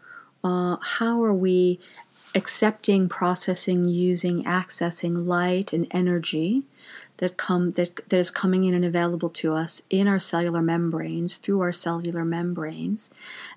uh, 0.42 0.76
how 0.80 1.22
are 1.22 1.34
we 1.34 1.78
accepting, 2.34 3.08
processing, 3.08 3.88
using, 3.88 4.44
accessing 4.44 5.26
light 5.26 5.72
and 5.72 5.86
energy 5.90 6.62
that 7.18 7.36
come 7.36 7.72
that, 7.72 7.96
that 8.08 8.18
is 8.18 8.30
coming 8.30 8.64
in 8.64 8.74
and 8.74 8.84
available 8.84 9.30
to 9.30 9.54
us 9.54 9.82
in 9.90 10.08
our 10.08 10.18
cellular 10.18 10.62
membranes 10.62 11.36
through 11.36 11.60
our 11.60 11.72
cellular 11.72 12.24
membranes 12.24 13.10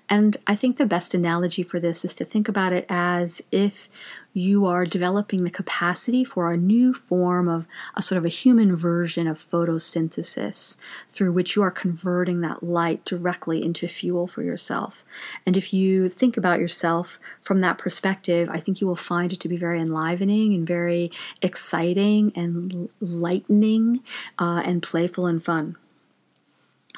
and 0.08 0.36
I 0.46 0.54
think 0.54 0.76
the 0.76 0.86
best 0.86 1.14
analogy 1.14 1.62
for 1.64 1.80
this 1.80 2.04
is 2.04 2.14
to 2.14 2.24
think 2.24 2.48
about 2.48 2.72
it 2.72 2.86
as 2.88 3.42
if 3.50 3.88
you 4.32 4.66
are 4.66 4.84
developing 4.84 5.42
the 5.42 5.50
capacity 5.50 6.22
for 6.22 6.52
a 6.52 6.56
new 6.56 6.92
form 6.94 7.48
of 7.48 7.66
a 7.94 8.02
sort 8.02 8.18
of 8.18 8.24
a 8.24 8.28
human 8.28 8.76
version 8.76 9.26
of 9.26 9.50
photosynthesis 9.50 10.76
through 11.10 11.32
which 11.32 11.56
you 11.56 11.62
are 11.62 11.70
converting 11.70 12.40
that 12.42 12.62
light 12.62 13.04
directly 13.04 13.64
into 13.64 13.88
fuel 13.88 14.26
for 14.28 14.42
yourself. 14.42 15.02
And 15.44 15.56
if 15.56 15.72
you 15.72 16.08
think 16.08 16.36
about 16.36 16.60
yourself 16.60 17.18
from 17.42 17.60
that 17.62 17.78
perspective, 17.78 18.48
I 18.50 18.60
think 18.60 18.80
you 18.80 18.86
will 18.86 18.94
find 18.94 19.32
it 19.32 19.40
to 19.40 19.48
be 19.48 19.56
very 19.56 19.80
enlivening 19.80 20.54
and 20.54 20.66
very 20.66 21.10
exciting 21.42 22.32
and 22.36 22.92
lightening 23.00 24.02
uh, 24.38 24.62
and 24.64 24.82
playful 24.82 25.26
and 25.26 25.42
fun. 25.42 25.76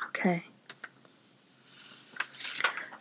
Okay. 0.09 0.48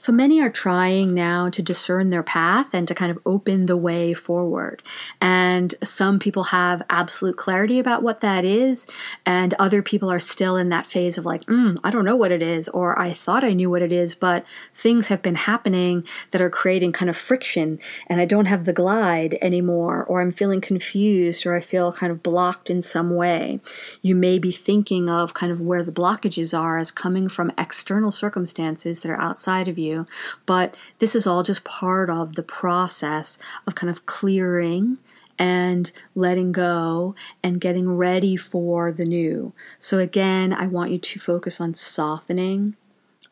So 0.07 0.13
many 0.13 0.39
are 0.39 0.49
trying 0.49 1.13
now 1.13 1.49
to 1.49 1.61
discern 1.61 2.11
their 2.11 2.23
path 2.23 2.73
and 2.73 2.87
to 2.87 2.95
kind 2.95 3.11
of 3.11 3.19
open 3.25 3.65
the 3.65 3.75
way 3.75 4.13
forward. 4.13 4.81
And 5.19 5.75
some 5.83 6.17
people 6.17 6.43
have 6.43 6.81
absolute 6.89 7.35
clarity 7.35 7.77
about 7.77 8.03
what 8.03 8.21
that 8.21 8.45
is, 8.45 8.87
and 9.25 9.53
other 9.55 9.81
people 9.81 10.09
are 10.09 10.21
still 10.21 10.55
in 10.55 10.69
that 10.69 10.87
phase 10.87 11.17
of 11.17 11.25
like, 11.25 11.43
mm, 11.47 11.77
I 11.83 11.91
don't 11.91 12.05
know 12.05 12.15
what 12.15 12.31
it 12.31 12.41
is, 12.41 12.69
or 12.69 12.97
I 12.97 13.11
thought 13.11 13.43
I 13.43 13.51
knew 13.51 13.69
what 13.69 13.81
it 13.81 13.91
is, 13.91 14.15
but 14.15 14.45
things 14.73 15.07
have 15.07 15.21
been 15.21 15.35
happening 15.35 16.05
that 16.31 16.41
are 16.41 16.49
creating 16.49 16.93
kind 16.93 17.09
of 17.09 17.17
friction, 17.17 17.77
and 18.07 18.21
I 18.21 18.25
don't 18.25 18.45
have 18.45 18.63
the 18.63 18.71
glide 18.71 19.37
anymore, 19.41 20.05
or 20.05 20.21
I'm 20.21 20.31
feeling 20.31 20.61
confused, 20.61 21.45
or 21.45 21.53
I 21.53 21.59
feel 21.59 21.91
kind 21.91 22.13
of 22.13 22.23
blocked 22.23 22.69
in 22.69 22.81
some 22.81 23.13
way. 23.13 23.59
You 24.01 24.15
may 24.15 24.39
be 24.39 24.53
thinking 24.53 25.09
of 25.09 25.33
kind 25.33 25.51
of 25.51 25.59
where 25.59 25.83
the 25.83 25.91
blockages 25.91 26.57
are 26.57 26.77
as 26.77 26.93
coming 26.93 27.27
from 27.27 27.51
external 27.57 28.13
circumstances 28.13 29.01
that 29.01 29.11
are 29.11 29.19
outside 29.19 29.67
of 29.67 29.77
you 29.77 29.96
but 30.45 30.75
this 30.99 31.15
is 31.15 31.25
all 31.25 31.41
just 31.41 31.63
part 31.63 32.10
of 32.10 32.36
the 32.36 32.43
process 32.43 33.39
of 33.65 33.73
kind 33.73 33.89
of 33.89 34.05
clearing 34.05 34.98
and 35.39 35.91
letting 36.15 36.52
go 36.52 37.15
and 37.41 37.62
getting 37.62 37.95
ready 37.95 38.35
for 38.35 38.91
the 38.91 39.06
new. 39.06 39.54
So, 39.79 40.00
again, 40.00 40.52
I 40.52 40.67
want 40.67 40.91
you 40.91 40.98
to 41.00 41.19
focus 41.19 41.62
on 41.62 41.73
softening, 41.73 42.75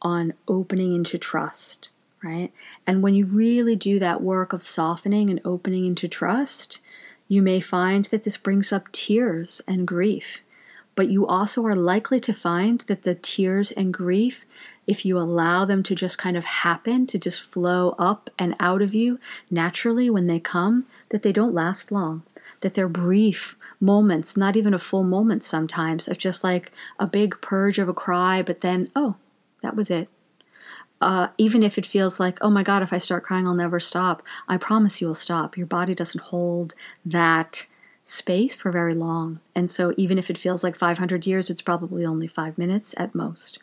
on 0.01 0.33
opening 0.47 0.93
into 0.95 1.17
trust, 1.17 1.89
right? 2.23 2.51
And 2.85 3.01
when 3.01 3.15
you 3.15 3.25
really 3.25 3.75
do 3.75 3.97
that 3.99 4.21
work 4.21 4.53
of 4.53 4.61
softening 4.61 5.29
and 5.29 5.41
opening 5.43 5.85
into 5.85 6.07
trust, 6.07 6.79
You 7.27 7.41
may 7.41 7.59
find 7.59 8.05
that 8.05 8.23
this 8.23 8.37
brings 8.37 8.71
up 8.71 8.91
tears 8.91 9.61
and 9.67 9.87
grief, 9.87 10.41
but 10.95 11.09
you 11.09 11.25
also 11.25 11.65
are 11.65 11.75
likely 11.75 12.19
to 12.21 12.33
find 12.33 12.81
that 12.81 13.03
the 13.03 13.15
tears 13.15 13.71
and 13.71 13.93
grief, 13.93 14.45
if 14.87 15.05
you 15.05 15.17
allow 15.17 15.65
them 15.65 15.83
to 15.83 15.95
just 15.95 16.17
kind 16.17 16.37
of 16.37 16.45
happen, 16.45 17.07
to 17.07 17.17
just 17.17 17.41
flow 17.41 17.95
up 17.97 18.29
and 18.37 18.55
out 18.59 18.81
of 18.81 18.93
you 18.93 19.19
naturally 19.49 20.09
when 20.09 20.27
they 20.27 20.39
come, 20.39 20.85
that 21.09 21.23
they 21.23 21.31
don't 21.31 21.53
last 21.53 21.91
long, 21.91 22.23
that 22.61 22.73
they're 22.73 22.87
brief 22.87 23.55
moments, 23.79 24.37
not 24.37 24.55
even 24.55 24.73
a 24.73 24.79
full 24.79 25.03
moment 25.03 25.43
sometimes, 25.43 26.07
of 26.07 26.17
just 26.17 26.43
like 26.43 26.71
a 26.99 27.07
big 27.07 27.39
purge 27.41 27.79
of 27.79 27.89
a 27.89 27.93
cry, 27.93 28.41
but 28.41 28.61
then, 28.61 28.91
oh, 28.95 29.15
that 29.61 29.75
was 29.75 29.89
it. 29.89 30.07
Uh, 31.01 31.27
even 31.37 31.61
if 31.61 31.77
it 31.77 31.85
feels 31.85 32.19
like, 32.19 32.37
oh 32.41 32.49
my 32.49 32.63
God, 32.63 32.81
if 32.81 32.93
I 32.93 32.99
start 32.99 33.23
crying, 33.23 33.47
I'll 33.47 33.53
never 33.53 33.79
stop, 33.79 34.23
I 34.47 34.57
promise 34.57 35.01
you 35.01 35.07
will 35.07 35.15
stop. 35.15 35.57
Your 35.57 35.67
body 35.67 35.93
doesn't 35.93 36.23
hold 36.23 36.73
that 37.05 37.65
space 38.07 38.53
for 38.53 38.71
very 38.71 38.93
long. 38.93 39.39
And 39.55 39.67
so, 39.67 39.93
even 39.97 40.19
if 40.19 40.29
it 40.29 40.37
feels 40.37 40.63
like 40.63 40.75
500 40.75 41.25
years, 41.25 41.49
it's 41.49 41.63
probably 41.63 42.05
only 42.05 42.27
five 42.27 42.55
minutes 42.55 42.93
at 42.97 43.15
most. 43.15 43.57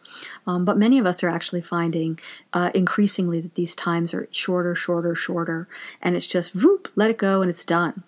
Um, 0.49 0.65
but 0.65 0.77
many 0.77 0.99
of 0.99 1.07
us 1.07 1.23
are 1.23 1.29
actually 1.29 1.63
finding 1.63 2.19
uh, 2.53 2.73
increasingly 2.75 3.41
that 3.41 3.55
these 3.55 3.77
times 3.77 4.13
are 4.13 4.29
shorter, 4.33 4.75
shorter, 4.75 5.15
shorter. 5.15 5.69
And 6.03 6.17
it's 6.17 6.27
just, 6.27 6.57
whoop, 6.57 6.89
let 6.97 7.09
it 7.09 7.19
go, 7.19 7.41
and 7.41 7.49
it's 7.49 7.65
done. 7.65 8.03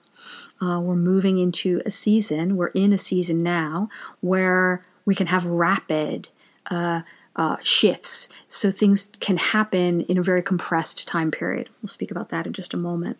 Uh, 0.61 0.80
we're 0.80 0.97
moving 0.97 1.39
into 1.39 1.80
a 1.87 1.91
season, 1.93 2.57
we're 2.57 2.68
in 2.68 2.93
a 2.93 2.99
season 2.99 3.43
now 3.43 3.89
where 4.20 4.85
we 5.07 5.14
can 5.14 5.28
have 5.28 5.47
rapid. 5.47 6.28
Uh, 6.70 7.03
uh, 7.37 7.57
shifts. 7.64 8.28
So 8.47 8.70
things 8.70 9.11
can 9.18 9.39
happen 9.39 10.03
in 10.03 10.16
a 10.16 10.22
very 10.22 10.41
compressed 10.41 11.09
time 11.09 11.32
period. 11.32 11.68
We'll 11.82 11.89
speak 11.89 12.12
about 12.12 12.28
that 12.28 12.47
in 12.47 12.53
just 12.53 12.72
a 12.72 12.76
moment. 12.76 13.18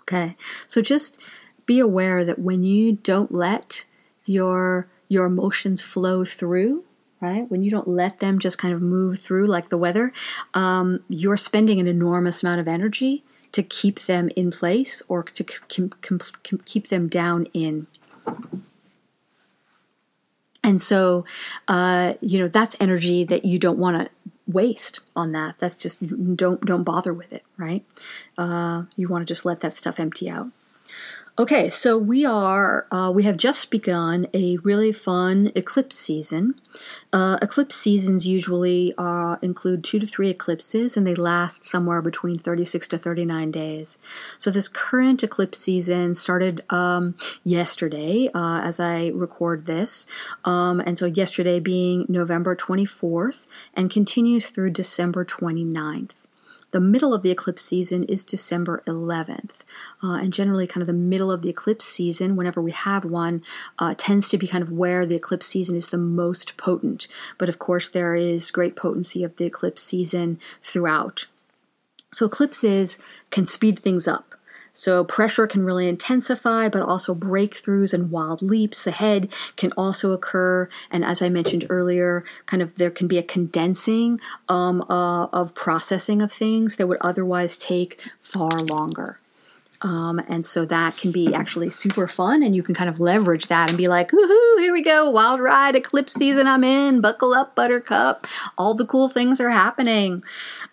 Okay, 0.00 0.36
so 0.66 0.82
just 0.82 1.18
be 1.72 1.78
aware 1.78 2.22
that 2.22 2.38
when 2.38 2.62
you 2.62 2.92
don't 2.92 3.32
let 3.32 3.86
your 4.26 4.86
your 5.08 5.24
emotions 5.24 5.80
flow 5.80 6.22
through, 6.22 6.84
right? 7.20 7.50
When 7.50 7.64
you 7.64 7.70
don't 7.70 7.88
let 7.88 8.20
them 8.20 8.38
just 8.38 8.58
kind 8.58 8.74
of 8.74 8.82
move 8.82 9.18
through 9.18 9.46
like 9.46 9.70
the 9.70 9.78
weather, 9.78 10.12
um, 10.52 11.02
you're 11.08 11.38
spending 11.38 11.80
an 11.80 11.88
enormous 11.88 12.42
amount 12.42 12.60
of 12.60 12.68
energy 12.68 13.24
to 13.52 13.62
keep 13.62 14.04
them 14.04 14.28
in 14.36 14.50
place 14.50 15.02
or 15.08 15.22
to 15.22 15.44
keep 16.64 16.88
them 16.88 17.08
down 17.08 17.46
in. 17.54 17.86
And 20.62 20.80
so, 20.80 21.24
uh, 21.68 22.14
you 22.20 22.38
know, 22.38 22.48
that's 22.48 22.76
energy 22.80 23.24
that 23.24 23.46
you 23.46 23.58
don't 23.58 23.78
want 23.78 23.96
to 23.96 24.10
waste 24.46 25.00
on 25.16 25.32
that. 25.32 25.54
That's 25.58 25.74
just 25.74 25.96
don't 26.36 26.60
don't 26.64 26.84
bother 26.84 27.14
with 27.14 27.32
it, 27.32 27.44
right? 27.56 27.82
Uh, 28.36 28.84
you 28.96 29.08
want 29.08 29.22
to 29.22 29.30
just 29.34 29.46
let 29.46 29.60
that 29.60 29.74
stuff 29.76 29.98
empty 29.98 30.28
out. 30.28 30.48
Okay, 31.42 31.70
so 31.70 31.98
we 31.98 32.24
are 32.24 32.86
uh, 32.92 33.10
we 33.12 33.24
have 33.24 33.36
just 33.36 33.68
begun 33.68 34.28
a 34.32 34.58
really 34.58 34.92
fun 34.92 35.50
eclipse 35.56 35.98
season. 35.98 36.54
Uh, 37.12 37.36
eclipse 37.42 37.74
seasons 37.74 38.28
usually 38.28 38.94
uh, 38.96 39.38
include 39.42 39.82
two 39.82 39.98
to 39.98 40.06
three 40.06 40.30
eclipses, 40.30 40.96
and 40.96 41.04
they 41.04 41.16
last 41.16 41.64
somewhere 41.64 42.00
between 42.00 42.38
thirty 42.38 42.64
six 42.64 42.86
to 42.86 42.96
thirty 42.96 43.24
nine 43.24 43.50
days. 43.50 43.98
So 44.38 44.52
this 44.52 44.68
current 44.68 45.24
eclipse 45.24 45.58
season 45.58 46.14
started 46.14 46.62
um, 46.70 47.16
yesterday, 47.42 48.30
uh, 48.32 48.60
as 48.62 48.78
I 48.78 49.08
record 49.08 49.66
this, 49.66 50.06
um, 50.44 50.78
and 50.78 50.96
so 50.96 51.06
yesterday 51.06 51.58
being 51.58 52.06
November 52.08 52.54
twenty 52.54 52.84
fourth, 52.84 53.48
and 53.74 53.90
continues 53.90 54.50
through 54.50 54.70
December 54.70 55.24
29th. 55.24 56.21
The 56.72 56.80
middle 56.80 57.12
of 57.12 57.22
the 57.22 57.30
eclipse 57.30 57.62
season 57.62 58.04
is 58.04 58.24
December 58.24 58.82
11th. 58.86 59.50
Uh, 60.02 60.14
and 60.14 60.32
generally, 60.32 60.66
kind 60.66 60.80
of 60.80 60.86
the 60.86 60.94
middle 60.94 61.30
of 61.30 61.42
the 61.42 61.50
eclipse 61.50 61.84
season, 61.86 62.34
whenever 62.34 62.60
we 62.60 62.72
have 62.72 63.04
one, 63.04 63.42
uh, 63.78 63.94
tends 63.96 64.30
to 64.30 64.38
be 64.38 64.48
kind 64.48 64.62
of 64.62 64.72
where 64.72 65.04
the 65.04 65.14
eclipse 65.14 65.46
season 65.46 65.76
is 65.76 65.90
the 65.90 65.98
most 65.98 66.56
potent. 66.56 67.08
But 67.36 67.50
of 67.50 67.58
course, 67.58 67.90
there 67.90 68.14
is 68.14 68.50
great 68.50 68.74
potency 68.74 69.22
of 69.22 69.36
the 69.36 69.44
eclipse 69.44 69.82
season 69.82 70.40
throughout. 70.62 71.26
So, 72.10 72.26
eclipses 72.26 72.98
can 73.30 73.46
speed 73.46 73.80
things 73.80 74.08
up. 74.08 74.34
So 74.72 75.04
pressure 75.04 75.46
can 75.46 75.64
really 75.64 75.88
intensify, 75.88 76.68
but 76.68 76.82
also 76.82 77.14
breakthroughs 77.14 77.92
and 77.92 78.10
wild 78.10 78.42
leaps 78.42 78.86
ahead 78.86 79.30
can 79.56 79.72
also 79.72 80.12
occur. 80.12 80.68
And 80.90 81.04
as 81.04 81.20
I 81.20 81.28
mentioned 81.28 81.66
earlier, 81.68 82.24
kind 82.46 82.62
of 82.62 82.74
there 82.76 82.90
can 82.90 83.06
be 83.06 83.18
a 83.18 83.22
condensing 83.22 84.20
um, 84.48 84.82
uh, 84.82 85.26
of 85.26 85.54
processing 85.54 86.22
of 86.22 86.32
things 86.32 86.76
that 86.76 86.86
would 86.86 86.98
otherwise 87.00 87.58
take 87.58 88.00
far 88.20 88.50
longer. 88.50 89.18
Um, 89.82 90.20
and 90.28 90.46
so 90.46 90.64
that 90.66 90.96
can 90.96 91.10
be 91.10 91.34
actually 91.34 91.70
super 91.70 92.06
fun, 92.06 92.44
and 92.44 92.54
you 92.54 92.62
can 92.62 92.72
kind 92.72 92.88
of 92.88 93.00
leverage 93.00 93.48
that 93.48 93.68
and 93.68 93.76
be 93.76 93.88
like, 93.88 94.12
woohoo, 94.12 94.60
here 94.60 94.72
we 94.72 94.80
go, 94.80 95.10
wild 95.10 95.40
ride, 95.40 95.74
eclipse 95.74 96.14
season, 96.14 96.46
I'm 96.46 96.62
in, 96.62 97.00
buckle 97.00 97.34
up, 97.34 97.56
buttercup. 97.56 98.28
All 98.56 98.74
the 98.74 98.86
cool 98.86 99.08
things 99.08 99.40
are 99.40 99.50
happening. 99.50 100.22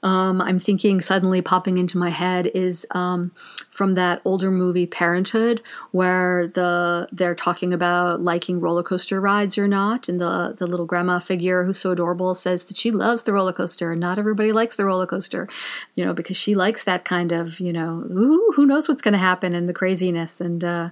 Um, 0.04 0.42
I'm 0.42 0.60
thinking 0.60 1.02
suddenly 1.02 1.42
popping 1.42 1.80
into 1.80 1.98
my 1.98 2.10
head 2.10 2.52
is 2.54 2.86
um, 2.92 3.32
from 3.80 3.94
that 3.94 4.22
older 4.26 4.52
movie 4.52 4.86
Parenthood, 4.86 5.62
where 5.92 6.48
the 6.48 7.08
they're 7.14 7.34
talking 7.34 7.72
about 7.72 8.22
liking 8.22 8.60
roller 8.60 8.84
coaster 8.84 9.22
rides 9.22 9.58
or 9.58 9.70
not, 9.70 10.10
and 10.10 10.20
the 10.20 10.54
the 10.58 10.68
little 10.68 10.86
grandma 10.86 11.18
figure 11.18 11.64
who's 11.64 11.80
so 11.80 11.92
adorable 11.92 12.36
says 12.36 12.66
that 12.66 12.76
she 12.76 12.92
loves 12.92 13.24
the 13.24 13.32
roller 13.32 13.54
coaster, 13.54 13.94
and 13.94 14.02
not 14.02 14.20
everybody 14.20 14.52
likes 14.52 14.76
the 14.76 14.84
roller 14.84 15.08
coaster, 15.08 15.48
you 15.96 16.04
know, 16.04 16.14
because 16.14 16.36
she 16.36 16.56
likes 16.56 16.84
that 16.84 17.06
kind 17.06 17.32
of, 17.32 17.62
you 17.62 17.72
know, 17.72 18.04
ooh, 18.12 18.52
who 18.54 18.66
knows 18.66 18.90
what's 18.90 19.02
going 19.02 19.14
to 19.14 19.18
happen 19.18 19.54
and 19.54 19.70
the 19.70 19.74
craziness 19.74 20.42
and. 20.42 20.62
Uh, 20.62 20.90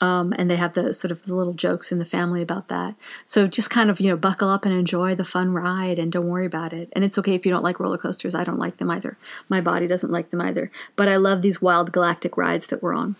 um, 0.00 0.34
and 0.36 0.50
they 0.50 0.56
have 0.56 0.74
the 0.74 0.92
sort 0.92 1.10
of 1.10 1.26
little 1.28 1.54
jokes 1.54 1.90
in 1.90 1.98
the 1.98 2.04
family 2.04 2.42
about 2.42 2.68
that. 2.68 2.94
So 3.24 3.46
just 3.46 3.70
kind 3.70 3.90
of 3.90 4.00
you 4.00 4.10
know 4.10 4.16
buckle 4.16 4.48
up 4.48 4.64
and 4.64 4.74
enjoy 4.74 5.14
the 5.14 5.24
fun 5.24 5.52
ride, 5.52 5.98
and 5.98 6.12
don't 6.12 6.28
worry 6.28 6.46
about 6.46 6.72
it. 6.72 6.90
And 6.92 7.04
it's 7.04 7.18
okay 7.18 7.34
if 7.34 7.46
you 7.46 7.52
don't 7.52 7.64
like 7.64 7.80
roller 7.80 7.98
coasters. 7.98 8.34
I 8.34 8.44
don't 8.44 8.58
like 8.58 8.78
them 8.78 8.90
either. 8.90 9.16
My 9.48 9.60
body 9.60 9.86
doesn't 9.86 10.12
like 10.12 10.30
them 10.30 10.40
either. 10.40 10.70
But 10.96 11.08
I 11.08 11.16
love 11.16 11.42
these 11.42 11.62
wild 11.62 11.92
galactic 11.92 12.36
rides 12.36 12.66
that 12.68 12.82
we're 12.82 12.94
on. 12.94 13.16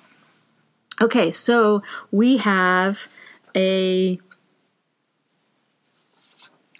Okay, 1.01 1.31
so 1.31 1.83
we 2.11 2.39
have 2.39 3.12
a 3.55 4.18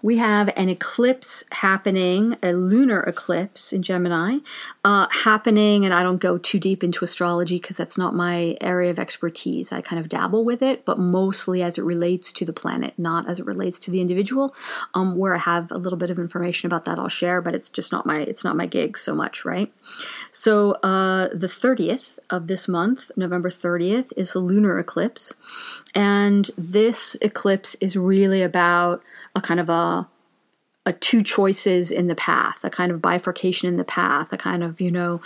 we 0.07 0.18
have 0.18 0.52
an 0.57 0.68
eclipse 0.68 1.44
happening, 1.50 2.36
a 2.40 2.52
lunar 2.52 3.00
eclipse 3.00 3.72
in 3.72 3.82
Gemini 3.82 4.38
uh, 4.84 5.09
happening, 5.11 5.84
and 5.84 5.92
I 5.92 6.04
don't 6.04 6.18
go 6.18 6.38
too 6.38 6.61
deep 6.61 6.84
into 6.84 7.04
astrology 7.04 7.59
because 7.59 7.76
that's 7.76 7.98
not 7.98 8.14
my 8.14 8.57
area 8.61 8.88
of 8.92 9.00
expertise. 9.00 9.72
I 9.72 9.80
kind 9.80 9.98
of 9.98 10.09
dabble 10.09 10.44
with 10.44 10.62
it, 10.62 10.84
but 10.84 11.00
mostly 11.00 11.61
as 11.61 11.76
it 11.76 11.82
relates 11.82 12.30
to 12.34 12.44
the 12.44 12.52
planet, 12.52 12.94
not 12.96 13.28
as 13.28 13.40
it 13.40 13.46
relates 13.46 13.80
to 13.80 13.90
the 13.90 14.00
individual. 14.00 14.54
Um, 14.94 15.16
where 15.16 15.34
I 15.34 15.40
have 15.40 15.72
a 15.72 15.76
little 15.76 15.98
bit 15.98 16.11
of 16.11 16.20
information 16.20 16.68
about 16.68 16.84
that, 16.84 17.00
I'll 17.00 17.09
share, 17.09 17.42
but 17.42 17.57
it's 17.57 17.68
just 17.68 17.90
not 17.90 18.07
my 18.07 18.20
it's 18.20 18.44
not 18.44 18.54
my 18.54 18.66
gig 18.66 18.96
so 18.96 19.12
much, 19.12 19.44
right? 19.44 19.72
So 20.30 20.74
uh, 20.84 21.30
the 21.34 21.48
thirtieth 21.48 22.20
of 22.30 22.46
this 22.46 22.68
month, 22.68 23.11
November 23.16 23.50
thirtieth, 23.50 24.12
is 24.16 24.36
a 24.36 24.38
lunar 24.38 24.78
eclipse, 24.78 25.34
and 25.96 26.48
this 26.57 27.16
eclipse 27.20 27.74
is 27.80 27.96
really 27.96 28.42
about 28.42 29.02
a 29.37 29.41
kind 29.41 29.61
of 29.61 29.68
a 29.68 30.09
a 30.89 30.93
two 30.93 31.20
choices 31.20 31.91
in 31.91 32.07
the 32.07 32.14
path, 32.14 32.61
a 32.62 32.70
kind 32.70 32.93
of 32.93 33.03
bifurcation 33.03 33.68
in 33.68 33.76
the 33.76 33.84
path, 33.84 34.32
a 34.32 34.37
kind 34.37 34.62
of 34.62 34.80
you 34.80 34.91
know, 34.93 35.20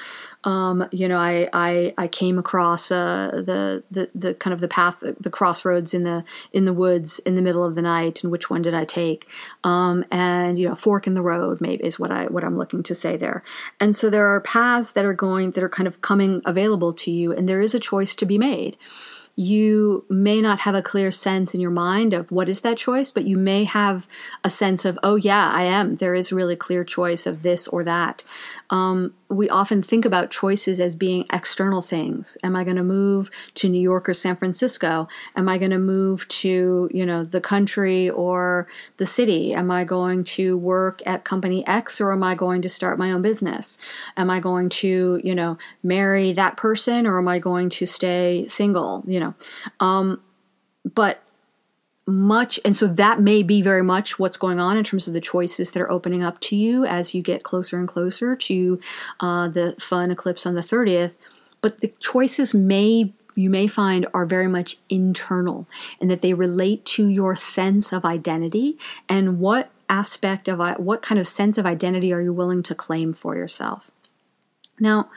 um, 0.45 0.89
you 0.91 1.07
know, 1.07 1.19
I 1.19 1.51
I, 1.53 1.95
I 1.99 2.09
came 2.09 2.39
across 2.39 2.91
uh, 2.91 3.43
the 3.45 3.85
the 3.91 4.11
the 4.15 4.35
kind 4.35 4.55
of 4.55 4.61
the 4.61 4.69
path, 4.69 5.01
the 5.01 5.31
crossroads 5.31 5.93
in 5.93 6.03
the 6.05 6.25
in 6.55 6.65
the 6.65 6.73
woods 6.73 7.19
in 7.21 7.37
the 7.37 7.43
middle 7.43 7.63
of 7.63 7.75
the 7.75 7.83
night, 7.83 8.23
and 8.23 8.33
which 8.33 8.49
one 8.49 8.63
did 8.63 8.73
I 8.73 8.87
take? 8.87 9.29
Um, 9.63 10.03
and 10.11 10.59
you 10.59 10.67
know, 10.67 10.75
fork 10.75 11.07
in 11.07 11.13
the 11.13 11.23
road 11.23 11.61
maybe 11.61 11.85
is 11.85 11.99
what 11.99 12.11
I 12.11 12.25
what 12.25 12.43
I'm 12.43 12.57
looking 12.57 12.83
to 12.85 12.95
say 12.95 13.19
there. 13.19 13.45
And 13.79 13.95
so 13.95 14.09
there 14.09 14.27
are 14.27 14.41
paths 14.41 14.93
that 14.93 15.05
are 15.05 15.15
going 15.15 15.51
that 15.53 15.63
are 15.63 15.69
kind 15.69 15.87
of 15.87 16.01
coming 16.01 16.41
available 16.47 16.95
to 16.95 17.11
you, 17.11 17.33
and 17.33 17.47
there 17.47 17.61
is 17.61 17.75
a 17.75 17.81
choice 17.81 18.17
to 18.17 18.25
be 18.25 18.39
made 18.39 18.79
you 19.41 20.05
may 20.11 20.43
not 20.43 20.61
have 20.61 20.75
a 20.75 20.83
clear 20.83 21.11
sense 21.11 21.55
in 21.55 21.63
your 21.63 21.71
mind 21.71 22.13
of 22.13 22.31
what 22.31 22.47
is 22.47 22.61
that 22.61 22.77
choice, 22.77 23.11
but 23.11 23.25
you 23.25 23.39
may 23.39 23.65
have 23.65 24.07
a 24.45 24.51
sense 24.51 24.85
of, 24.85 24.99
oh, 25.03 25.17
yeah, 25.17 25.51
I 25.51 25.63
am. 25.63 25.97
There 25.97 26.15
is 26.15 26.31
really 26.31 26.57
clear 26.57 26.85
choice 26.85 27.27
of 27.27 27.43
this 27.43 27.67
or 27.67 27.83
that. 27.85 28.23
Um, 28.71 29.15
we 29.29 29.49
often 29.49 29.83
think 29.83 30.05
about 30.05 30.31
choices 30.31 30.81
as 30.81 30.95
being 30.95 31.27
external 31.33 31.83
things. 31.83 32.39
Am 32.43 32.57
I 32.57 32.65
going 32.65 32.77
to 32.77 32.85
move 32.85 33.31
to 33.57 33.69
New 33.69 33.81
York 33.81 34.09
or 34.09 34.15
San 34.15 34.37
Francisco? 34.37 35.09
Am 35.37 35.49
I 35.49 35.59
going 35.59 35.73
to 35.73 35.79
move 35.79 36.27
to, 36.29 36.89
you 36.93 37.05
know, 37.05 37.25
the 37.25 37.41
country 37.41 38.11
or 38.11 38.69
the 38.97 39.07
city? 39.07 39.53
Am 39.53 39.71
I 39.71 39.85
going 39.85 40.25
to 40.25 40.57
work 40.57 41.03
at 41.05 41.25
company 41.25 41.67
X 41.67 42.01
or 42.01 42.13
am 42.13 42.23
I 42.23 42.35
going 42.35 42.63
to 42.63 42.69
start 42.69 42.99
my 42.99 43.13
own 43.13 43.23
business? 43.23 43.77
Am 44.17 44.31
I 44.31 44.41
going 44.41 44.69
to, 44.69 45.21
you 45.23 45.35
know, 45.35 45.59
marry 45.83 46.33
that 46.33 46.57
person 46.57 47.07
or 47.07 47.19
am 47.19 47.29
I 47.29 47.39
going 47.39 47.71
to 47.71 47.87
stay 47.87 48.47
single? 48.49 49.05
You 49.07 49.21
know, 49.21 49.35
um, 49.81 50.21
but 50.95 51.23
much 52.11 52.59
and 52.65 52.77
so 52.77 52.87
that 52.87 53.21
may 53.21 53.43
be 53.43 53.63
very 53.63 53.83
much 53.83 54.19
what's 54.19 54.37
going 54.37 54.59
on 54.59 54.77
in 54.77 54.85
terms 54.85 55.07
of 55.07 55.15
the 55.15 55.21
choices 55.21 55.71
that 55.71 55.81
are 55.81 55.91
opening 55.91 56.23
up 56.23 56.41
to 56.41 56.57
you 56.57 56.85
as 56.85 57.15
you 57.15 57.23
get 57.23 57.43
closer 57.43 57.79
and 57.79 57.89
closer 57.89 58.37
to 58.37 58.81
uh, 59.21 59.49
the 59.49 59.75
fun 59.79 60.11
eclipse 60.11 60.47
on 60.47 60.55
the 60.55 60.61
30th 60.61 61.15
but 61.61 61.81
the 61.81 61.93
choices 62.01 62.55
may 62.55 63.13
you 63.35 63.51
may 63.51 63.67
find 63.67 64.07
are 64.13 64.27
very 64.27 64.49
much 64.49 64.77
internal 64.89 65.67
and 66.01 66.11
that 66.11 66.21
they 66.21 66.35
relate 66.35 66.85
to 66.85 67.07
your 67.07 67.37
sense 67.37 67.93
of 67.93 68.05
identity 68.05 68.79
and 69.09 69.39
what 69.39 69.71
aspect 69.89 70.49
of 70.49 70.59
what 70.79 71.03
kind 71.03 71.19
of 71.19 71.27
sense 71.27 71.59
of 71.59 71.67
identity 71.67 72.13
are 72.13 72.21
you 72.21 72.33
willing 72.33 72.63
to 72.63 72.75
claim 72.75 73.13
for 73.13 73.37
yourself. 73.37 73.91
Now, 74.79 75.11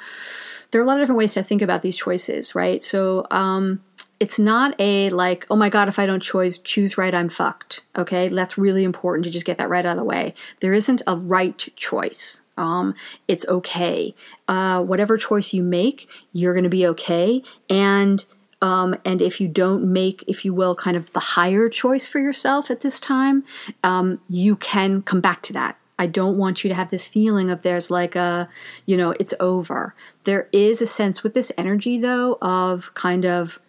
there 0.72 0.82
are 0.82 0.84
a 0.84 0.88
lot 0.88 0.98
of 0.98 1.04
different 1.04 1.20
ways 1.20 1.34
to 1.36 1.44
think 1.44 1.62
about 1.62 1.84
these 1.84 1.96
choices, 1.96 2.56
right? 2.56 2.82
So, 2.82 3.28
um, 3.30 3.84
it's 4.24 4.39
not 4.39 4.74
a 4.80 5.09
like, 5.09 5.45
oh 5.51 5.57
my 5.57 5.67
God, 5.67 5.89
if 5.89 5.99
I 5.99 6.05
don't 6.05 6.24
choose 6.24 6.57
choose 6.57 6.97
right, 6.97 7.13
I'm 7.13 7.28
fucked. 7.28 7.84
Okay, 7.97 8.30
that's 8.30 8.57
really 8.57 8.86
important 8.86 9.26
to 9.26 9.30
just 9.30 9.45
get 9.45 9.57
that 9.57 9.67
right 9.67 9.86
out 9.86 9.91
of 9.91 9.97
the 9.97 10.05
way. 10.05 10.34
There 10.61 10.74
isn't 10.74 11.01
a 11.05 11.17
right 11.17 11.57
choice. 11.76 12.41
Um, 12.55 12.95
it's 13.28 13.45
okay. 13.49 14.15
Uh, 14.47 14.82
whatever 14.82 15.17
choice 15.17 15.53
you 15.53 15.61
make, 15.61 16.07
you're 16.32 16.53
going 16.53 16.63
to 16.63 16.69
be 16.69 16.88
okay. 16.88 17.43
And 17.69 18.24
um, 18.61 18.95
and 19.03 19.21
if 19.21 19.41
you 19.41 19.49
don't 19.49 19.91
make, 19.91 20.24
if 20.26 20.45
you 20.45 20.53
will, 20.53 20.74
kind 20.74 20.95
of 20.95 21.11
the 21.11 21.19
higher 21.19 21.67
choice 21.67 22.07
for 22.07 22.19
yourself 22.19 22.71
at 22.71 22.80
this 22.80 23.01
time, 23.01 23.43
um, 23.84 24.21
you 24.30 24.55
can 24.55 25.01
come 25.01 25.19
back 25.19 25.41
to 25.41 25.53
that. 25.53 25.78
I 25.99 26.07
don't 26.07 26.38
want 26.38 26.63
you 26.63 26.69
to 26.69 26.76
have 26.76 26.91
this 26.91 27.09
feeling 27.09 27.51
of 27.51 27.61
there's 27.61 27.91
like 27.91 28.15
a, 28.15 28.47
you 28.86 28.95
know, 28.95 29.11
it's 29.19 29.34
over. 29.41 29.95
There 30.24 30.47
is 30.53 30.82
a 30.82 30.88
sense 30.88 31.24
with 31.24 31.34
this 31.34 31.51
energy, 31.57 31.99
though, 31.99 32.38
of 32.41 32.93
kind 32.93 33.26
of 33.26 33.59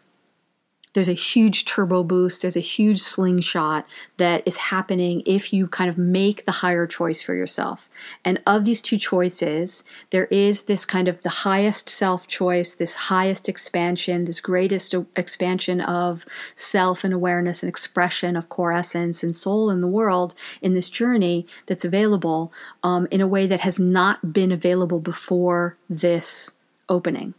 there's 0.94 1.08
a 1.08 1.12
huge 1.12 1.64
turbo 1.64 2.02
boost, 2.02 2.42
there's 2.42 2.56
a 2.56 2.60
huge 2.60 3.00
slingshot 3.00 3.86
that 4.16 4.42
is 4.46 4.56
happening 4.56 5.22
if 5.26 5.52
you 5.52 5.66
kind 5.66 5.90
of 5.90 5.98
make 5.98 6.44
the 6.44 6.52
higher 6.52 6.86
choice 6.86 7.20
for 7.20 7.34
yourself. 7.34 7.88
And 8.24 8.40
of 8.46 8.64
these 8.64 8.80
two 8.80 8.96
choices, 8.96 9.84
there 10.10 10.26
is 10.26 10.62
this 10.62 10.86
kind 10.86 11.08
of 11.08 11.22
the 11.22 11.28
highest 11.28 11.90
self 11.90 12.26
choice, 12.26 12.74
this 12.74 12.94
highest 12.94 13.48
expansion, 13.48 14.24
this 14.24 14.40
greatest 14.40 14.94
expansion 15.16 15.80
of 15.80 16.24
self 16.54 17.04
and 17.04 17.12
awareness 17.12 17.62
and 17.62 17.68
expression 17.68 18.36
of 18.36 18.48
core 18.48 18.72
essence 18.72 19.22
and 19.22 19.34
soul 19.36 19.70
in 19.70 19.80
the 19.80 19.88
world 19.88 20.34
in 20.62 20.74
this 20.74 20.90
journey 20.90 21.46
that's 21.66 21.84
available 21.84 22.52
um, 22.82 23.08
in 23.10 23.20
a 23.20 23.26
way 23.26 23.46
that 23.46 23.60
has 23.60 23.80
not 23.80 24.32
been 24.32 24.52
available 24.52 25.00
before 25.00 25.76
this 25.90 26.54
opening. 26.88 27.34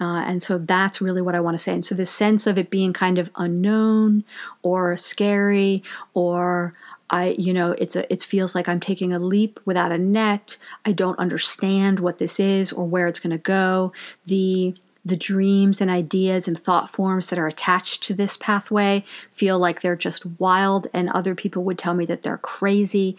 Uh, 0.00 0.22
and 0.26 0.42
so 0.42 0.58
that's 0.58 1.00
really 1.00 1.22
what 1.22 1.34
I 1.34 1.40
want 1.40 1.56
to 1.56 1.62
say. 1.62 1.72
And 1.72 1.84
so 1.84 1.94
this 1.94 2.10
sense 2.10 2.46
of 2.46 2.56
it 2.56 2.70
being 2.70 2.92
kind 2.92 3.18
of 3.18 3.30
unknown 3.36 4.24
or 4.62 4.96
scary 4.96 5.82
or 6.14 6.74
I, 7.10 7.30
you 7.38 7.54
know, 7.54 7.72
it's 7.72 7.96
a, 7.96 8.10
it 8.12 8.22
feels 8.22 8.54
like 8.54 8.68
I'm 8.68 8.80
taking 8.80 9.12
a 9.12 9.18
leap 9.18 9.58
without 9.64 9.92
a 9.92 9.98
net. 9.98 10.58
I 10.84 10.92
don't 10.92 11.18
understand 11.18 12.00
what 12.00 12.18
this 12.18 12.38
is 12.38 12.72
or 12.72 12.84
where 12.84 13.06
it's 13.06 13.18
going 13.18 13.30
to 13.30 13.38
go. 13.38 13.92
The, 14.26 14.74
the 15.04 15.16
dreams 15.16 15.80
and 15.80 15.90
ideas 15.90 16.46
and 16.46 16.62
thought 16.62 16.92
forms 16.92 17.28
that 17.28 17.38
are 17.38 17.46
attached 17.46 18.02
to 18.02 18.14
this 18.14 18.36
pathway 18.36 19.04
feel 19.30 19.58
like 19.58 19.80
they're 19.80 19.96
just 19.96 20.26
wild, 20.38 20.86
and 20.92 21.08
other 21.08 21.34
people 21.34 21.64
would 21.64 21.78
tell 21.78 21.94
me 21.94 22.04
that 22.04 22.22
they're 22.22 22.36
crazy. 22.36 23.16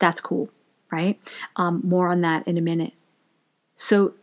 That's 0.00 0.20
cool, 0.20 0.48
right? 0.90 1.20
Um, 1.54 1.82
more 1.84 2.08
on 2.08 2.20
that 2.22 2.48
in 2.48 2.58
a 2.58 2.62
minute. 2.62 2.94
So, 3.76 4.14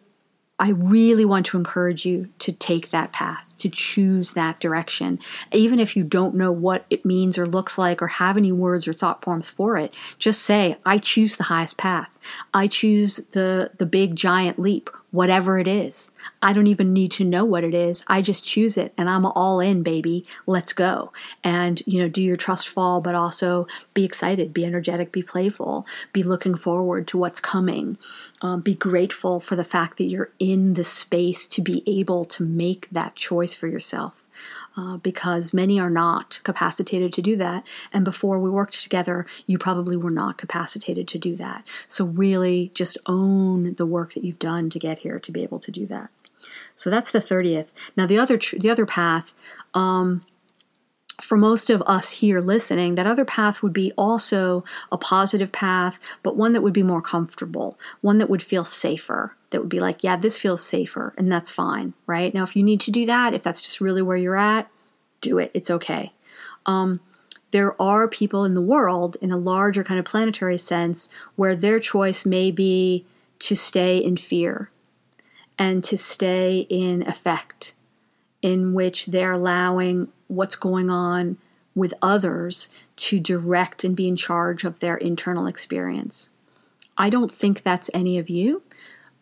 I 0.61 0.69
really 0.69 1.25
want 1.25 1.47
to 1.47 1.57
encourage 1.57 2.05
you 2.05 2.29
to 2.37 2.51
take 2.51 2.91
that 2.91 3.11
path, 3.11 3.49
to 3.57 3.67
choose 3.67 4.31
that 4.31 4.59
direction. 4.59 5.17
Even 5.51 5.79
if 5.79 5.97
you 5.97 6.03
don't 6.03 6.35
know 6.35 6.51
what 6.51 6.85
it 6.91 7.03
means 7.03 7.39
or 7.39 7.47
looks 7.47 7.79
like 7.79 7.99
or 7.99 8.07
have 8.07 8.37
any 8.37 8.51
words 8.51 8.87
or 8.87 8.93
thought 8.93 9.23
forms 9.23 9.49
for 9.49 9.75
it, 9.75 9.91
just 10.19 10.43
say, 10.43 10.77
I 10.85 10.99
choose 10.99 11.37
the 11.37 11.45
highest 11.45 11.77
path. 11.77 12.19
I 12.53 12.67
choose 12.67 13.17
the, 13.31 13.71
the 13.79 13.87
big 13.87 14.15
giant 14.15 14.59
leap 14.59 14.91
whatever 15.11 15.59
it 15.59 15.67
is. 15.67 16.13
I 16.41 16.53
don't 16.53 16.67
even 16.67 16.93
need 16.93 17.11
to 17.13 17.25
know 17.25 17.45
what 17.45 17.63
it 17.63 17.73
is. 17.73 18.03
I 18.07 18.21
just 18.21 18.45
choose 18.45 18.77
it 18.77 18.93
and 18.97 19.09
I'm 19.09 19.25
all 19.25 19.59
in, 19.59 19.83
baby. 19.83 20.25
Let's 20.45 20.73
go. 20.73 21.11
And, 21.43 21.81
you 21.85 22.01
know, 22.01 22.07
do 22.07 22.23
your 22.23 22.37
trust 22.37 22.69
fall, 22.69 23.01
but 23.01 23.15
also 23.15 23.67
be 23.93 24.05
excited, 24.05 24.53
be 24.53 24.65
energetic, 24.65 25.11
be 25.11 25.21
playful, 25.21 25.85
be 26.13 26.23
looking 26.23 26.55
forward 26.55 27.07
to 27.09 27.17
what's 27.17 27.39
coming. 27.39 27.97
Um, 28.41 28.61
be 28.61 28.73
grateful 28.73 29.39
for 29.39 29.55
the 29.55 29.63
fact 29.63 29.97
that 29.97 30.05
you're 30.05 30.31
in 30.39 30.73
the 30.75 30.83
space 30.83 31.47
to 31.49 31.61
be 31.61 31.83
able 31.85 32.25
to 32.25 32.43
make 32.43 32.87
that 32.91 33.15
choice 33.15 33.53
for 33.53 33.67
yourself 33.67 34.20
uh, 34.77 34.97
because 34.97 35.53
many 35.53 35.79
are 35.79 35.89
not 35.89 36.39
capacitated 36.43 37.13
to 37.13 37.21
do 37.21 37.35
that. 37.37 37.63
And 37.91 38.05
before 38.05 38.39
we 38.39 38.49
worked 38.49 38.81
together, 38.81 39.25
you 39.45 39.57
probably 39.57 39.97
were 39.97 40.11
not 40.11 40.37
capacitated 40.37 41.07
to 41.09 41.17
do 41.17 41.35
that. 41.35 41.67
So, 41.87 42.05
really, 42.05 42.71
just 42.73 42.97
own 43.05 43.75
the 43.75 43.85
work 43.85 44.13
that 44.13 44.23
you've 44.23 44.39
done 44.39 44.69
to 44.69 44.79
get 44.79 44.99
here 44.99 45.19
to 45.19 45.31
be 45.31 45.43
able 45.43 45.59
to 45.59 45.71
do 45.71 45.85
that. 45.87 46.09
So 46.75 46.89
that's 46.89 47.11
the 47.11 47.19
30th. 47.19 47.69
Now, 47.95 48.05
the 48.05 48.17
other 48.17 48.37
tr- 48.37 48.57
the 48.57 48.69
other 48.69 48.85
path. 48.85 49.33
Um, 49.73 50.25
for 51.21 51.37
most 51.37 51.69
of 51.69 51.83
us 51.83 52.09
here 52.09 52.41
listening, 52.41 52.95
that 52.95 53.05
other 53.05 53.25
path 53.25 53.61
would 53.61 53.73
be 53.73 53.91
also 53.95 54.63
a 54.91 54.97
positive 54.97 55.51
path, 55.51 55.99
but 56.23 56.35
one 56.35 56.53
that 56.53 56.61
would 56.61 56.73
be 56.73 56.81
more 56.81 57.01
comfortable, 57.01 57.77
one 58.01 58.17
that 58.17 58.29
would 58.29 58.41
feel 58.41 58.65
safer, 58.65 59.35
that 59.51 59.61
would 59.61 59.69
be 59.69 59.79
like, 59.79 60.03
yeah, 60.03 60.17
this 60.17 60.37
feels 60.37 60.63
safer, 60.63 61.13
and 61.17 61.31
that's 61.31 61.51
fine, 61.51 61.93
right? 62.07 62.33
Now, 62.33 62.43
if 62.43 62.55
you 62.55 62.63
need 62.63 62.81
to 62.81 62.91
do 62.91 63.05
that, 63.05 63.33
if 63.33 63.43
that's 63.43 63.61
just 63.61 63.79
really 63.79 64.01
where 64.01 64.17
you're 64.17 64.35
at, 64.35 64.69
do 65.21 65.37
it. 65.37 65.51
It's 65.53 65.69
okay. 65.69 66.13
Um, 66.65 66.99
there 67.51 67.79
are 67.81 68.07
people 68.07 68.45
in 68.45 68.53
the 68.53 68.61
world, 68.61 69.17
in 69.21 69.31
a 69.31 69.37
larger 69.37 69.83
kind 69.83 69.99
of 69.99 70.05
planetary 70.05 70.57
sense, 70.57 71.09
where 71.35 71.55
their 71.55 71.79
choice 71.79 72.25
may 72.25 72.49
be 72.49 73.05
to 73.39 73.55
stay 73.55 73.97
in 73.97 74.17
fear 74.17 74.71
and 75.59 75.83
to 75.83 75.97
stay 75.97 76.65
in 76.69 77.07
effect, 77.07 77.73
in 78.41 78.73
which 78.73 79.07
they're 79.07 79.33
allowing 79.33 80.07
what's 80.27 80.55
going 80.55 80.89
on 80.89 81.37
with 81.75 81.93
others 82.01 82.69
to 82.95 83.19
direct 83.19 83.83
and 83.83 83.95
be 83.95 84.07
in 84.07 84.15
charge 84.15 84.63
of 84.63 84.79
their 84.79 84.97
internal 84.97 85.45
experience. 85.45 86.29
I 86.97 87.09
don't 87.09 87.33
think 87.33 87.61
that's 87.61 87.89
any 87.93 88.17
of 88.17 88.29
you. 88.29 88.63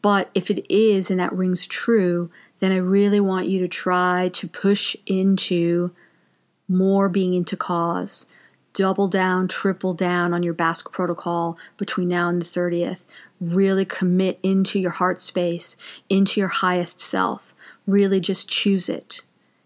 But 0.02 0.30
if 0.34 0.50
it 0.50 0.66
is 0.74 1.10
and 1.12 1.20
that 1.20 1.34
rings 1.34 1.68
true, 1.68 2.30
then 2.60 2.72
I 2.72 2.78
really 2.78 3.20
want 3.20 3.48
you 3.48 3.60
to 3.60 3.68
try 3.68 4.30
to 4.34 4.48
push 4.48 4.96
into 5.06 5.92
more 6.68 7.10
being 7.10 7.34
into 7.34 7.58
cause. 7.58 8.26
Double 8.74 9.08
down, 9.08 9.48
triple 9.48 9.94
down 9.94 10.34
on 10.34 10.44
your 10.44 10.54
Basque 10.54 10.92
protocol 10.92 11.58
between 11.78 12.08
now 12.08 12.30
and 12.30 12.42
the 12.42 12.46
30th. 12.46 13.06
Really 13.42 13.86
commit 13.86 14.40
into 14.44 14.80
your 14.80 14.92
heart 14.92 15.22
space, 15.22 15.76
into 16.08 16.40
your 16.40 16.50
highest 16.50 17.00
self. 17.00 17.54
Really 17.88 18.20
just 18.20 18.48
choose 18.48 18.88
it. 18.88 19.22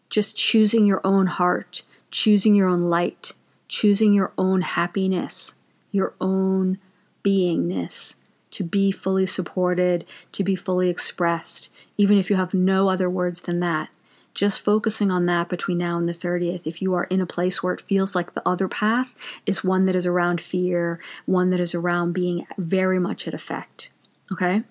Just 0.10 0.38
choosing 0.38 0.86
your 0.86 1.02
own 1.04 1.28
heart, 1.28 1.84
choosing 2.12 2.56
your 2.56 2.68
own 2.68 2.82
light, 2.82 3.34
choosing 3.68 4.14
your 4.14 4.32
own 4.38 4.62
happiness, 4.62 5.56
your 5.92 6.14
own 6.22 6.80
beingness 7.24 8.16
to 8.54 8.64
be 8.64 8.92
fully 8.92 9.26
supported, 9.26 10.06
to 10.32 10.44
be 10.44 10.56
fully 10.56 10.90
expressed, 10.90 11.70
even 11.98 12.18
if 12.18 12.30
you 12.30 12.36
have 12.36 12.54
no 12.54 12.90
other 12.90 13.10
words 13.10 13.42
than 13.42 13.60
that. 13.60 13.90
Just 14.34 14.62
focusing 14.66 15.12
on 15.12 15.28
that 15.28 15.50
between 15.50 15.78
now 15.78 15.98
and 15.98 16.10
the 16.10 16.14
30th, 16.14 16.66
if 16.66 16.82
you 16.82 16.94
are 16.94 17.04
in 17.06 17.22
a 17.22 17.26
place 17.26 17.62
where 17.62 17.74
it 17.74 17.82
feels 17.82 18.16
like 18.16 18.34
the 18.34 18.48
other 18.48 18.68
path 18.68 19.16
is 19.46 19.64
one 19.64 19.86
that 19.86 19.96
is 19.96 20.08
around 20.08 20.42
fear, 20.42 21.00
one 21.26 21.52
that 21.52 21.60
is 21.60 21.76
around 21.76 22.14
being 22.14 22.48
very 22.58 22.98
much 22.98 23.28
at 23.28 23.34
effect. 23.34 23.90
Okay? 24.32 24.64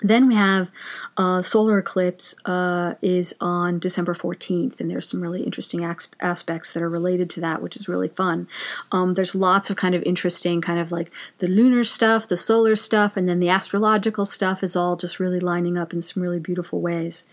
Then 0.00 0.28
we 0.28 0.36
have 0.36 0.70
uh, 1.16 1.42
solar 1.42 1.78
eclipse 1.78 2.34
uh, 2.44 2.94
is 3.02 3.34
on 3.40 3.78
December 3.80 4.14
14th, 4.14 4.78
and 4.78 4.90
there's 4.90 5.08
some 5.08 5.20
really 5.20 5.42
interesting 5.42 5.84
as- 5.84 6.08
aspects 6.20 6.72
that 6.72 6.82
are 6.82 6.88
related 6.88 7.28
to 7.30 7.40
that, 7.40 7.60
which 7.60 7.76
is 7.76 7.88
really 7.88 8.08
fun. 8.08 8.46
Um, 8.92 9.12
there's 9.12 9.34
lots 9.34 9.70
of 9.70 9.76
kind 9.76 9.94
of 9.94 10.02
interesting, 10.04 10.60
kind 10.60 10.78
of 10.78 10.92
like 10.92 11.10
the 11.38 11.48
lunar 11.48 11.82
stuff, 11.82 12.28
the 12.28 12.36
solar 12.36 12.76
stuff, 12.76 13.16
and 13.16 13.28
then 13.28 13.40
the 13.40 13.48
astrological 13.48 14.24
stuff 14.24 14.62
is 14.62 14.76
all 14.76 14.96
just 14.96 15.18
really 15.18 15.40
lining 15.40 15.76
up 15.76 15.92
in 15.92 16.00
some 16.00 16.22
really 16.22 16.38
beautiful 16.38 16.80
ways. 16.80 17.26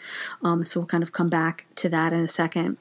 Um, 0.44 0.66
so 0.66 0.80
we'll 0.80 0.88
kind 0.88 1.04
of 1.04 1.12
come 1.12 1.30
back 1.30 1.66
to 1.76 1.90
that 1.90 2.14
in 2.14 2.22
a 2.22 2.30
second. 2.30 2.78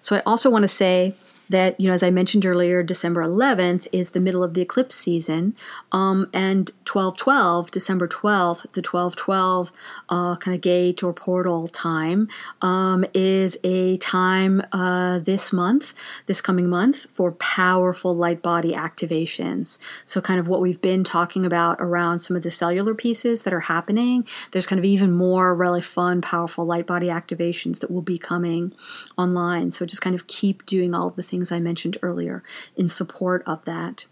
So 0.00 0.16
I 0.16 0.20
also 0.20 0.48
want 0.48 0.62
to 0.62 0.68
say 0.68 1.14
that, 1.48 1.78
you 1.80 1.88
know, 1.88 1.94
as 1.94 2.02
I 2.02 2.10
mentioned 2.10 2.44
earlier, 2.44 2.82
December 2.82 3.22
11th 3.22 3.86
is 3.92 4.10
the 4.10 4.20
middle 4.20 4.42
of 4.42 4.54
the 4.54 4.62
eclipse 4.62 4.94
season, 4.94 5.54
um, 5.92 6.28
and 6.32 6.70
1212, 6.86 7.70
December 7.70 8.08
12th, 8.08 8.62
the 8.72 8.82
1212 8.82 9.72
uh, 10.08 10.36
kind 10.36 10.54
of 10.54 10.60
gate 10.60 11.02
or 11.02 11.12
portal 11.12 11.68
time 11.68 12.28
um, 12.62 13.04
is 13.14 13.56
a 13.64 13.96
time 13.98 14.62
uh, 14.72 15.18
this 15.18 15.52
month, 15.52 15.94
this 16.26 16.40
coming 16.40 16.68
month, 16.68 17.06
for 17.14 17.32
powerful 17.32 18.14
light 18.16 18.42
body 18.42 18.72
activations. 18.72 19.78
So, 20.04 20.20
kind 20.20 20.40
of 20.40 20.48
what 20.48 20.60
we've 20.60 20.80
been 20.80 21.04
talking 21.04 21.44
about 21.44 21.76
around 21.80 22.20
some 22.20 22.36
of 22.36 22.42
the 22.42 22.50
cellular 22.50 22.94
pieces 22.94 23.42
that 23.42 23.52
are 23.52 23.60
happening, 23.60 24.26
there's 24.52 24.66
kind 24.66 24.78
of 24.78 24.84
even 24.84 25.12
more 25.12 25.54
really 25.54 25.82
fun, 25.82 26.20
powerful 26.20 26.64
light 26.64 26.86
body 26.86 27.08
activations 27.08 27.80
that 27.80 27.90
will 27.90 28.02
be 28.02 28.18
coming 28.18 28.72
online. 29.18 29.70
So, 29.70 29.86
just 29.86 30.02
kind 30.02 30.14
of 30.14 30.26
keep 30.26 30.64
doing 30.66 30.94
all 30.94 31.08
of 31.08 31.16
the 31.16 31.22
things 31.22 31.35
things 31.36 31.52
I 31.52 31.60
mentioned 31.60 31.98
earlier 32.00 32.42
in 32.76 32.88
support 32.88 33.42
of 33.46 33.62
that. 33.66 34.06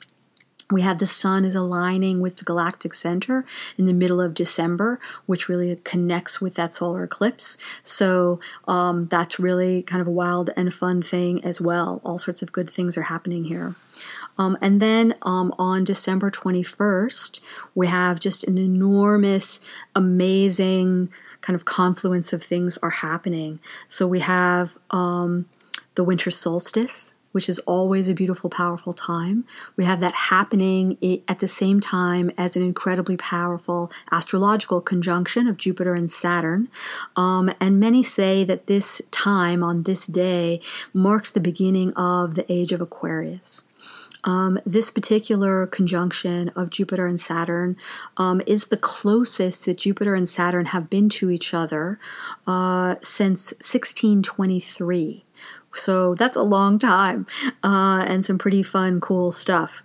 we 0.71 0.81
have 0.81 0.99
the 0.99 1.07
sun 1.07 1.45
is 1.45 1.55
aligning 1.55 2.21
with 2.21 2.39
the 2.39 2.45
galactic 2.45 2.95
center 2.95 3.45
in 3.79 3.87
the 3.87 3.93
middle 3.93 4.21
of 4.21 4.35
December, 4.35 4.99
which 5.27 5.49
really 5.49 5.77
connects 5.85 6.41
with 6.41 6.55
that 6.55 6.75
solar 6.75 7.05
eclipse. 7.05 7.57
So 7.85 8.41
um, 8.67 9.07
that's 9.09 9.39
really 9.39 9.83
kind 9.83 10.01
of 10.01 10.09
a 10.09 10.11
wild 10.23 10.51
and 10.57 10.73
fun 10.73 11.03
thing 11.03 11.45
as 11.45 11.61
well. 11.61 12.01
All 12.05 12.19
sorts 12.19 12.43
of 12.43 12.51
good 12.53 12.69
things 12.71 12.97
are 12.97 13.03
happening 13.03 13.45
here. 13.45 13.75
Um, 14.39 14.57
and 14.61 14.81
then 14.81 15.15
um, 15.23 15.55
on 15.59 15.85
December 15.85 16.31
21st, 16.31 17.41
we 17.75 17.87
have 17.87 18.19
just 18.19 18.45
an 18.45 18.59
enormous, 18.59 19.61
amazing 19.95 21.11
kind 21.41 21.55
of 21.55 21.65
confluence 21.65 22.33
of 22.33 22.43
things 22.43 22.79
are 22.79 22.91
happening. 22.91 23.61
So 23.87 24.09
we 24.09 24.21
have 24.21 24.77
um, 24.91 25.47
the 25.95 26.05
winter 26.05 26.31
solstice, 26.31 27.14
which 27.35 27.49
is 27.49 27.59
always 27.61 28.09
a 28.09 28.15
beautiful, 28.15 28.49
powerful 28.49 28.93
time. 28.93 29.45
We 29.75 29.85
have 29.85 29.99
that 29.99 30.15
happening 30.15 30.97
at 31.27 31.41
the 31.41 31.49
same 31.49 31.81
time 31.81 32.31
as 32.39 32.55
an 32.55 32.63
incredibly 32.63 33.17
powerful 33.17 33.91
astrological 34.13 34.81
conjunction 34.81 35.49
of 35.49 35.57
Jupiter 35.57 35.97
and 35.97 36.09
Saturn. 36.09 36.69
Um, 37.17 37.53
and 37.59 37.81
many 37.81 38.05
say 38.05 38.45
that 38.45 38.69
this 38.69 39.03
time 39.11 39.65
on 39.65 39.83
this 39.83 40.07
day 40.07 40.61
marks 40.93 41.33
the 41.33 41.41
beginning 41.41 41.93
of 41.95 42.37
the 42.37 42.51
age 42.51 42.71
of 42.71 42.81
Aquarius. 42.81 43.65
Um, 44.23 44.61
this 44.65 44.93
particular 44.93 45.67
conjunction 45.67 46.51
of 46.51 46.71
Jupiter 46.71 47.09
and 47.09 47.21
Saturn 47.21 47.77
um, 48.17 48.41
is 48.47 48.69
the 48.69 48.77
closest 48.77 49.67
that 49.67 49.79
Jupiter 49.79 50.15
and 50.15 50.31
Saturn 50.31 50.67
have 50.67 50.89
been 50.89 51.09
to 51.11 51.31
each 51.31 51.53
other 51.53 51.99
uh, 52.47 52.95
since 53.03 53.51
1623. 53.55 55.24
So 55.77 56.15
that's 56.15 56.37
a 56.37 56.43
long 56.43 56.79
time 56.79 57.27
uh, 57.63 58.05
and 58.07 58.25
some 58.25 58.39
pretty 58.39 58.63
fun, 58.63 59.01
cool 59.01 59.31
stuff. 59.31 59.83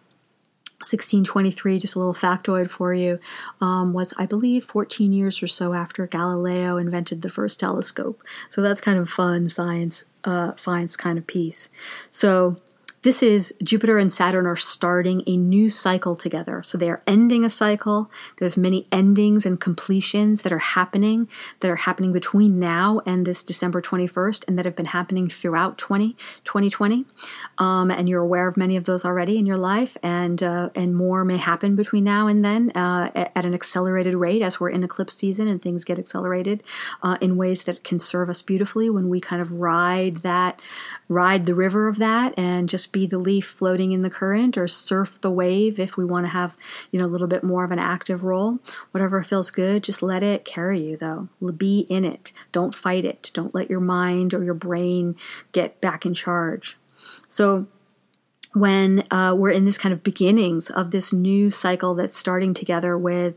1623, 0.82 1.78
just 1.78 1.96
a 1.96 2.00
little 2.00 2.14
factoid 2.14 2.70
for 2.70 2.94
you, 2.94 3.20
um, 3.60 3.92
was, 3.92 4.14
I 4.18 4.26
believe, 4.26 4.64
14 4.64 5.12
years 5.12 5.44
or 5.44 5.48
so 5.48 5.74
after 5.74 6.08
Galileo 6.08 6.78
invented 6.78 7.22
the 7.22 7.30
first 7.30 7.60
telescope. 7.60 8.24
So 8.48 8.62
that's 8.62 8.80
kind 8.80 8.98
of 8.98 9.10
fun 9.10 9.50
science, 9.50 10.06
uh, 10.24 10.56
science 10.56 10.96
kind 10.96 11.18
of 11.18 11.28
piece. 11.28 11.70
So 12.10 12.56
this 13.02 13.24
is 13.24 13.54
Jupiter 13.64 13.97
and 13.97 14.12
Saturn 14.12 14.45
are 14.45 14.58
starting 14.58 15.24
a 15.26 15.38
new 15.38 15.70
cycle 15.70 16.16
together. 16.16 16.62
So 16.64 16.78
they 16.78 16.89
are 16.89 17.02
ending 17.08 17.45
a 17.45 17.50
cycle. 17.50 18.12
There's 18.38 18.58
many 18.58 18.86
endings 18.91 19.45
and 19.45 19.60
completions 19.60 20.41
that 20.41 20.52
are 20.52 20.60
happening 20.60 21.30
that 21.62 21.72
are 21.72 21.78
happening 21.78 22.12
between 22.12 22.60
now 22.60 23.02
and 23.06 23.26
this 23.26 23.41
December 23.41 23.82
21st 23.82 24.43
and 24.47 24.58
that 24.58 24.66
have 24.66 24.76
been 24.76 24.88
happening 24.88 25.30
throughout 25.30 25.78
20, 25.78 26.18
2020. 26.43 27.06
Um, 27.58 27.89
and 27.89 28.10
you're 28.10 28.22
aware 28.22 28.50
of 28.50 28.58
many 28.58 28.76
of 28.76 28.84
those 28.84 29.06
already 29.06 29.38
in 29.38 29.45
your 29.45 29.58
life 29.58 29.97
and 30.04 30.43
uh, 30.43 30.70
and 30.76 30.95
more 30.95 31.24
may 31.24 31.38
happen 31.38 31.76
between 31.76 32.04
now 32.04 32.28
and 32.28 32.43
then 32.43 32.72
uh, 32.72 33.12
at, 33.16 33.45
an 33.45 33.54
accelerated 33.54 34.16
rate 34.16 34.41
as 34.41 34.60
we're 34.60 34.70
in 34.70 34.84
eclipse 34.84 35.16
season 35.16 35.47
and 35.47 35.62
things 35.62 35.86
get 35.86 35.97
accelerated 35.97 36.62
uh, 37.02 37.18
in 37.22 37.38
ways 37.38 37.64
that 37.64 37.84
can 37.86 37.97
serve 37.97 38.30
us 38.30 38.41
beautifully 38.41 38.89
when 38.89 39.08
we 39.08 39.22
kind 39.22 39.41
of 39.41 39.54
ride 39.54 40.18
that 40.18 40.62
ride 41.08 41.45
the 41.45 41.56
river 41.56 41.88
of 41.88 41.97
that 41.97 42.38
and 42.38 42.68
just 42.68 42.89
be 42.92 43.06
the 43.06 43.18
leaf 43.18 43.46
floating 43.46 43.92
in 43.92 44.02
the 44.02 44.10
current 44.10 44.58
or 44.58 44.68
surf 44.68 45.20
the 45.22 45.32
wave 45.32 45.80
if 45.80 45.98
we 45.98 46.06
want 46.06 46.26
to 46.26 46.30
have, 46.30 46.58
you 46.92 47.00
know, 47.00 47.06
a 47.06 47.08
little 47.08 47.28
bit 47.28 47.44
more 47.44 47.64
of 47.64 47.72
an 47.72 47.80
active 47.80 48.24
role. 48.24 48.60
Whatever 48.92 49.24
feels 49.24 49.52
good, 49.52 49.84
just 49.84 50.02
let 50.02 50.24
it 50.24 50.46
carry 50.46 50.80
you 50.80 50.98
though. 50.98 51.30
Be 51.58 51.82
in 51.90 52.06
it. 52.06 52.32
Don't 52.52 52.76
fight 52.76 53.06
it. 53.06 53.32
Don't 53.34 53.56
let 53.56 53.70
your 53.70 53.80
mind 53.80 54.34
or 54.34 54.44
your 54.44 54.54
brain 54.54 55.16
get 55.52 55.80
back 55.82 56.06
in 56.06 56.14
charge. 56.14 56.78
So 57.28 57.68
when 58.60 59.05
uh, 59.12 59.34
we're 59.38 59.51
in 59.51 59.66
this 59.66 59.78
kind 59.78 59.93
of 59.93 60.03
beginnings 60.03 60.70
of 60.70 60.91
this 60.91 61.14
new 61.14 61.49
cycle 61.49 61.95
that's 61.95 62.18
starting 62.18 62.53
together 62.53 62.97
with 62.97 63.36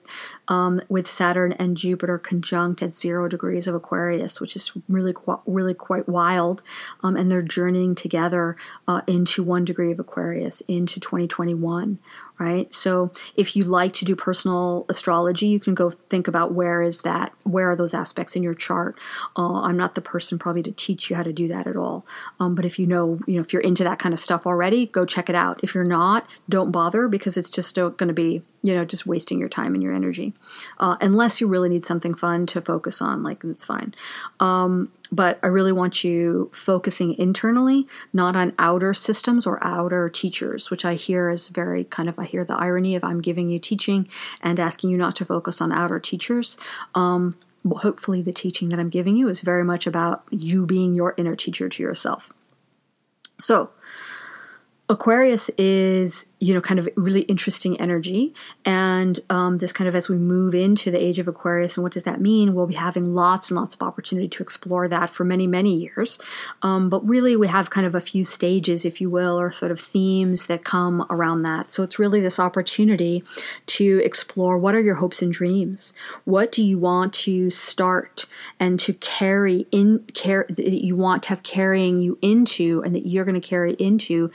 um, 0.49 0.83
with 0.89 1.09
Saturn 1.09 1.53
and 1.53 1.77
Jupiter 1.77 2.19
conjunct 2.19 2.83
at 2.83 2.95
zero 2.95 3.29
degrees 3.29 3.67
of 3.67 3.75
Aquarius, 3.75 4.41
which 4.41 4.57
is 4.57 4.73
really 4.89 5.13
qu- 5.13 5.41
really 5.47 5.75
quite 5.75 6.09
wild, 6.09 6.63
um, 7.03 7.17
and 7.17 7.31
they're 7.31 7.43
journeying 7.43 7.95
together 7.95 8.57
uh, 8.89 9.03
into 9.07 9.43
one 9.43 9.65
degree 9.65 9.93
of 9.93 9.99
Aquarius 9.99 10.61
into 10.63 11.01
2021 11.01 11.99
right? 12.43 12.73
So 12.75 13.13
if 13.37 13.55
you 13.55 13.63
like 13.63 13.93
to 13.95 14.05
do 14.05 14.17
personal 14.17 14.85
astrology, 14.89 15.47
you 15.47 15.61
can 15.61 15.75
go 15.75 15.91
think 15.91 16.27
about 16.27 16.53
where 16.53 16.83
is 16.83 17.03
that, 17.03 17.33
where 17.45 17.71
are 17.71 17.77
those 17.77 17.95
aspects 17.95 18.35
in 18.35 18.43
your 18.43 18.55
chart. 18.55 18.99
Uh, 19.37 19.63
I'm 19.63 19.77
not 19.77 19.95
the 19.95 20.01
person 20.01 20.39
probably 20.39 20.65
to 20.65 20.73
teach 20.73 21.09
you 21.09 21.15
how 21.15 21.23
to 21.23 21.33
do 21.33 21.47
that 21.49 21.69
at 21.69 21.77
all. 21.77 22.05
Um, 22.41 22.57
but 22.57 22.65
if 22.65 22.79
you 22.81 22.87
know, 22.87 23.21
you 23.29 23.37
know, 23.37 23.43
if 23.43 23.53
you're 23.53 23.63
into 23.63 23.85
that 23.85 24.01
kind 24.01 24.13
of 24.13 24.19
stuff 24.19 24.45
already, 24.45 24.87
go 24.87 25.07
check 25.07 25.29
it 25.29 25.37
out. 25.37 25.61
If 25.63 25.73
you're 25.75 25.85
not, 25.85 26.27
don't 26.49 26.73
bother 26.73 27.07
because 27.07 27.37
it's 27.37 27.51
just 27.51 27.77
going 27.77 27.97
to 27.97 28.13
be 28.13 28.43
you 28.63 28.75
know, 28.75 28.85
just 28.85 29.07
wasting 29.07 29.41
your 29.41 29.49
time 29.49 29.75
and 29.75 29.83
your 29.83 29.93
energy. 29.93 30.35
Uh, 30.79 30.97
unless 31.01 31.41
you 31.41 31.49
really 31.49 31.69
need 31.69 31.85
something 31.85 32.15
fun 32.15 32.47
to 32.47 32.61
focus 32.61 33.03
on, 33.03 33.23
like 33.23 33.43
that's 33.43 33.65
fine. 33.65 33.95
Um, 34.39 34.93
but 35.11 35.39
I 35.43 35.49
really 35.49 35.73
want 35.73 36.05
you 36.05 36.51
focusing 36.55 37.15
internally, 37.19 37.87
not 38.13 38.37
on 38.37 38.55
outer 38.59 38.95
systems 38.95 39.47
or 39.47 39.63
outer 39.63 40.09
teachers, 40.09 40.71
which 40.71 40.85
I 40.85 40.95
hear 40.95 41.29
is 41.29 41.49
very 41.49 41.85
kind 41.85 42.09
of, 42.09 42.19
I 42.19 42.25
hear 42.25 42.45
the 42.45 42.57
irony 42.57 42.95
of 42.95 43.05
I'm 43.05 43.21
giving 43.21 43.51
you 43.51 43.59
teaching 43.59 44.09
and 44.41 44.59
asking 44.59 44.91
you 44.91 44.97
not 44.97 45.17
to 45.17 45.25
focus 45.25 45.61
on 45.61 45.73
outer 45.73 46.01
teachers. 46.01 46.57
Um, 46.95 47.37
hopefully, 47.69 48.23
the 48.23 48.33
teaching 48.33 48.71
that 48.71 48.79
I'm 48.79 48.89
giving 48.89 49.17
you 49.17 49.29
is 49.29 49.41
very 49.41 49.65
much 49.65 49.87
about 49.87 50.25
you 50.31 50.67
being 50.67 50.95
your 50.95 51.15
inner 51.17 51.37
teacher 51.37 51.69
to 51.69 51.83
yourself. 51.83 52.33
So, 53.41 53.71
Aquarius 54.93 55.49
is 55.57 56.27
you 56.43 56.53
know, 56.53 56.61
kind 56.61 56.81
of 56.81 56.89
really 56.97 57.21
interesting 57.23 57.81
energy. 57.81 58.35
And 58.65 59.21
um, 59.31 59.59
this 59.59 59.73
kind 59.73 59.87
of 59.87 59.95
as 59.95 60.09
we 60.09 60.17
move 60.17 60.57
into 60.57 60.91
the 60.91 61.01
age 61.01 61.21
of 61.21 61.29
Aquarius, 61.29 61.77
and 61.77 61.85
what 61.85 61.93
does 61.93 62.03
that 62.03 62.21
mean? 62.21 62.53
We'll 62.53 62.67
be 62.67 62.75
having 62.75 63.15
lots 63.15 63.49
and 63.49 63.61
lots 63.61 63.77
of 63.77 63.83
opportunity 63.83 64.27
to 64.27 64.43
explore 64.43 64.89
that 64.89 65.11
for 65.11 65.23
many, 65.23 65.47
many 65.47 65.73
years. 65.73 66.19
Um, 66.63 66.91
but 66.91 67.07
really, 67.07 67.37
we 67.37 67.47
have 67.47 67.71
kind 67.71 67.87
of 67.87 67.95
a 67.95 68.01
few 68.01 68.25
stages, 68.25 68.85
if 68.85 69.01
you 69.01 69.09
will, 69.09 69.39
or 69.39 69.53
sort 69.53 69.71
of 69.71 69.79
themes 69.79 70.47
that 70.47 70.65
come 70.65 71.07
around 71.11 71.43
that. 71.43 71.71
So 71.71 71.85
it's 71.85 72.01
really 72.01 72.21
this 72.21 72.41
opportunity 72.41 73.23
to 73.67 74.01
explore 74.05 74.59
what 74.59 74.75
are 74.75 74.81
your 74.81 74.97
hopes 74.97 75.23
and 75.23 75.33
dreams? 75.33 75.93
What 76.25 76.51
do 76.51 76.65
you 76.65 76.77
want 76.77 77.13
to 77.15 77.51
start 77.51 78.27
and 78.59 78.81
to 78.81 78.95
carry 78.95 79.69
in, 79.71 80.01
care 80.13 80.47
that 80.49 80.85
you 80.85 80.97
want 80.97 81.23
to 81.23 81.29
have 81.29 81.45
carrying 81.45 82.01
you 82.01 82.19
into, 82.21 82.83
and 82.85 82.97
that 82.97 83.07
you're 83.07 83.25
going 83.25 83.41
to 83.41 83.49
carry 83.49 83.75
into 83.75 84.33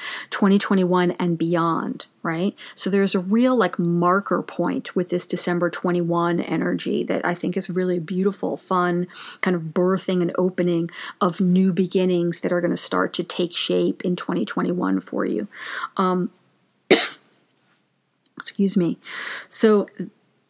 2021 0.47 1.11
and 1.11 1.37
beyond? 1.37 2.05
right? 2.27 2.53
So 2.75 2.89
there's 2.89 3.15
a 3.15 3.19
real 3.19 3.55
like 3.55 3.79
marker 3.79 4.41
point 4.41 4.93
with 4.97 5.07
this 5.07 5.25
December 5.25 5.69
21 5.69 6.41
energy 6.41 7.05
that 7.05 7.25
I 7.25 7.33
think 7.33 7.55
is 7.55 7.69
really 7.69 7.99
beautiful, 7.99 8.57
fun, 8.57 9.07
kind 9.39 9.55
of 9.55 9.61
birthing 9.61 10.21
and 10.21 10.33
opening 10.37 10.89
of 11.21 11.39
new 11.39 11.71
beginnings 11.71 12.41
that 12.41 12.51
are 12.51 12.59
going 12.59 12.71
to 12.71 12.77
start 12.77 13.13
to 13.13 13.23
take 13.23 13.53
shape 13.53 14.03
in 14.03 14.17
2021 14.17 14.99
for 14.99 15.23
you. 15.23 15.47
Um, 15.95 16.29
excuse 18.37 18.75
me. 18.75 18.97
So 19.47 19.87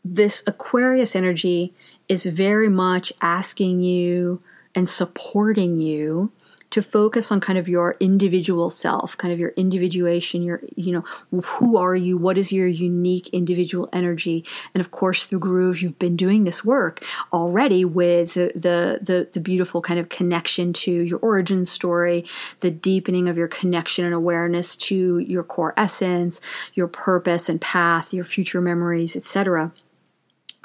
this 0.04 0.42
Aquarius 0.48 1.16
energy 1.16 1.76
is 2.10 2.26
very 2.26 2.70
much 2.70 3.14
asking 3.22 3.84
you 3.84 4.42
and 4.74 4.90
supporting 4.90 5.80
you 5.80 6.32
to 6.72 6.82
focus 6.82 7.32
on 7.32 7.40
kind 7.40 7.58
of 7.58 7.70
your 7.70 7.96
individual 8.00 8.70
self, 8.70 9.18
kind 9.18 9.34
of 9.34 9.40
your 9.40 9.50
individuation, 9.52 10.44
your, 10.44 10.62
you 10.76 10.92
know, 10.92 11.42
who 11.42 11.78
are 11.78 11.96
you? 11.96 12.18
What 12.18 12.38
is 12.38 12.52
your 12.52 12.68
unique 12.68 13.30
individual 13.30 13.90
energy? 13.94 14.44
And 14.74 14.82
of 14.82 14.92
course, 14.92 15.26
through 15.26 15.40
Groove, 15.40 15.82
you've 15.82 16.00
been 16.00 16.18
doing 16.18 16.44
this 16.44 16.66
work 16.66 17.04
already 17.32 17.86
with 17.86 18.34
the, 18.34 18.52
the, 18.54 19.00
the, 19.02 19.30
the 19.32 19.40
beautiful 19.40 19.82
kind 19.82 20.00
of 20.00 20.10
connection 20.10 20.74
to 20.74 20.92
your 20.92 21.20
origin 21.20 21.64
story, 21.66 22.26
the 22.60 22.72
deepening 22.72 23.30
of 23.30 23.38
your 23.38 23.48
connection 23.48 24.06
and 24.06 24.14
awareness 24.14 24.76
to 24.76 25.20
your 25.20 25.44
core 25.44 25.74
essence, 25.78 26.42
your 26.74 26.88
purpose 26.88 27.50
and 27.50 27.62
path, 27.62 28.14
your 28.14 28.26
future 28.26 28.62
memories, 28.62 29.16
etc. 29.16 29.72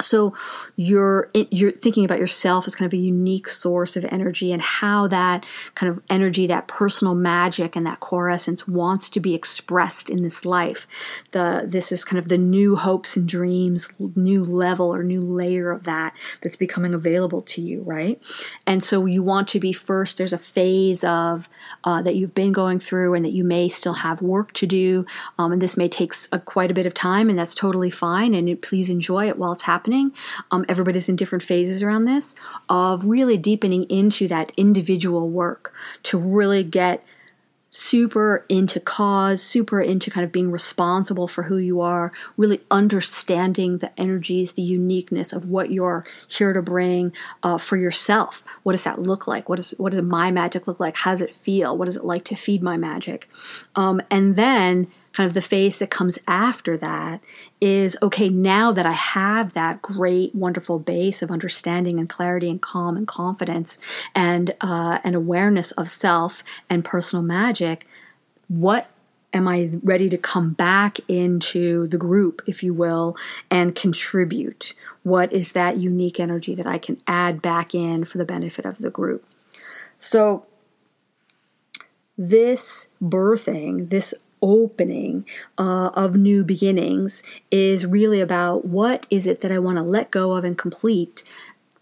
So 0.01 0.35
you're 0.75 1.31
you're 1.35 1.71
thinking 1.71 2.05
about 2.05 2.19
yourself 2.19 2.67
as 2.67 2.75
kind 2.75 2.87
of 2.87 2.93
a 2.93 3.01
unique 3.01 3.49
source 3.49 3.97
of 3.97 4.05
energy 4.07 4.53
and 4.53 4.61
how 4.61 5.07
that 5.09 5.47
kind 5.75 5.91
of 5.91 6.03
energy, 6.11 6.47
that 6.47 6.67
personal 6.67 7.15
magic 7.15 7.77
and 7.77 7.87
that 7.87 8.01
core 8.01 8.31
essence 8.31 8.67
wants 8.67 9.09
to 9.11 9.21
be 9.21 9.35
expressed 9.35 10.11
in 10.11 10.23
this 10.23 10.45
life. 10.45 10.87
The 11.33 11.65
this 11.67 11.93
is 11.93 12.05
kind 12.05 12.19
of 12.19 12.29
the 12.29 12.39
new 12.39 12.75
hopes 12.75 13.17
and 13.17 13.29
dreams, 13.29 13.89
new 14.17 14.45
level 14.45 14.93
or 14.93 15.05
new 15.05 15.21
layer 15.21 15.71
of 15.71 15.85
that 15.85 16.15
that's 16.43 16.57
becoming 16.57 16.95
available 16.95 17.41
to 17.43 17.61
you, 17.61 17.83
right? 17.83 18.21
And 18.67 18.83
so 18.83 19.07
you 19.07 19.23
want 19.23 19.47
to 19.49 19.61
be 19.61 19.73
first. 19.73 20.19
There's 20.19 20.33
a 20.33 20.39
phase 20.39 21.05
of 21.05 21.49
uh, 21.85 22.03
that 22.03 22.17
you've 22.17 22.35
been 22.35 22.53
going 22.53 22.81
through 22.81 23.15
and 23.15 23.25
that 23.25 23.33
you 23.33 23.45
may 23.45 23.69
still 23.69 23.95
have 23.95 24.21
work 24.23 24.53
to 24.55 24.67
do, 24.67 25.07
um, 25.39 25.53
and 25.53 25.63
this 25.63 25.77
may 25.77 25.89
take 25.89 26.15
a, 26.33 26.41
quite 26.41 26.71
a 26.71 26.75
bit 26.75 26.87
of 26.87 26.95
time, 26.95 27.29
and 27.29 27.39
that's 27.39 27.55
totally 27.55 27.91
fine. 27.91 28.35
And 28.35 28.61
please 28.61 28.91
enjoy 28.91 29.29
it 29.29 29.39
while 29.39 29.53
it's 29.53 29.63
happening 29.63 29.82
happening. 29.83 30.13
Um, 30.53 30.65
everybody's 30.69 31.09
in 31.09 31.17
different 31.17 31.43
phases 31.43 31.83
around 31.83 32.05
this 32.05 32.37
of 32.69 33.05
really 33.05 33.37
deepening 33.37 33.83
into 33.85 34.29
that 34.29 34.53
individual 34.57 35.29
work 35.29 35.75
to 36.05 36.19
really 36.19 36.63
get 36.63 37.05
super 37.75 38.45
into 38.51 38.79
cause, 38.79 39.43
super 39.43 39.81
into 39.81 40.11
kind 40.11 40.25
of 40.25 40.31
being 40.31 40.51
responsible 40.51 41.27
for 41.27 41.45
who 41.45 41.57
you 41.57 41.81
are, 41.81 42.13
really 42.37 42.61
understanding 42.71 43.79
the 43.79 43.91
energies, 43.99 44.53
the 44.53 44.63
uniqueness 44.63 45.33
of 45.33 45.49
what 45.49 45.73
you're 45.73 46.05
here 46.29 46.53
to 46.53 46.63
bring 46.63 47.13
uh, 47.43 47.57
for 47.57 47.77
yourself. 47.79 48.45
What 48.63 48.73
does 48.73 48.85
that 48.85 49.01
look 49.01 49.27
like? 49.27 49.49
What, 49.49 49.59
is, 49.59 49.75
what 49.79 49.93
does 49.93 50.03
my 50.03 50.31
magic 50.31 50.67
look 50.67 50.81
like? 50.81 50.97
How 50.97 51.13
does 51.13 51.23
it 51.23 51.35
feel? 51.35 51.77
What 51.77 51.87
does 51.87 51.97
it 51.97 52.05
like 52.05 52.25
to 52.25 52.37
feed 52.37 52.63
my 52.63 52.77
magic? 52.77 53.29
Um, 53.75 54.03
and 54.11 54.37
then 54.37 54.89
kind 55.13 55.27
of 55.27 55.35
the 55.35 55.43
phase 55.43 55.79
that 55.79 55.91
comes 55.91 56.19
after 56.27 56.77
that 56.79 57.23
is 57.61 57.97
okay, 58.03 58.29
now 58.29 58.73
that 58.73 58.87
I 58.87 58.93
have 58.93 59.53
that 59.53 59.83
great, 59.83 60.35
wonderful 60.35 60.79
base 60.79 61.23
of 61.23 61.31
understanding 61.31 61.99
and 61.99 62.09
clarity 62.09 62.51
and 62.51 62.61
calm 62.61 62.97
and 62.97 63.07
confidence 63.07 63.79
and 64.15 64.55
uh, 64.61 64.99
awareness 65.05 65.73
of 65.73 65.89
self 65.89 66.43
and 66.71 66.85
personal 66.85 67.23
magic, 67.23 67.87
what 68.49 68.89
am 69.33 69.49
I 69.49 69.71
ready 69.83 70.09
to 70.09 70.19
come 70.19 70.53
back 70.53 70.99
into 71.09 71.87
the 71.87 71.97
group, 71.97 72.43
if 72.47 72.63
you 72.63 72.75
will, 72.75 73.17
and 73.51 73.75
contribute? 73.75 74.75
What 75.03 75.33
is 75.33 75.53
that 75.53 75.79
unique 75.79 76.21
energy 76.21 76.55
that 76.55 76.67
I 76.67 76.79
can 76.79 77.01
add 77.07 77.43
back 77.43 77.75
in 77.75 78.05
for 78.05 78.19
the 78.19 78.25
benefit 78.25 78.65
of 78.65 78.79
the 78.79 78.91
group? 78.91 79.25
So, 79.99 80.47
this 82.19 82.89
birthing, 83.03 83.89
this 83.91 84.15
opening 84.43 85.25
uh, 85.57 85.91
of 85.95 86.17
new 86.17 86.45
beginnings 86.45 87.23
is 87.51 87.87
really 87.87 88.21
about 88.21 88.65
what 88.65 89.07
is 89.09 89.27
it 89.27 89.41
that 89.41 89.53
I 89.53 89.59
want 89.59 89.79
to 89.79 89.85
let 89.85 90.11
go 90.11 90.33
of 90.33 90.45
and 90.45 90.59
complete 90.59 91.25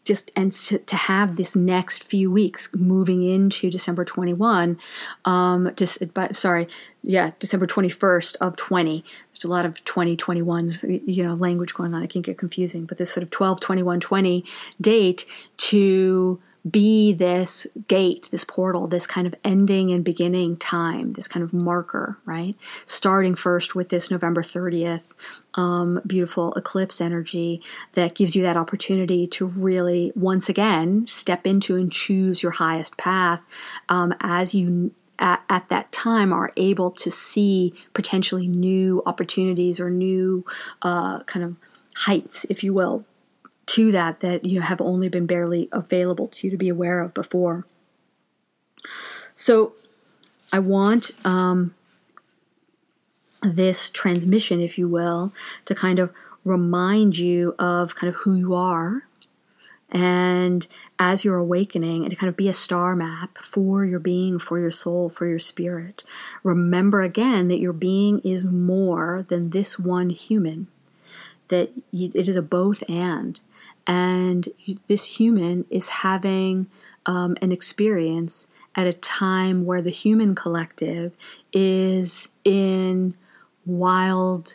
just 0.04 0.30
and 0.34 0.52
to, 0.52 0.78
to, 0.78 0.96
have 0.96 1.36
this 1.36 1.54
next 1.54 2.02
few 2.02 2.30
weeks 2.30 2.74
moving 2.74 3.22
into 3.22 3.70
December 3.70 4.04
21 4.04 4.78
um 5.24 5.70
just 5.76 6.12
but 6.14 6.36
sorry 6.36 6.66
yeah 7.02 7.32
December 7.38 7.66
21st 7.66 8.36
of 8.40 8.56
20 8.56 9.04
there's 9.32 9.44
a 9.44 9.48
lot 9.48 9.66
of 9.66 9.74
2021s 9.84 11.02
you 11.06 11.22
know 11.22 11.34
language 11.34 11.74
going 11.74 11.94
on. 11.94 12.02
It 12.02 12.10
can 12.10 12.22
get 12.22 12.38
confusing 12.38 12.86
but 12.86 12.98
this 12.98 13.10
sort 13.10 13.22
of 13.22 13.30
12 13.30 13.60
21 13.60 14.00
20 14.00 14.44
date 14.80 15.26
to 15.58 16.40
be 16.68 17.12
this 17.12 17.66
gate, 17.88 18.28
this 18.30 18.44
portal, 18.44 18.86
this 18.86 19.06
kind 19.06 19.26
of 19.26 19.34
ending 19.44 19.90
and 19.90 20.04
beginning 20.04 20.56
time, 20.56 21.12
this 21.12 21.28
kind 21.28 21.42
of 21.42 21.52
marker, 21.52 22.18
right? 22.24 22.54
Starting 22.84 23.34
first 23.34 23.74
with 23.74 23.88
this 23.88 24.10
November 24.10 24.42
30th 24.42 25.12
um, 25.54 26.00
beautiful 26.06 26.52
eclipse 26.54 27.00
energy 27.00 27.62
that 27.92 28.14
gives 28.14 28.36
you 28.36 28.42
that 28.42 28.56
opportunity 28.56 29.26
to 29.26 29.46
really, 29.46 30.12
once 30.14 30.48
again, 30.48 31.06
step 31.06 31.46
into 31.46 31.76
and 31.76 31.90
choose 31.90 32.42
your 32.42 32.52
highest 32.52 32.96
path 32.96 33.44
um, 33.88 34.14
as 34.20 34.54
you 34.54 34.92
at, 35.18 35.42
at, 35.50 35.68
that 35.68 35.92
time 35.92 36.32
are 36.32 36.50
able 36.56 36.90
to 36.90 37.10
see 37.10 37.74
potentially 37.92 38.48
new 38.48 39.02
opportunities 39.04 39.78
or 39.78 39.90
new 39.90 40.46
uh, 40.80 41.20
kind 41.24 41.44
of 41.44 41.56
heights, 41.94 42.46
if 42.48 42.64
you 42.64 42.72
will, 42.72 43.04
to 43.70 43.92
that 43.92 44.18
that 44.20 44.44
you 44.44 44.58
know 44.58 44.66
have 44.66 44.80
only 44.80 45.08
been 45.08 45.26
barely 45.26 45.68
available 45.70 46.26
to 46.26 46.46
you 46.46 46.50
to 46.50 46.56
be 46.56 46.68
aware 46.68 47.00
of 47.00 47.14
before. 47.14 47.66
So, 49.36 49.74
I 50.52 50.58
want 50.58 51.12
um, 51.24 51.74
this 53.42 53.88
transmission, 53.88 54.60
if 54.60 54.76
you 54.76 54.88
will, 54.88 55.32
to 55.66 55.74
kind 55.74 56.00
of 56.00 56.12
remind 56.44 57.16
you 57.16 57.54
of 57.58 57.94
kind 57.94 58.12
of 58.12 58.16
who 58.22 58.34
you 58.34 58.54
are. 58.54 59.04
And 59.92 60.66
as 60.98 61.24
you're 61.24 61.38
awakening 61.38 62.02
and 62.02 62.10
to 62.10 62.16
kind 62.16 62.28
of 62.28 62.36
be 62.36 62.48
a 62.48 62.54
star 62.54 62.94
map 62.94 63.38
for 63.38 63.84
your 63.84 63.98
being 63.98 64.38
for 64.38 64.58
your 64.58 64.70
soul 64.70 65.10
for 65.10 65.26
your 65.26 65.40
spirit. 65.40 66.04
Remember 66.44 67.00
again 67.02 67.48
that 67.48 67.58
your 67.58 67.72
being 67.72 68.20
is 68.20 68.44
more 68.44 69.24
than 69.28 69.50
this 69.50 69.80
one 69.80 70.10
human 70.10 70.68
that 71.50 71.70
it 71.92 72.28
is 72.28 72.36
a 72.36 72.42
both 72.42 72.82
and. 72.88 73.38
And 73.86 74.48
this 74.88 75.04
human 75.04 75.66
is 75.70 75.88
having 75.88 76.68
um, 77.06 77.36
an 77.42 77.52
experience 77.52 78.46
at 78.74 78.86
a 78.86 78.92
time 78.92 79.64
where 79.64 79.82
the 79.82 79.90
human 79.90 80.34
collective 80.34 81.12
is 81.52 82.28
in 82.44 83.14
wild 83.66 84.54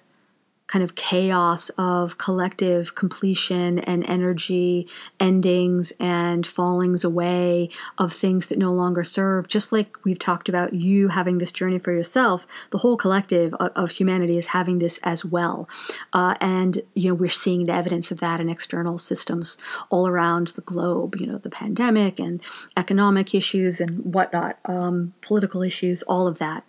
kind 0.67 0.83
of 0.83 0.95
chaos 0.95 1.69
of 1.77 2.17
collective 2.17 2.95
completion 2.95 3.79
and 3.79 4.07
energy 4.09 4.87
endings 5.19 5.93
and 5.99 6.45
fallings 6.47 7.03
away 7.03 7.69
of 7.97 8.11
things 8.11 8.47
that 8.47 8.57
no 8.57 8.71
longer 8.71 9.03
serve. 9.03 9.47
Just 9.47 9.71
like 9.71 10.03
we've 10.03 10.19
talked 10.19 10.49
about 10.49 10.73
you 10.73 11.09
having 11.09 11.37
this 11.37 11.51
journey 11.51 11.79
for 11.79 11.91
yourself 11.91 12.47
the 12.71 12.79
whole 12.79 12.97
collective 12.97 13.53
of, 13.55 13.71
of 13.75 13.91
humanity 13.91 14.37
is 14.37 14.47
having 14.47 14.79
this 14.79 14.99
as 15.03 15.23
well. 15.23 15.69
Uh, 16.13 16.35
and 16.41 16.81
you 16.93 17.09
know 17.09 17.15
we're 17.15 17.29
seeing 17.29 17.65
the 17.65 17.73
evidence 17.73 18.11
of 18.11 18.19
that 18.19 18.39
in 18.39 18.49
external 18.49 18.97
systems 18.97 19.57
all 19.89 20.07
around 20.07 20.47
the 20.49 20.61
globe 20.61 21.15
you 21.19 21.27
know 21.27 21.37
the 21.37 21.49
pandemic 21.49 22.19
and 22.19 22.41
economic 22.77 23.35
issues 23.35 23.79
and 23.79 24.13
whatnot 24.13 24.57
um, 24.65 25.13
political 25.21 25.61
issues 25.61 26.01
all 26.03 26.27
of 26.27 26.39
that. 26.39 26.63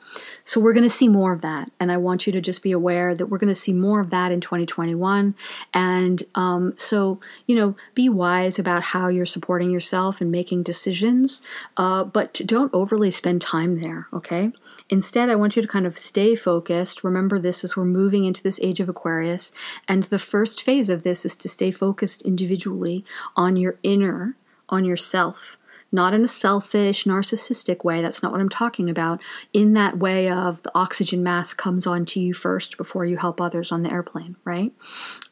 So 0.45 0.61
we're 0.61 0.73
going 0.73 0.85
to 0.85 0.91
see 0.91 1.09
more 1.09 1.33
of 1.33 1.41
that 1.41 1.71
and 1.79 1.91
i 1.93 1.97
want 1.97 2.27
you 2.27 2.33
to 2.33 2.41
just 2.41 2.63
be 2.63 2.73
aware 2.73 3.15
that 3.15 3.27
we're 3.27 3.39
going 3.39 3.49
to 3.49 3.55
see 3.55 3.73
more 3.73 3.86
more 3.87 4.01
of 4.01 4.11
that 4.11 4.33
in 4.33 4.41
2021. 4.41 5.35
And 5.73 6.23
um, 6.35 6.75
so, 6.77 7.21
you 7.47 7.55
know, 7.55 7.77
be 7.95 8.09
wise 8.09 8.59
about 8.59 8.83
how 8.83 9.07
you're 9.07 9.27
supporting 9.27 9.71
yourself 9.71 10.21
and 10.21 10.31
making 10.31 10.65
decisions, 10.65 11.41
uh, 11.77 12.03
but 12.05 12.41
don't 12.45 12.75
overly 12.75 13.13
spend 13.13 13.41
time 13.41 13.81
there, 13.81 14.09
okay? 14.13 14.53
Instead, 14.91 15.31
I 15.31 15.37
want 15.37 15.55
you 15.55 15.63
to 15.63 15.69
kind 15.69 15.87
of 15.87 15.97
stay 15.97 16.35
focused. 16.35 17.05
Remember 17.05 17.39
this 17.39 17.63
as 17.63 17.77
we're 17.77 17.85
moving 17.85 18.25
into 18.25 18.43
this 18.43 18.59
age 18.61 18.81
of 18.81 18.89
Aquarius. 18.89 19.53
And 19.87 20.03
the 20.05 20.19
first 20.19 20.63
phase 20.63 20.91
of 20.91 21.05
this 21.05 21.25
is 21.25 21.37
to 21.37 21.49
stay 21.49 21.71
focused 21.71 22.23
individually 22.23 23.05
on 23.37 23.57
your 23.57 23.79
inner, 23.85 24.37
on 24.69 24.85
yourself 24.85 25.57
not 25.93 26.13
in 26.13 26.25
a 26.25 26.29
selfish, 26.29 27.05
narcissistic 27.05 27.85
way. 27.85 28.03
That's 28.03 28.23
not 28.23 28.33
what 28.33 28.41
I'm 28.41 28.49
talking 28.49 28.91
about. 28.91 29.21
In 29.53 29.75
that 29.75 29.99
way 29.99 30.29
of 30.29 30.63
the 30.63 30.73
oxygen 30.75 31.23
mask 31.23 31.57
comes 31.57 31.87
onto 31.87 32.21
you 32.21 32.35
first 32.35 32.77
before 32.77 33.05
you 33.05 33.17
help 33.17 33.41
others 33.41 33.73
on 33.73 33.83
the 33.83 33.91
airplane, 33.91 34.37
right? 34.45 34.73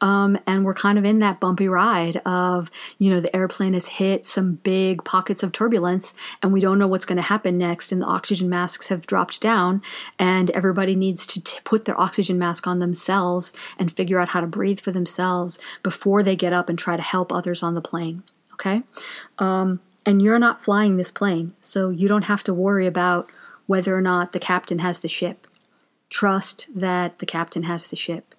Um, 0.01 0.37
and 0.47 0.65
we're 0.65 0.73
kind 0.73 0.97
of 0.97 1.05
in 1.05 1.19
that 1.19 1.39
bumpy 1.39 1.67
ride 1.67 2.17
of, 2.25 2.71
you 2.97 3.09
know, 3.09 3.19
the 3.19 3.35
airplane 3.35 3.73
has 3.73 3.87
hit 3.87 4.25
some 4.25 4.55
big 4.55 5.03
pockets 5.03 5.43
of 5.43 5.51
turbulence 5.51 6.13
and 6.41 6.53
we 6.53 6.61
don't 6.61 6.79
know 6.79 6.87
what's 6.87 7.05
going 7.05 7.17
to 7.17 7.21
happen 7.21 7.57
next. 7.57 7.91
And 7.91 8.01
the 8.01 8.07
oxygen 8.07 8.49
masks 8.49 8.87
have 8.87 9.05
dropped 9.05 9.41
down 9.41 9.81
and 10.17 10.49
everybody 10.51 10.95
needs 10.95 11.25
to 11.27 11.41
t- 11.41 11.59
put 11.63 11.85
their 11.85 11.99
oxygen 11.99 12.39
mask 12.39 12.65
on 12.65 12.79
themselves 12.79 13.53
and 13.77 13.91
figure 13.91 14.19
out 14.19 14.29
how 14.29 14.41
to 14.41 14.47
breathe 14.47 14.79
for 14.79 14.91
themselves 14.91 15.59
before 15.83 16.23
they 16.23 16.35
get 16.35 16.53
up 16.53 16.69
and 16.69 16.79
try 16.79 16.95
to 16.95 17.03
help 17.03 17.31
others 17.31 17.61
on 17.61 17.75
the 17.75 17.81
plane. 17.81 18.23
Okay? 18.53 18.83
Um, 19.37 19.81
and 20.05 20.21
you're 20.21 20.39
not 20.39 20.63
flying 20.63 20.97
this 20.97 21.11
plane, 21.11 21.53
so 21.61 21.89
you 21.89 22.07
don't 22.07 22.25
have 22.25 22.43
to 22.45 22.53
worry 22.53 22.85
about 22.85 23.29
whether 23.67 23.95
or 23.95 24.01
not 24.01 24.31
the 24.31 24.39
captain 24.39 24.79
has 24.79 24.99
the 24.99 25.09
ship. 25.09 25.47
Trust 26.09 26.67
that 26.75 27.19
the 27.19 27.25
captain 27.25 27.63
has 27.63 27.87
the 27.87 27.95
ship, 27.95 28.35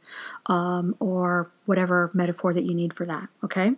um, 0.46 0.94
or 1.00 1.50
whatever 1.64 2.10
metaphor 2.14 2.52
that 2.52 2.64
you 2.64 2.74
need 2.74 2.94
for 2.94 3.04
that, 3.06 3.28
okay? 3.42 3.72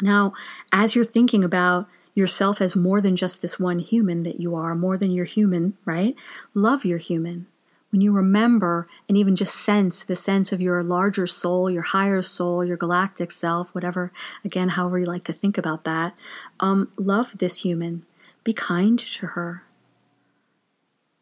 Now, 0.00 0.32
as 0.72 0.94
you're 0.94 1.04
thinking 1.04 1.44
about 1.44 1.86
yourself 2.14 2.60
as 2.60 2.74
more 2.74 3.00
than 3.00 3.16
just 3.16 3.42
this 3.42 3.60
one 3.60 3.78
human 3.78 4.22
that 4.22 4.40
you 4.40 4.54
are, 4.54 4.74
more 4.74 4.96
than 4.96 5.10
your 5.10 5.24
human, 5.24 5.76
right? 5.84 6.16
Love 6.54 6.84
your 6.84 6.98
human 6.98 7.46
when 7.90 8.00
you 8.00 8.12
remember 8.12 8.86
and 9.08 9.16
even 9.16 9.34
just 9.34 9.54
sense 9.54 10.04
the 10.04 10.16
sense 10.16 10.52
of 10.52 10.60
your 10.60 10.82
larger 10.82 11.26
soul, 11.26 11.70
your 11.70 11.82
higher 11.82 12.22
soul, 12.22 12.64
your 12.64 12.76
galactic 12.76 13.30
self, 13.30 13.74
whatever, 13.74 14.12
again, 14.44 14.70
however 14.70 14.98
you 14.98 15.06
like 15.06 15.24
to 15.24 15.32
think 15.32 15.56
about 15.56 15.84
that, 15.84 16.14
um, 16.60 16.92
love 16.96 17.38
this 17.38 17.62
human. 17.62 18.04
Be 18.44 18.52
kind 18.52 18.98
to 18.98 19.28
her. 19.28 19.64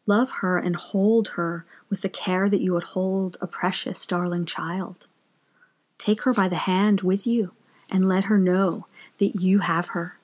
Love 0.05 0.31
her 0.41 0.57
and 0.57 0.75
hold 0.75 1.29
her 1.29 1.65
with 1.89 2.01
the 2.01 2.09
care 2.09 2.49
that 2.49 2.61
you 2.61 2.73
would 2.73 2.83
hold 2.83 3.37
a 3.41 3.47
precious, 3.47 4.05
darling 4.05 4.45
child. 4.45 5.07
Take 5.97 6.23
her 6.23 6.33
by 6.33 6.47
the 6.47 6.55
hand 6.55 7.01
with 7.01 7.27
you 7.27 7.51
and 7.91 8.07
let 8.07 8.25
her 8.25 8.37
know 8.37 8.87
that 9.19 9.41
you 9.41 9.59
have 9.59 9.89
her, 9.89 10.17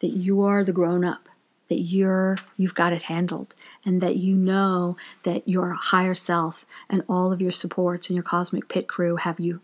that 0.00 0.08
you 0.08 0.42
are 0.42 0.64
the 0.64 0.72
grown 0.72 1.04
up, 1.04 1.28
that 1.70 1.80
you're 1.80 2.36
you've 2.58 2.74
got 2.74 2.92
it 2.92 3.04
handled 3.04 3.54
and 3.86 4.02
that 4.02 4.16
you 4.16 4.34
know 4.34 4.98
that 5.24 5.48
your 5.48 5.72
higher 5.72 6.14
self 6.14 6.66
and 6.90 7.02
all 7.08 7.32
of 7.32 7.40
your 7.40 7.50
supports 7.50 8.10
and 8.10 8.16
your 8.16 8.22
cosmic 8.22 8.68
pit 8.68 8.86
crew 8.86 9.16
have 9.16 9.40
you 9.40 9.62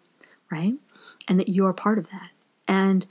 right? 0.51 0.75
And 1.29 1.39
that 1.41 1.49
you're 1.49 1.73
part 1.73 1.99
of 1.99 2.09
that. 2.11 2.31
And 2.69 3.07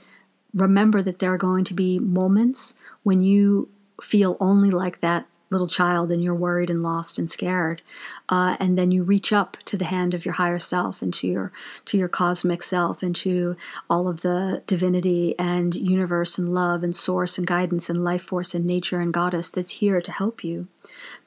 remember 0.53 1.01
that 1.01 1.19
there 1.19 1.33
are 1.33 1.37
going 1.37 1.63
to 1.65 1.73
be 1.73 1.99
moments 1.99 2.75
when 3.03 3.21
you 3.21 3.69
feel 4.01 4.37
only 4.39 4.71
like 4.71 5.01
that 5.01 5.25
little 5.55 5.67
child 5.67 6.11
and 6.11 6.21
you're 6.21 6.35
worried 6.35 6.69
and 6.69 6.83
lost 6.83 7.17
and 7.17 7.31
scared 7.31 7.81
uh, 8.27 8.57
and 8.59 8.77
then 8.77 8.91
you 8.91 9.03
reach 9.03 9.31
up 9.31 9.55
to 9.63 9.77
the 9.77 9.85
hand 9.85 10.13
of 10.13 10.25
your 10.25 10.33
higher 10.33 10.59
self 10.59 11.01
and 11.01 11.13
to 11.13 11.27
your 11.27 11.51
to 11.85 11.97
your 11.97 12.09
cosmic 12.09 12.61
self 12.61 13.01
and 13.01 13.15
to 13.15 13.55
all 13.89 14.09
of 14.09 14.19
the 14.19 14.61
divinity 14.67 15.33
and 15.39 15.73
universe 15.75 16.37
and 16.37 16.49
love 16.49 16.83
and 16.83 16.95
source 16.95 17.37
and 17.37 17.47
guidance 17.47 17.89
and 17.89 18.03
life 18.03 18.23
force 18.23 18.53
and 18.53 18.65
nature 18.65 18.99
and 18.99 19.13
goddess 19.13 19.49
that's 19.49 19.73
here 19.73 20.01
to 20.01 20.11
help 20.11 20.43
you 20.43 20.67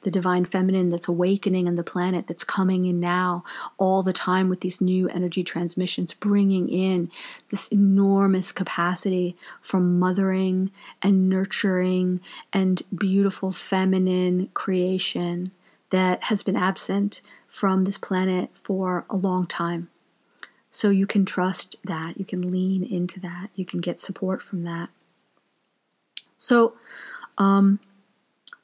the 0.02 0.10
divine 0.10 0.44
feminine 0.44 0.90
that's 0.90 1.08
awakening 1.08 1.66
in 1.66 1.76
the 1.76 1.82
planet, 1.82 2.26
that's 2.26 2.44
coming 2.44 2.86
in 2.86 3.00
now 3.00 3.44
all 3.76 4.02
the 4.02 4.12
time 4.12 4.48
with 4.48 4.60
these 4.60 4.80
new 4.80 5.08
energy 5.08 5.42
transmissions, 5.42 6.14
bringing 6.14 6.68
in 6.68 7.10
this 7.50 7.68
enormous 7.68 8.52
capacity 8.52 9.36
for 9.60 9.80
mothering 9.80 10.70
and 11.02 11.28
nurturing 11.28 12.20
and 12.52 12.82
beautiful 12.96 13.52
feminine 13.52 14.48
creation 14.54 15.50
that 15.90 16.24
has 16.24 16.42
been 16.42 16.56
absent 16.56 17.20
from 17.46 17.84
this 17.84 17.98
planet 17.98 18.50
for 18.62 19.06
a 19.08 19.16
long 19.16 19.46
time. 19.46 19.88
So 20.70 20.90
you 20.90 21.06
can 21.06 21.24
trust 21.24 21.76
that, 21.84 22.18
you 22.18 22.24
can 22.24 22.52
lean 22.52 22.84
into 22.84 23.18
that, 23.20 23.48
you 23.54 23.64
can 23.64 23.80
get 23.80 24.00
support 24.00 24.42
from 24.42 24.64
that. 24.64 24.90
So, 26.36 26.74
um, 27.38 27.80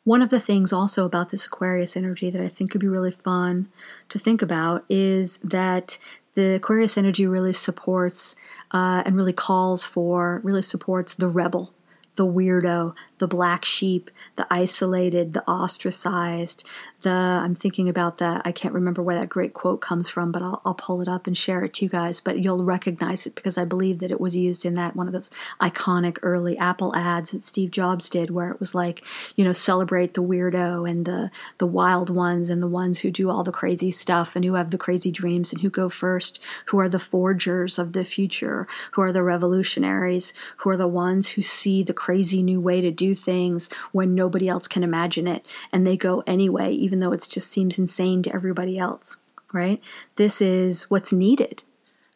one 0.05 0.23
of 0.23 0.31
the 0.31 0.41
things 0.41 0.73
also 0.73 1.05
about 1.05 1.31
this 1.31 1.47
Aquarius 1.47 1.97
energy 1.97 2.31
that 2.31 2.41
I 2.41 2.49
think 2.49 2.71
could 2.71 2.81
be 2.81 2.89
really 2.89 3.11
fun 3.11 3.69
to 4.11 4.19
think 4.19 4.43
about 4.43 4.85
is 4.89 5.39
that 5.39 5.99
the 6.35 6.55
Aquarius 6.57 6.99
energy 6.99 7.27
really 7.27 7.53
supports 7.53 8.37
uh, 8.71 9.03
and 9.07 9.17
really 9.17 9.33
calls 9.33 9.85
for, 9.85 10.41
really 10.45 10.63
supports 10.63 11.15
the 11.15 11.29
rebel 11.29 11.73
the 12.17 12.27
weirdo, 12.27 12.95
the 13.19 13.27
black 13.27 13.65
sheep, 13.65 14.11
the 14.37 14.47
isolated, 14.51 15.33
the 15.33 15.45
ostracized, 15.49 16.65
the 17.05 17.11
I'm 17.11 17.55
thinking 17.55 17.89
about 17.89 18.19
that. 18.19 18.43
I 18.45 18.53
can't 18.53 18.75
remember 18.75 19.03
where 19.03 19.19
that 19.19 19.29
great 19.29 19.55
quote 19.55 19.81
comes 19.81 20.09
from, 20.09 20.33
but 20.33 20.43
I'll, 20.43 20.61
I'll 20.65 20.75
pull 20.75 21.01
it 21.01 21.09
up 21.09 21.27
and 21.27 21.39
share 21.39 21.63
it 21.63 21.75
to 21.75 21.85
you 21.85 21.89
guys. 21.89 22.21
But 22.21 22.41
you'll 22.41 22.65
recognize 22.65 23.27
it 23.27 23.37
because 23.37 23.57
I 23.57 23.65
believe 23.65 24.01
that 24.01 24.11
it 24.11 24.21
was 24.21 24.35
used 24.35 24.67
in 24.67 24.75
that 24.75 24.97
one 24.97 25.07
of 25.07 25.13
those 25.13 25.31
iconic 25.61 26.19
early 26.23 26.59
Apple 26.59 26.95
ads 26.97 27.31
that 27.31 27.45
Steve 27.45 27.71
Jobs 27.71 28.11
did, 28.11 28.31
where 28.31 28.51
it 28.51 28.59
was 28.59 28.75
like, 28.75 29.05
you 29.37 29.45
know, 29.45 29.53
celebrate 29.53 30.15
the 30.15 30.23
weirdo 30.23 30.91
and 30.91 31.07
the 31.07 31.31
the 31.59 31.67
wild 31.67 32.11
ones 32.11 32.51
and 32.51 32.61
the 32.61 32.67
ones 32.67 32.99
who 32.99 33.11
do 33.11 33.31
all 33.31 33.45
the 33.45 33.53
crazy 33.53 33.93
stuff 33.93 34.35
and 34.35 34.45
who 34.45 34.55
have 34.55 34.71
the 34.71 34.79
crazy 34.79 35.13
dreams 35.13 35.53
and 35.53 35.63
who 35.63 35.71
go 35.71 35.89
first, 35.89 36.41
who 36.67 36.81
are 36.81 36.89
the 36.89 36.99
forgers 36.99 37.79
of 37.79 37.93
the 37.93 38.05
future, 38.05 38.67
who 38.93 39.03
are 39.03 39.13
the 39.13 39.23
revolutionaries, 39.23 40.35
who 40.59 40.71
are 40.71 40.77
the 40.77 40.89
ones 40.89 41.29
who 41.29 41.43
see 41.43 41.83
the 41.83 41.95
crazy 41.95 42.43
new 42.43 42.61
way 42.61 42.81
to 42.81 42.91
do 42.91 43.15
things 43.15 43.71
when 43.93 44.15
nobody 44.15 44.49
else 44.49 44.67
can 44.67 44.83
imagine 44.83 45.29
it 45.29 45.47
and 45.73 45.87
they 45.87 45.97
go 45.97 46.23
anyway, 46.27 46.73
even 46.73 46.94
though 47.01 47.13
it 47.13 47.27
just 47.29 47.51
seems 47.51 47.79
insane 47.79 48.23
to 48.23 48.35
everybody 48.35 48.79
else, 48.79 49.19
right? 49.53 49.83
This 50.17 50.41
is 50.41 50.91
what's 50.91 51.13
needed 51.13 51.63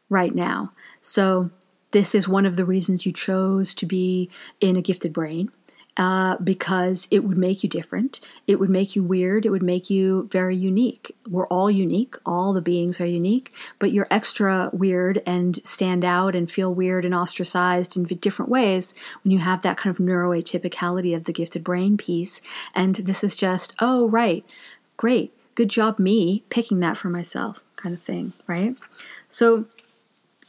right 0.09 0.35
now. 0.35 0.73
So, 1.01 1.51
this 1.91 2.15
is 2.15 2.29
one 2.29 2.45
of 2.45 2.57
the 2.57 2.67
reasons 2.67 3.07
you 3.07 3.13
chose 3.13 3.75
to 3.75 3.87
be 3.87 4.29
in 4.61 4.77
a 4.77 4.83
gifted 4.83 5.13
brain 5.13 5.51
uh, 5.99 6.37
because 6.39 7.09
it 7.11 7.25
would 7.25 7.37
make 7.37 7.65
you 7.65 7.69
different. 7.69 8.21
It 8.47 8.61
would 8.61 8.71
make 8.71 8.95
you 8.95 9.03
weird. 9.03 9.45
It 9.45 9.51
would 9.51 9.65
make 9.65 9.91
you 9.91 10.29
very 10.31 10.57
unique. 10.57 11.15
We're 11.29 11.49
all 11.49 11.71
unique. 11.71 12.15
All 12.25 12.53
the 12.53 12.63
beings 12.63 13.01
are 13.01 13.07
unique, 13.07 13.53
but 13.81 13.91
you're 13.91 14.07
extra 14.09 14.71
weird 14.73 15.21
and 15.27 15.59
stand 15.67 16.05
out 16.05 16.37
and 16.37 16.49
feel 16.49 16.73
weird 16.73 17.05
and 17.05 17.15
ostracized 17.15 17.97
in 17.97 18.05
different 18.05 18.49
ways 18.51 18.95
when 19.25 19.33
you 19.33 19.41
have 19.41 19.63
that 19.63 19.77
kind 19.77 19.95
of 19.95 20.01
neuroatypicality 20.01 21.17
of 21.17 21.25
the 21.25 21.33
gifted 21.33 21.65
brain 21.65 21.97
piece. 21.97 22.41
And 22.75 22.95
this 22.95 23.25
is 23.25 23.35
just, 23.35 23.75
oh, 23.81 24.09
right, 24.09 24.45
great, 24.97 25.33
good 25.57 25.69
job, 25.69 25.99
me 25.99 26.45
picking 26.49 26.79
that 26.81 26.97
for 26.97 27.11
myself, 27.11 27.65
kind 27.75 27.93
of 27.93 28.01
thing, 28.01 28.35
right? 28.47 28.77
So, 29.29 29.67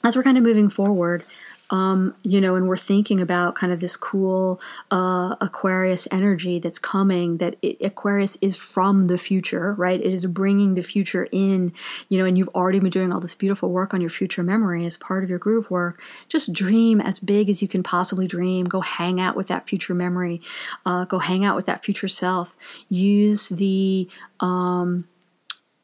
as 0.02 0.16
we're 0.16 0.24
kind 0.24 0.38
of 0.38 0.44
moving 0.44 0.70
forward, 0.70 1.26
um, 1.70 2.16
you 2.24 2.42
know, 2.42 2.56
and 2.56 2.68
we're 2.68 2.78
thinking 2.78 3.22
about 3.22 3.56
kind 3.56 3.72
of 3.72 3.80
this 3.80 3.96
cool 3.96 4.60
uh, 4.92 5.36
Aquarius 5.40 6.08
energy 6.12 6.60
that's 6.60 6.80
coming, 6.80 7.38
that 7.38 7.58
it, 7.62 7.78
Aquarius 7.82 8.38
is 8.42 8.56
from 8.56 9.08
the 9.08 9.18
future, 9.18 9.74
right? 9.74 10.00
It 10.00 10.14
is 10.14 10.26
bringing 10.26 10.76
the 10.76 10.82
future 10.82 11.28
in, 11.32 11.74
you 12.10 12.18
know, 12.18 12.26
and 12.26 12.38
you've 12.38 12.50
already 12.50 12.80
been 12.80 12.90
doing 12.90 13.12
all 13.12 13.20
this 13.20 13.36
beautiful 13.36 13.70
work 13.70 13.94
on 13.94 14.02
your 14.02 14.10
future 14.10 14.44
memory 14.44 14.86
as 14.86 14.98
part 14.98 15.24
of 15.24 15.30
your 15.30 15.40
groove 15.40 15.70
work. 15.70 16.02
Just 16.28 16.54
dream 16.54 17.00
as 17.00 17.20
big 17.20 17.50
as 17.50 17.62
you 17.62 17.68
can 17.68 17.84
possibly 17.84 18.28
dream. 18.28 18.66
Go 18.66 18.82
hang 18.82 19.20
out 19.20 19.36
with 19.36 19.48
that 19.48 19.68
future 19.68 19.94
memory. 19.94 20.42
Uh, 20.86 21.06
go 21.06 21.20
hang 21.20 21.46
out 21.46 21.56
with 21.56 21.68
that 21.68 21.84
future 21.84 22.08
self. 22.08 22.56
Use 22.88 23.50
the, 23.50 24.10
um, 24.40 25.08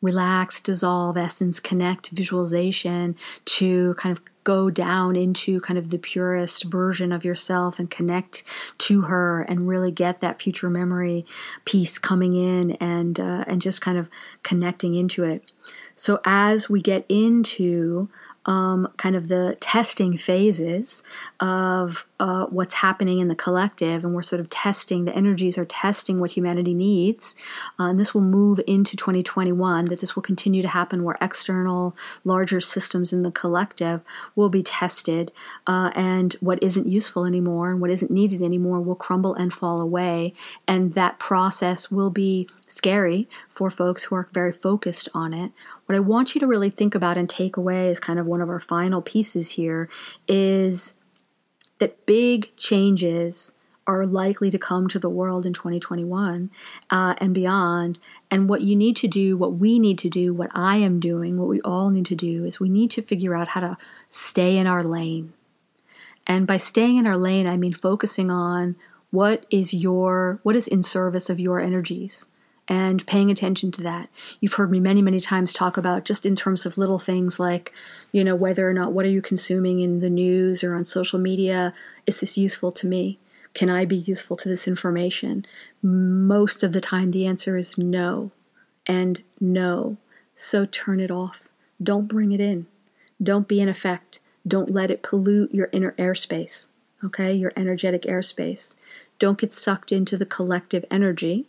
relax, 0.02 0.62
dissolve, 0.62 1.18
essence, 1.18 1.60
connect 1.60 2.10
visualization 2.10 3.16
to 3.46 3.96
kind 3.96 4.16
of 4.16 4.24
go 4.46 4.70
down 4.70 5.18
into 5.18 5.60
kind 5.60 5.78
of 5.78 5.90
the 5.90 5.98
purest 5.98 6.64
version 6.64 7.12
of 7.12 7.26
yourself 7.26 7.78
and 7.78 7.92
connect 7.92 8.46
to 8.78 9.02
her 9.02 9.42
and 9.42 9.68
really 9.68 9.92
get 9.92 10.22
that 10.22 10.42
future 10.42 10.70
memory 10.70 11.26
piece 11.66 12.00
coming 12.00 12.34
in 12.36 12.72
and 12.74 13.20
uh, 13.20 13.44
and 13.48 13.62
just 13.62 13.82
kind 13.82 13.98
of 13.98 14.08
connecting 14.44 14.96
into 14.96 15.26
it. 15.26 15.52
So 15.96 16.22
as 16.24 16.70
we 16.70 16.82
get 16.82 17.06
into 17.10 18.08
um, 18.46 18.88
kind 18.98 19.16
of 19.16 19.28
the 19.28 19.58
testing 19.60 20.18
phases 20.18 21.04
of 21.40 22.06
uh, 22.20 22.46
what's 22.46 22.76
happening 22.76 23.20
in 23.20 23.28
the 23.28 23.36
collective, 23.36 24.06
and 24.06 24.14
we're 24.14 24.22
sort 24.22 24.40
of 24.40 24.50
testing, 24.50 25.06
the 25.06 25.16
energies 25.16 25.58
are 25.58 25.66
testing 25.66 26.20
what 26.20 26.32
humanity 26.32 26.74
needs. 26.74 27.36
Uh, 27.80 27.86
and 27.86 28.00
this 28.00 28.14
will 28.14 28.22
move 28.22 28.60
into 28.68 28.96
2021, 28.96 29.86
that 29.86 30.00
this 30.00 30.16
will 30.16 30.24
continue 30.24 30.62
to 30.62 30.68
happen 30.68 31.04
where 31.04 31.18
external, 31.20 31.96
larger 32.24 32.62
systems 32.62 33.12
in 33.12 33.24
the 33.24 33.32
collective 33.32 34.02
will 34.36 34.50
be 34.50 34.62
tested, 34.62 35.32
uh, 35.68 35.92
and 35.96 36.34
what 36.40 36.62
isn't 36.62 36.88
useful 36.88 37.26
anymore 37.26 37.72
and 37.72 37.82
what 37.82 37.90
isn't 37.90 38.12
needed 38.12 38.42
anymore 38.42 38.80
will 38.80 38.96
crumble 38.96 39.34
and 39.34 39.54
fall 39.54 39.82
away. 39.82 40.34
And 40.68 40.94
that 40.94 41.20
process 41.20 41.90
will 41.90 42.10
be 42.10 42.48
scary 42.68 43.28
for 43.50 43.70
folks 43.70 44.06
who 44.06 44.16
are 44.16 44.28
very 44.34 44.52
focused 44.52 45.10
on 45.14 45.34
it. 45.34 45.52
What 45.86 45.96
I 45.96 46.00
want 46.00 46.36
you 46.36 46.40
to 46.40 46.48
really 46.48 46.70
think 46.70 46.96
about 46.96 47.18
and 47.18 47.30
take 47.30 47.58
away 47.58 47.90
as 47.90 48.00
kind 48.00 48.20
of 48.20 48.26
one 48.26 48.42
of 48.42 48.50
our 48.50 48.60
final 48.60 49.02
pieces 49.02 49.52
here 49.52 49.90
is 50.28 50.94
that 51.80 52.06
big 52.06 52.56
changes 52.56 53.54
are 53.88 54.06
likely 54.06 54.50
to 54.50 54.58
come 54.58 54.88
to 54.88 54.98
the 54.98 55.10
world 55.10 55.46
in 55.46 55.54
2021 55.54 56.50
uh, 56.90 57.16
and 57.20 57.34
beyond. 57.34 58.00
And 58.32 58.50
what 58.50 58.62
you 58.62 58.76
need 58.76 58.96
to 58.98 59.08
do, 59.08 59.38
what 59.38 59.54
we 59.54 59.78
need 59.78 60.00
to 60.00 60.10
do, 60.10 60.34
what 60.34 60.50
I 60.56 60.78
am 60.78 61.00
doing, 61.00 61.38
what 61.38 61.48
we 61.48 61.62
all 61.62 61.92
need 61.92 62.08
to 62.08 62.16
do 62.16 62.46
is 62.46 62.60
we 62.60 62.70
need 62.70 62.90
to 62.92 63.02
figure 63.02 63.36
out 63.36 63.50
how 63.50 63.62
to 63.62 63.78
stay 64.10 64.58
in 64.58 64.66
our 64.66 64.82
lane. 64.82 65.34
And 66.26 66.48
by 66.48 66.58
staying 66.58 66.98
in 66.98 67.06
our 67.06 67.18
lane, 67.18 67.46
I 67.46 67.58
mean 67.58 67.74
focusing 67.74 68.32
on 68.32 68.76
what 69.12 69.46
is 69.52 69.74
your 69.74 70.40
what 70.42 70.56
is 70.56 70.68
in 70.68 70.82
service 70.82 71.30
of 71.30 71.40
your 71.40 71.60
energies 71.60 72.28
and 72.68 73.06
paying 73.06 73.30
attention 73.30 73.72
to 73.72 73.84
that. 73.84 74.10
You've 74.40 74.54
heard 74.54 74.72
me 74.72 74.80
many, 74.80 75.02
many 75.02 75.20
times 75.20 75.54
talk 75.54 75.78
about 75.78 76.06
just 76.06 76.26
in 76.26 76.36
terms 76.36 76.66
of 76.66 76.78
little 76.78 77.00
things 77.00 77.40
like, 77.40 77.72
you 78.12 78.24
know, 78.24 78.36
whether 78.36 78.68
or 78.68 78.74
not 78.74 78.92
what 78.92 79.06
are 79.06 79.10
you 79.10 79.22
consuming 79.22 79.82
in 79.82 80.00
the 80.00 80.10
news 80.10 80.64
or 80.64 80.74
on 80.76 80.86
social 80.86 81.20
media? 81.20 81.74
Is 82.08 82.20
this 82.20 82.38
useful 82.38 82.72
to 82.74 82.88
me? 82.88 83.20
Can 83.54 83.70
I 83.70 83.86
be 83.86 83.98
useful 83.98 84.36
to 84.38 84.50
this 84.50 84.68
information? 84.68 85.46
Most 85.82 86.64
of 86.64 86.74
the 86.74 86.82
time, 86.82 87.12
the 87.12 87.26
answer 87.26 87.56
is 87.56 87.78
no 87.78 88.32
and 88.88 89.22
no. 89.40 89.98
So 90.36 90.66
turn 90.66 91.00
it 91.00 91.12
off. 91.12 91.48
Don't 91.82 92.08
bring 92.08 92.32
it 92.32 92.42
in. 92.42 92.66
Don't 93.22 93.48
be 93.48 93.62
in 93.62 93.70
effect. 93.70 94.20
Don't 94.48 94.70
let 94.70 94.92
it 94.92 95.02
pollute 95.02 95.54
your 95.54 95.70
inner 95.72 95.94
airspace, 95.94 96.68
okay? 97.04 97.34
Your 97.34 97.54
energetic 97.56 98.04
airspace. 98.04 98.76
Don't 99.18 99.40
get 99.40 99.54
sucked 99.54 99.92
into 99.92 100.18
the 100.18 100.26
collective 100.26 100.86
energy 100.92 101.48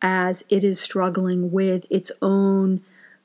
as 0.00 0.44
it 0.48 0.62
is 0.64 0.80
struggling 0.80 1.50
with 1.50 1.86
its 1.90 2.12
own 2.22 2.82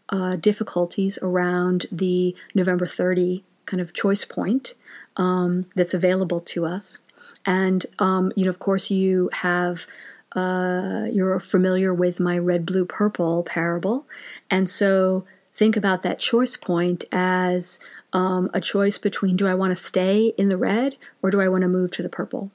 uh, 0.09 0.36
difficulties 0.36 1.17
around 1.21 1.86
the 1.91 2.36
November 2.53 2.86
30 2.86 3.43
kind 3.65 3.82
of 3.82 3.93
choice 3.93 4.26
point 4.26 4.74
um, 5.17 5.65
that's 5.76 5.93
available 5.93 6.39
to 6.39 6.65
us. 6.65 6.99
And, 7.45 7.86
um, 7.99 8.32
you 8.36 8.45
know, 8.45 8.49
of 8.49 8.59
course, 8.59 8.89
you 8.91 9.30
have. 9.34 9.88
Uh, 10.36 11.05
you're 11.11 11.39
familiar 11.39 11.93
with 11.93 12.19
my 12.19 12.36
red, 12.36 12.65
blue, 12.65 12.86
purple 12.86 13.43
parable. 13.43 14.03
And 14.49 14.67
so 14.67 15.26
think 15.53 15.78
about 15.78 16.01
that 16.01 16.17
choice 16.17 16.57
point 16.57 17.05
as 17.11 17.80
um, 18.13 18.49
a 18.51 18.59
choice 18.59 18.97
between 18.97 19.36
do 19.36 19.45
I 19.45 19.53
want 19.53 19.78
to 19.78 19.84
stay 19.84 20.34
in 20.36 20.49
the 20.49 20.57
red 20.57 20.95
or 21.21 21.30
do 21.30 21.39
I 21.39 21.49
want 21.49 21.61
to 21.61 21.67
move 21.67 21.91
to 21.91 22.01
the 22.01 22.09
purple? 22.09 22.49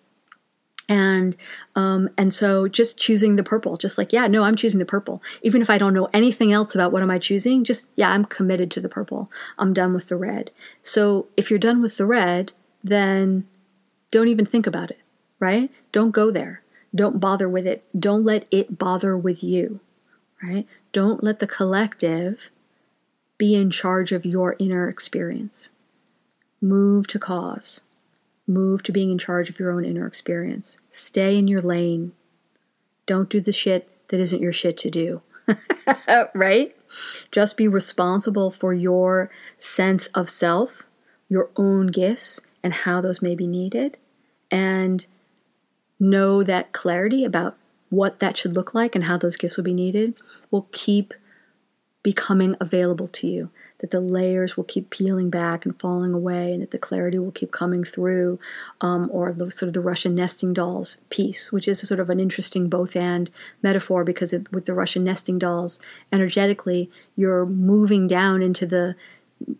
And 0.89 1.37
um, 1.77 2.09
and 2.17 2.33
so 2.33 2.67
just 2.67 2.99
choosing 2.99 3.37
the 3.37 3.43
purple 3.43 3.77
just 3.77 3.99
like 3.99 4.13
yeah 4.13 4.27
no 4.27 4.43
i'm 4.43 4.57
choosing 4.57 4.79
the 4.79 4.85
purple. 4.85 5.23
Even 5.43 5.63
if 5.63 5.71
i 5.71 5.79
don't 5.79 5.95
know 5.95 6.09
anything 6.13 6.53
else 6.53 6.75
about 6.75 6.93
what 6.93 7.03
am 7.03 7.11
i 7.11 7.19
choosing 7.19 7.65
just 7.65 7.89
yeah 7.97 8.11
i'm 8.11 8.25
committed 8.25 8.71
to 8.71 8.81
the 8.81 8.89
purple. 8.89 9.31
I'm 9.59 9.73
done 9.73 9.95
with 9.95 10.09
the 10.09 10.17
red. 10.17 10.51
So 10.83 11.27
if 11.37 11.51
you're 11.51 11.59
done 11.59 11.83
with 11.83 11.97
the 11.97 12.07
red 12.07 12.53
then 12.83 13.47
don't 14.11 14.29
even 14.29 14.47
think 14.47 14.67
about 14.67 14.91
it 14.91 15.01
right? 15.41 15.71
Don't 15.93 16.11
go 16.11 16.31
there. 16.33 16.63
Don't 16.95 17.21
bother 17.21 17.49
with 17.49 17.67
it. 17.67 17.85
Don't 17.99 18.25
let 18.25 18.47
it 18.51 18.79
bother 18.79 19.17
with 19.17 19.43
you 19.45 19.81
right? 20.43 20.67
Don't 20.93 21.23
let 21.23 21.41
the 21.41 21.47
collective 21.47 22.51
be 23.37 23.55
in 23.55 23.71
charge 23.71 24.13
of 24.13 24.27
your 24.27 24.57
inner 24.59 24.89
experience. 24.89 25.71
Move 26.61 27.07
to 27.09 27.19
cause 27.19 27.83
Move 28.49 28.83
to 28.83 28.93
being 28.93 29.11
in 29.11 29.19
charge 29.19 29.49
of 29.49 29.61
your 29.61 29.71
own 29.71 29.85
inner 29.85 30.07
experience. 30.07 30.79
Stay 30.91 31.39
in 31.39 31.47
your 31.47 31.63
lane. 31.63 32.13
Don't 33.07 33.29
do 33.29 33.41
the 33.41 33.53
shit 33.53 33.89
that 34.09 34.19
isn't 34.19 34.43
your 34.43 34.53
shit 34.53 34.77
to 34.79 34.91
do. 34.91 35.23
right? 36.35 36.75
Just 37.31 37.57
be 37.57 37.69
responsible 37.69 38.51
for 38.51 38.75
your 38.75 39.31
sense 39.59 40.07
of 40.09 40.31
self, 40.31 40.85
your 41.29 41.51
own 41.57 41.89
gifts, 41.89 42.41
and 42.63 42.73
how 42.73 43.01
those 43.01 43.23
may 43.23 43.35
be 43.35 43.47
needed. 43.47 43.99
And 44.51 45.07
know 46.01 46.43
that 46.43 46.73
clarity 46.73 47.25
about 47.25 47.57
what 47.91 48.21
that 48.21 48.37
should 48.37 48.55
look 48.55 48.75
like 48.75 48.95
and 48.95 49.05
how 49.05 49.19
those 49.19 49.37
gifts 49.37 49.57
will 49.57 49.65
be 49.65 49.75
needed 49.75 50.15
will 50.51 50.69
keep 50.73 51.15
becoming 52.03 52.57
available 52.61 53.09
to 53.09 53.27
you 53.27 53.51
that 53.81 53.91
the 53.91 54.01
layers 54.01 54.57
will 54.57 54.65
keep 54.65 54.91
peeling 54.91 55.31
back 55.31 55.65
and 55.65 55.79
falling 55.79 56.13
away, 56.13 56.53
and 56.53 56.63
that 56.63 56.71
the 56.71 56.79
clarity 56.79 57.19
will 57.19 57.31
keep 57.31 57.53
coming 57.53 57.85
through, 57.85 58.39
um, 58.81 59.09
or 59.13 59.33
the 59.33 59.51
sort 59.51 59.69
of 59.69 59.75
the 59.75 59.81
Russian 59.81 60.15
nesting 60.15 60.53
dolls 60.53 60.97
piece, 61.11 61.53
which 61.53 61.69
is 61.69 61.81
sort 61.81 62.01
of 62.01 62.11
an 62.11 62.21
interesting 62.21 62.69
both 62.69 62.97
and 62.97 63.31
metaphor 63.63 64.05
because 64.05 64.33
it, 64.33 64.53
with 64.53 64.67
the 64.67 64.75
Russian 64.75 65.05
nesting 65.05 65.39
dolls, 65.39 65.81
energetically, 66.13 66.91
you're 67.17 67.47
moving 67.47 68.07
down 68.07 68.43
into 68.43 68.67
the 68.67 68.97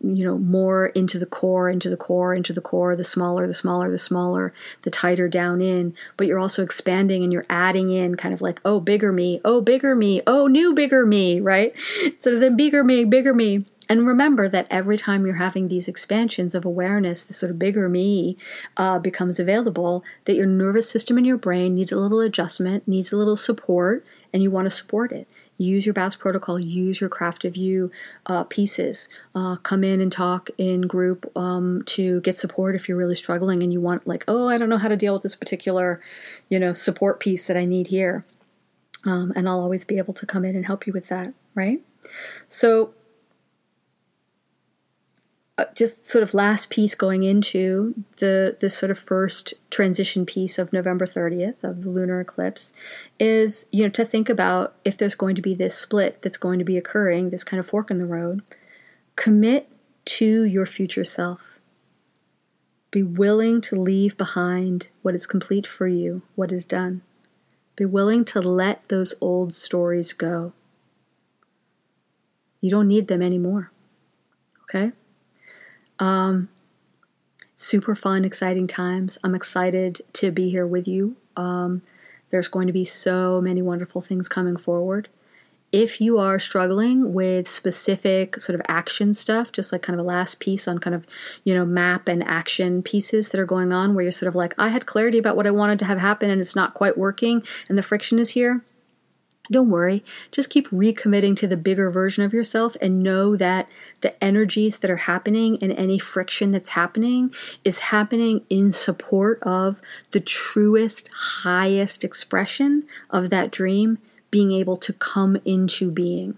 you 0.03 0.25
know 0.25 0.37
more 0.37 0.87
into 0.87 1.17
the 1.17 1.25
core 1.25 1.69
into 1.69 1.89
the 1.89 1.97
core 1.97 2.35
into 2.35 2.51
the 2.51 2.59
core 2.61 2.97
the 2.97 3.03
smaller 3.03 3.47
the 3.47 3.53
smaller 3.53 3.89
the 3.89 3.97
smaller 3.97 4.53
the 4.81 4.89
tighter 4.89 5.29
down 5.29 5.61
in. 5.61 5.93
But 6.17 6.27
you're 6.27 6.39
also 6.39 6.63
expanding 6.63 7.23
and 7.23 7.31
you're 7.31 7.45
adding 7.49 7.89
in 7.89 8.15
kind 8.15 8.33
of 8.33 8.41
like 8.41 8.59
oh 8.65 8.79
bigger 8.79 9.13
me 9.13 9.39
oh 9.45 9.61
bigger 9.61 9.95
me 9.95 10.21
oh 10.27 10.47
new 10.47 10.73
bigger 10.73 11.05
me 11.05 11.39
right? 11.39 11.73
So 12.19 12.37
then 12.39 12.57
bigger 12.57 12.83
me 12.83 13.05
bigger 13.05 13.33
me 13.33 13.65
and 13.89 14.05
remember 14.05 14.47
that 14.47 14.67
every 14.69 14.99
time 14.99 15.25
you're 15.25 15.35
having 15.35 15.67
these 15.67 15.87
expansions 15.87 16.53
of 16.53 16.63
awareness, 16.63 17.23
the 17.23 17.33
sort 17.33 17.49
of 17.49 17.57
bigger 17.57 17.89
me 17.89 18.37
uh, 18.77 18.99
becomes 18.99 19.39
available, 19.39 20.03
that 20.25 20.35
your 20.35 20.45
nervous 20.45 20.87
system 20.87 21.17
and 21.17 21.25
your 21.25 21.37
brain 21.37 21.73
needs 21.73 21.91
a 21.91 21.97
little 21.99 22.19
adjustment, 22.19 22.87
needs 22.87 23.11
a 23.11 23.17
little 23.17 23.35
support, 23.35 24.05
and 24.31 24.43
you 24.43 24.51
want 24.51 24.67
to 24.67 24.69
support 24.69 25.11
it. 25.11 25.27
Use 25.57 25.87
your 25.87 25.93
BASS 25.93 26.15
protocol, 26.15 26.59
use 26.59 27.01
your 27.01 27.09
craft 27.09 27.43
of 27.45 27.57
you 27.57 27.91
uh, 28.27 28.43
pieces. 28.43 29.09
Uh, 29.33 29.55
come 29.55 29.83
in 29.83 29.99
and 30.01 30.11
talk 30.11 30.51
in 30.59 30.81
group 30.81 31.29
um, 31.35 31.81
to 31.87 32.21
get 32.21 32.37
support 32.37 32.75
if 32.75 32.87
you're 32.87 32.97
really 32.97 33.15
struggling 33.15 33.63
and 33.63 33.73
you 33.73 33.81
want, 33.81 34.05
like, 34.05 34.23
oh, 34.27 34.47
I 34.47 34.59
don't 34.59 34.69
know 34.69 34.77
how 34.77 34.87
to 34.87 34.95
deal 34.95 35.13
with 35.15 35.23
this 35.23 35.35
particular, 35.35 35.99
you 36.47 36.59
know, 36.59 36.73
support 36.73 37.19
piece 37.19 37.45
that 37.45 37.57
I 37.57 37.65
need 37.65 37.87
here. 37.87 38.23
Um, 39.03 39.33
and 39.35 39.49
I'll 39.49 39.61
always 39.61 39.83
be 39.83 39.97
able 39.97 40.13
to 40.13 40.27
come 40.27 40.45
in 40.45 40.55
and 40.55 40.67
help 40.67 40.85
you 40.85 40.93
with 40.93 41.07
that, 41.07 41.33
right? 41.55 41.81
So, 42.47 42.93
Uh, 45.59 45.65
just 45.75 46.07
sort 46.07 46.23
of 46.23 46.33
last 46.33 46.69
piece 46.69 46.95
going 46.95 47.23
into 47.23 47.93
the 48.19 48.55
the 48.61 48.69
sort 48.69 48.89
of 48.89 48.97
first 48.97 49.53
transition 49.69 50.25
piece 50.25 50.57
of 50.57 50.71
November 50.71 51.05
30th 51.05 51.61
of 51.63 51.81
the 51.83 51.89
lunar 51.89 52.21
eclipse 52.21 52.71
is 53.19 53.65
you 53.69 53.83
know 53.83 53.89
to 53.89 54.05
think 54.05 54.29
about 54.29 54.73
if 54.85 54.97
there's 54.97 55.15
going 55.15 55.35
to 55.35 55.41
be 55.41 55.53
this 55.53 55.75
split 55.75 56.21
that's 56.21 56.37
going 56.37 56.59
to 56.59 56.63
be 56.63 56.77
occurring 56.77 57.29
this 57.29 57.43
kind 57.43 57.59
of 57.59 57.67
fork 57.67 57.91
in 57.91 57.97
the 57.97 58.05
road 58.05 58.41
commit 59.17 59.69
to 60.05 60.45
your 60.45 60.65
future 60.65 61.03
self. 61.03 61.59
Be 62.89 63.03
willing 63.03 63.59
to 63.63 63.75
leave 63.75 64.15
behind 64.15 64.87
what 65.01 65.13
is 65.13 65.27
complete 65.27 65.67
for 65.67 65.87
you 65.89 66.21
what 66.35 66.53
is 66.53 66.63
done. 66.63 67.01
Be 67.75 67.83
willing 67.83 68.23
to 68.25 68.39
let 68.39 68.87
those 68.87 69.13
old 69.19 69.53
stories 69.53 70.13
go. 70.13 70.53
You 72.61 72.69
don't 72.69 72.87
need 72.87 73.09
them 73.09 73.21
anymore 73.21 73.73
okay 74.63 74.91
um, 75.99 76.49
super 77.55 77.95
fun, 77.95 78.25
exciting 78.25 78.67
times. 78.67 79.17
I'm 79.23 79.35
excited 79.35 80.01
to 80.13 80.31
be 80.31 80.49
here 80.49 80.65
with 80.65 80.87
you. 80.87 81.17
Um, 81.35 81.81
there's 82.31 82.47
going 82.47 82.67
to 82.67 82.73
be 82.73 82.85
so 82.85 83.41
many 83.41 83.61
wonderful 83.61 84.01
things 84.01 84.27
coming 84.27 84.57
forward. 84.57 85.09
If 85.71 86.01
you 86.01 86.17
are 86.17 86.39
struggling 86.39 87.13
with 87.13 87.47
specific 87.47 88.39
sort 88.39 88.59
of 88.59 88.65
action 88.67 89.13
stuff, 89.13 89.51
just 89.51 89.71
like 89.71 89.83
kind 89.83 89.99
of 89.99 90.03
a 90.03 90.07
last 90.07 90.39
piece 90.39 90.67
on 90.67 90.79
kind 90.79 90.95
of, 90.95 91.05
you 91.43 91.53
know, 91.53 91.63
map 91.63 92.07
and 92.07 92.23
action 92.23 92.81
pieces 92.81 93.29
that 93.29 93.39
are 93.39 93.45
going 93.45 93.71
on 93.71 93.93
where 93.93 94.03
you're 94.03 94.11
sort 94.11 94.29
of 94.29 94.35
like, 94.35 94.55
I 94.57 94.69
had 94.69 94.87
clarity 94.87 95.19
about 95.19 95.35
what 95.35 95.45
I 95.45 95.51
wanted 95.51 95.77
to 95.79 95.85
have 95.85 95.99
happen 95.99 96.31
and 96.31 96.41
it's 96.41 96.55
not 96.55 96.73
quite 96.73 96.97
working 96.97 97.43
and 97.67 97.77
the 97.77 97.83
friction 97.83 98.17
is 98.17 98.31
here 98.31 98.63
don't 99.51 99.69
worry. 99.69 100.03
Just 100.31 100.49
keep 100.49 100.69
recommitting 100.69 101.35
to 101.37 101.47
the 101.47 101.57
bigger 101.57 101.89
version 101.89 102.23
of 102.23 102.33
yourself 102.33 102.77
and 102.81 103.01
know 103.01 103.35
that 103.35 103.67
the 104.01 104.21
energies 104.23 104.79
that 104.79 104.91
are 104.91 104.97
happening 104.97 105.57
and 105.61 105.71
any 105.73 105.97
friction 105.97 106.51
that's 106.51 106.69
happening 106.69 107.33
is 107.63 107.79
happening 107.79 108.45
in 108.49 108.71
support 108.71 109.39
of 109.41 109.81
the 110.11 110.19
truest, 110.19 111.09
highest 111.43 112.03
expression 112.03 112.85
of 113.09 113.29
that 113.29 113.51
dream 113.51 113.97
being 114.29 114.51
able 114.51 114.77
to 114.77 114.93
come 114.93 115.37
into 115.45 115.89
being. 115.89 116.37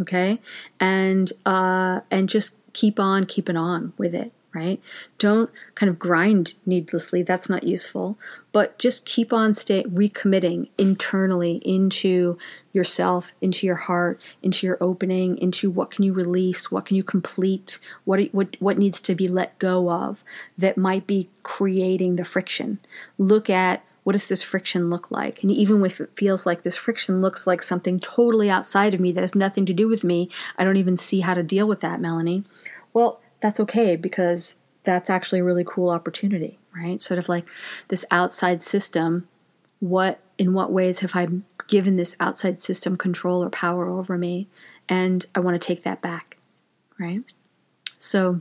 Okay? 0.00 0.40
And 0.78 1.32
uh 1.44 2.00
and 2.10 2.28
just 2.28 2.56
keep 2.72 3.00
on 3.00 3.24
keeping 3.24 3.56
on 3.56 3.92
with 3.96 4.14
it 4.14 4.32
right? 4.56 4.80
Don't 5.18 5.50
kind 5.74 5.90
of 5.90 5.98
grind 5.98 6.54
needlessly. 6.64 7.22
That's 7.22 7.48
not 7.48 7.62
useful. 7.62 8.18
But 8.52 8.78
just 8.78 9.04
keep 9.04 9.32
on 9.32 9.52
stay 9.52 9.84
recommitting 9.84 10.70
internally 10.78 11.60
into 11.64 12.38
yourself, 12.72 13.32
into 13.40 13.66
your 13.66 13.76
heart, 13.76 14.20
into 14.42 14.66
your 14.66 14.78
opening, 14.80 15.36
into 15.36 15.70
what 15.70 15.90
can 15.90 16.04
you 16.04 16.14
release, 16.14 16.70
what 16.70 16.86
can 16.86 16.96
you 16.96 17.04
complete, 17.04 17.78
what 18.04 18.20
what 18.32 18.56
what 18.58 18.78
needs 18.78 19.00
to 19.02 19.14
be 19.14 19.28
let 19.28 19.58
go 19.58 19.90
of 19.90 20.24
that 20.56 20.78
might 20.78 21.06
be 21.06 21.28
creating 21.42 22.16
the 22.16 22.24
friction. 22.24 22.78
Look 23.18 23.50
at 23.50 23.82
what 24.06 24.12
does 24.12 24.28
this 24.28 24.42
friction 24.42 24.88
look 24.88 25.10
like? 25.10 25.42
And 25.42 25.50
even 25.50 25.84
if 25.84 26.00
it 26.00 26.10
feels 26.14 26.46
like 26.46 26.62
this 26.62 26.76
friction 26.76 27.20
looks 27.20 27.44
like 27.44 27.60
something 27.60 27.98
totally 27.98 28.48
outside 28.48 28.94
of 28.94 29.00
me 29.00 29.10
that 29.10 29.20
has 29.20 29.34
nothing 29.34 29.66
to 29.66 29.72
do 29.72 29.88
with 29.88 30.04
me, 30.04 30.30
I 30.56 30.62
don't 30.62 30.76
even 30.76 30.96
see 30.96 31.20
how 31.20 31.34
to 31.34 31.42
deal 31.42 31.66
with 31.66 31.80
that, 31.80 32.00
Melanie. 32.00 32.44
Well, 32.92 33.20
that's 33.40 33.60
okay 33.60 33.96
because 33.96 34.54
that's 34.84 35.10
actually 35.10 35.40
a 35.40 35.44
really 35.44 35.64
cool 35.64 35.90
opportunity, 35.90 36.58
right? 36.74 37.02
Sort 37.02 37.18
of 37.18 37.28
like 37.28 37.46
this 37.88 38.04
outside 38.10 38.62
system. 38.62 39.28
What, 39.80 40.20
in 40.38 40.54
what 40.54 40.72
ways 40.72 41.00
have 41.00 41.14
I 41.14 41.28
given 41.66 41.96
this 41.96 42.16
outside 42.20 42.60
system 42.62 42.96
control 42.96 43.42
or 43.44 43.50
power 43.50 43.88
over 43.88 44.16
me? 44.16 44.48
And 44.88 45.26
I 45.34 45.40
want 45.40 45.60
to 45.60 45.66
take 45.66 45.82
that 45.82 46.00
back, 46.00 46.36
right? 46.98 47.22
So 47.98 48.40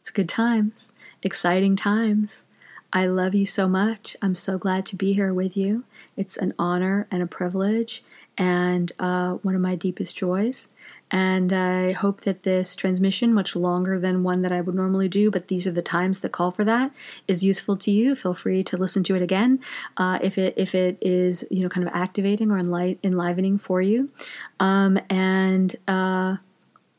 it's 0.00 0.10
good 0.10 0.28
times, 0.28 0.92
exciting 1.22 1.76
times. 1.76 2.44
I 2.92 3.06
love 3.06 3.34
you 3.34 3.44
so 3.44 3.68
much. 3.68 4.16
I'm 4.22 4.34
so 4.34 4.58
glad 4.58 4.86
to 4.86 4.96
be 4.96 5.12
here 5.12 5.34
with 5.34 5.56
you. 5.56 5.84
It's 6.16 6.36
an 6.36 6.54
honor 6.58 7.06
and 7.10 7.22
a 7.22 7.26
privilege 7.26 8.02
and 8.38 8.92
uh, 8.98 9.34
one 9.34 9.54
of 9.54 9.60
my 9.60 9.74
deepest 9.74 10.16
joys. 10.16 10.68
And 11.10 11.52
I 11.52 11.92
hope 11.92 12.22
that 12.22 12.42
this 12.42 12.74
transmission, 12.74 13.32
much 13.32 13.54
longer 13.54 14.00
than 14.00 14.24
one 14.24 14.42
that 14.42 14.50
I 14.50 14.60
would 14.60 14.74
normally 14.74 15.08
do, 15.08 15.30
but 15.30 15.48
these 15.48 15.66
are 15.66 15.72
the 15.72 15.82
times 15.82 16.20
that 16.20 16.32
call 16.32 16.50
for 16.50 16.64
that, 16.64 16.90
is 17.28 17.44
useful 17.44 17.76
to 17.78 17.90
you. 17.92 18.16
Feel 18.16 18.34
free 18.34 18.64
to 18.64 18.76
listen 18.76 19.04
to 19.04 19.14
it 19.14 19.22
again 19.22 19.60
uh, 19.96 20.18
if 20.22 20.36
it 20.36 20.54
if 20.56 20.74
it 20.74 20.98
is 21.00 21.44
you 21.50 21.62
know 21.62 21.68
kind 21.68 21.86
of 21.86 21.94
activating 21.94 22.50
or 22.50 22.60
enlight, 22.60 22.98
enlivening 23.04 23.58
for 23.58 23.80
you. 23.80 24.10
Um, 24.58 24.98
and 25.08 25.76
uh, 25.86 26.36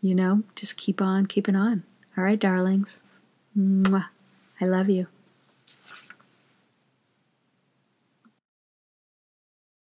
you 0.01 0.15
know, 0.15 0.43
just 0.55 0.77
keep 0.77 1.01
on 1.01 1.25
keeping 1.25 1.55
on. 1.55 1.83
All 2.17 2.23
right, 2.23 2.39
darlings. 2.39 3.03
Mwah. 3.57 4.05
I 4.59 4.65
love 4.65 4.89
you. 4.89 5.07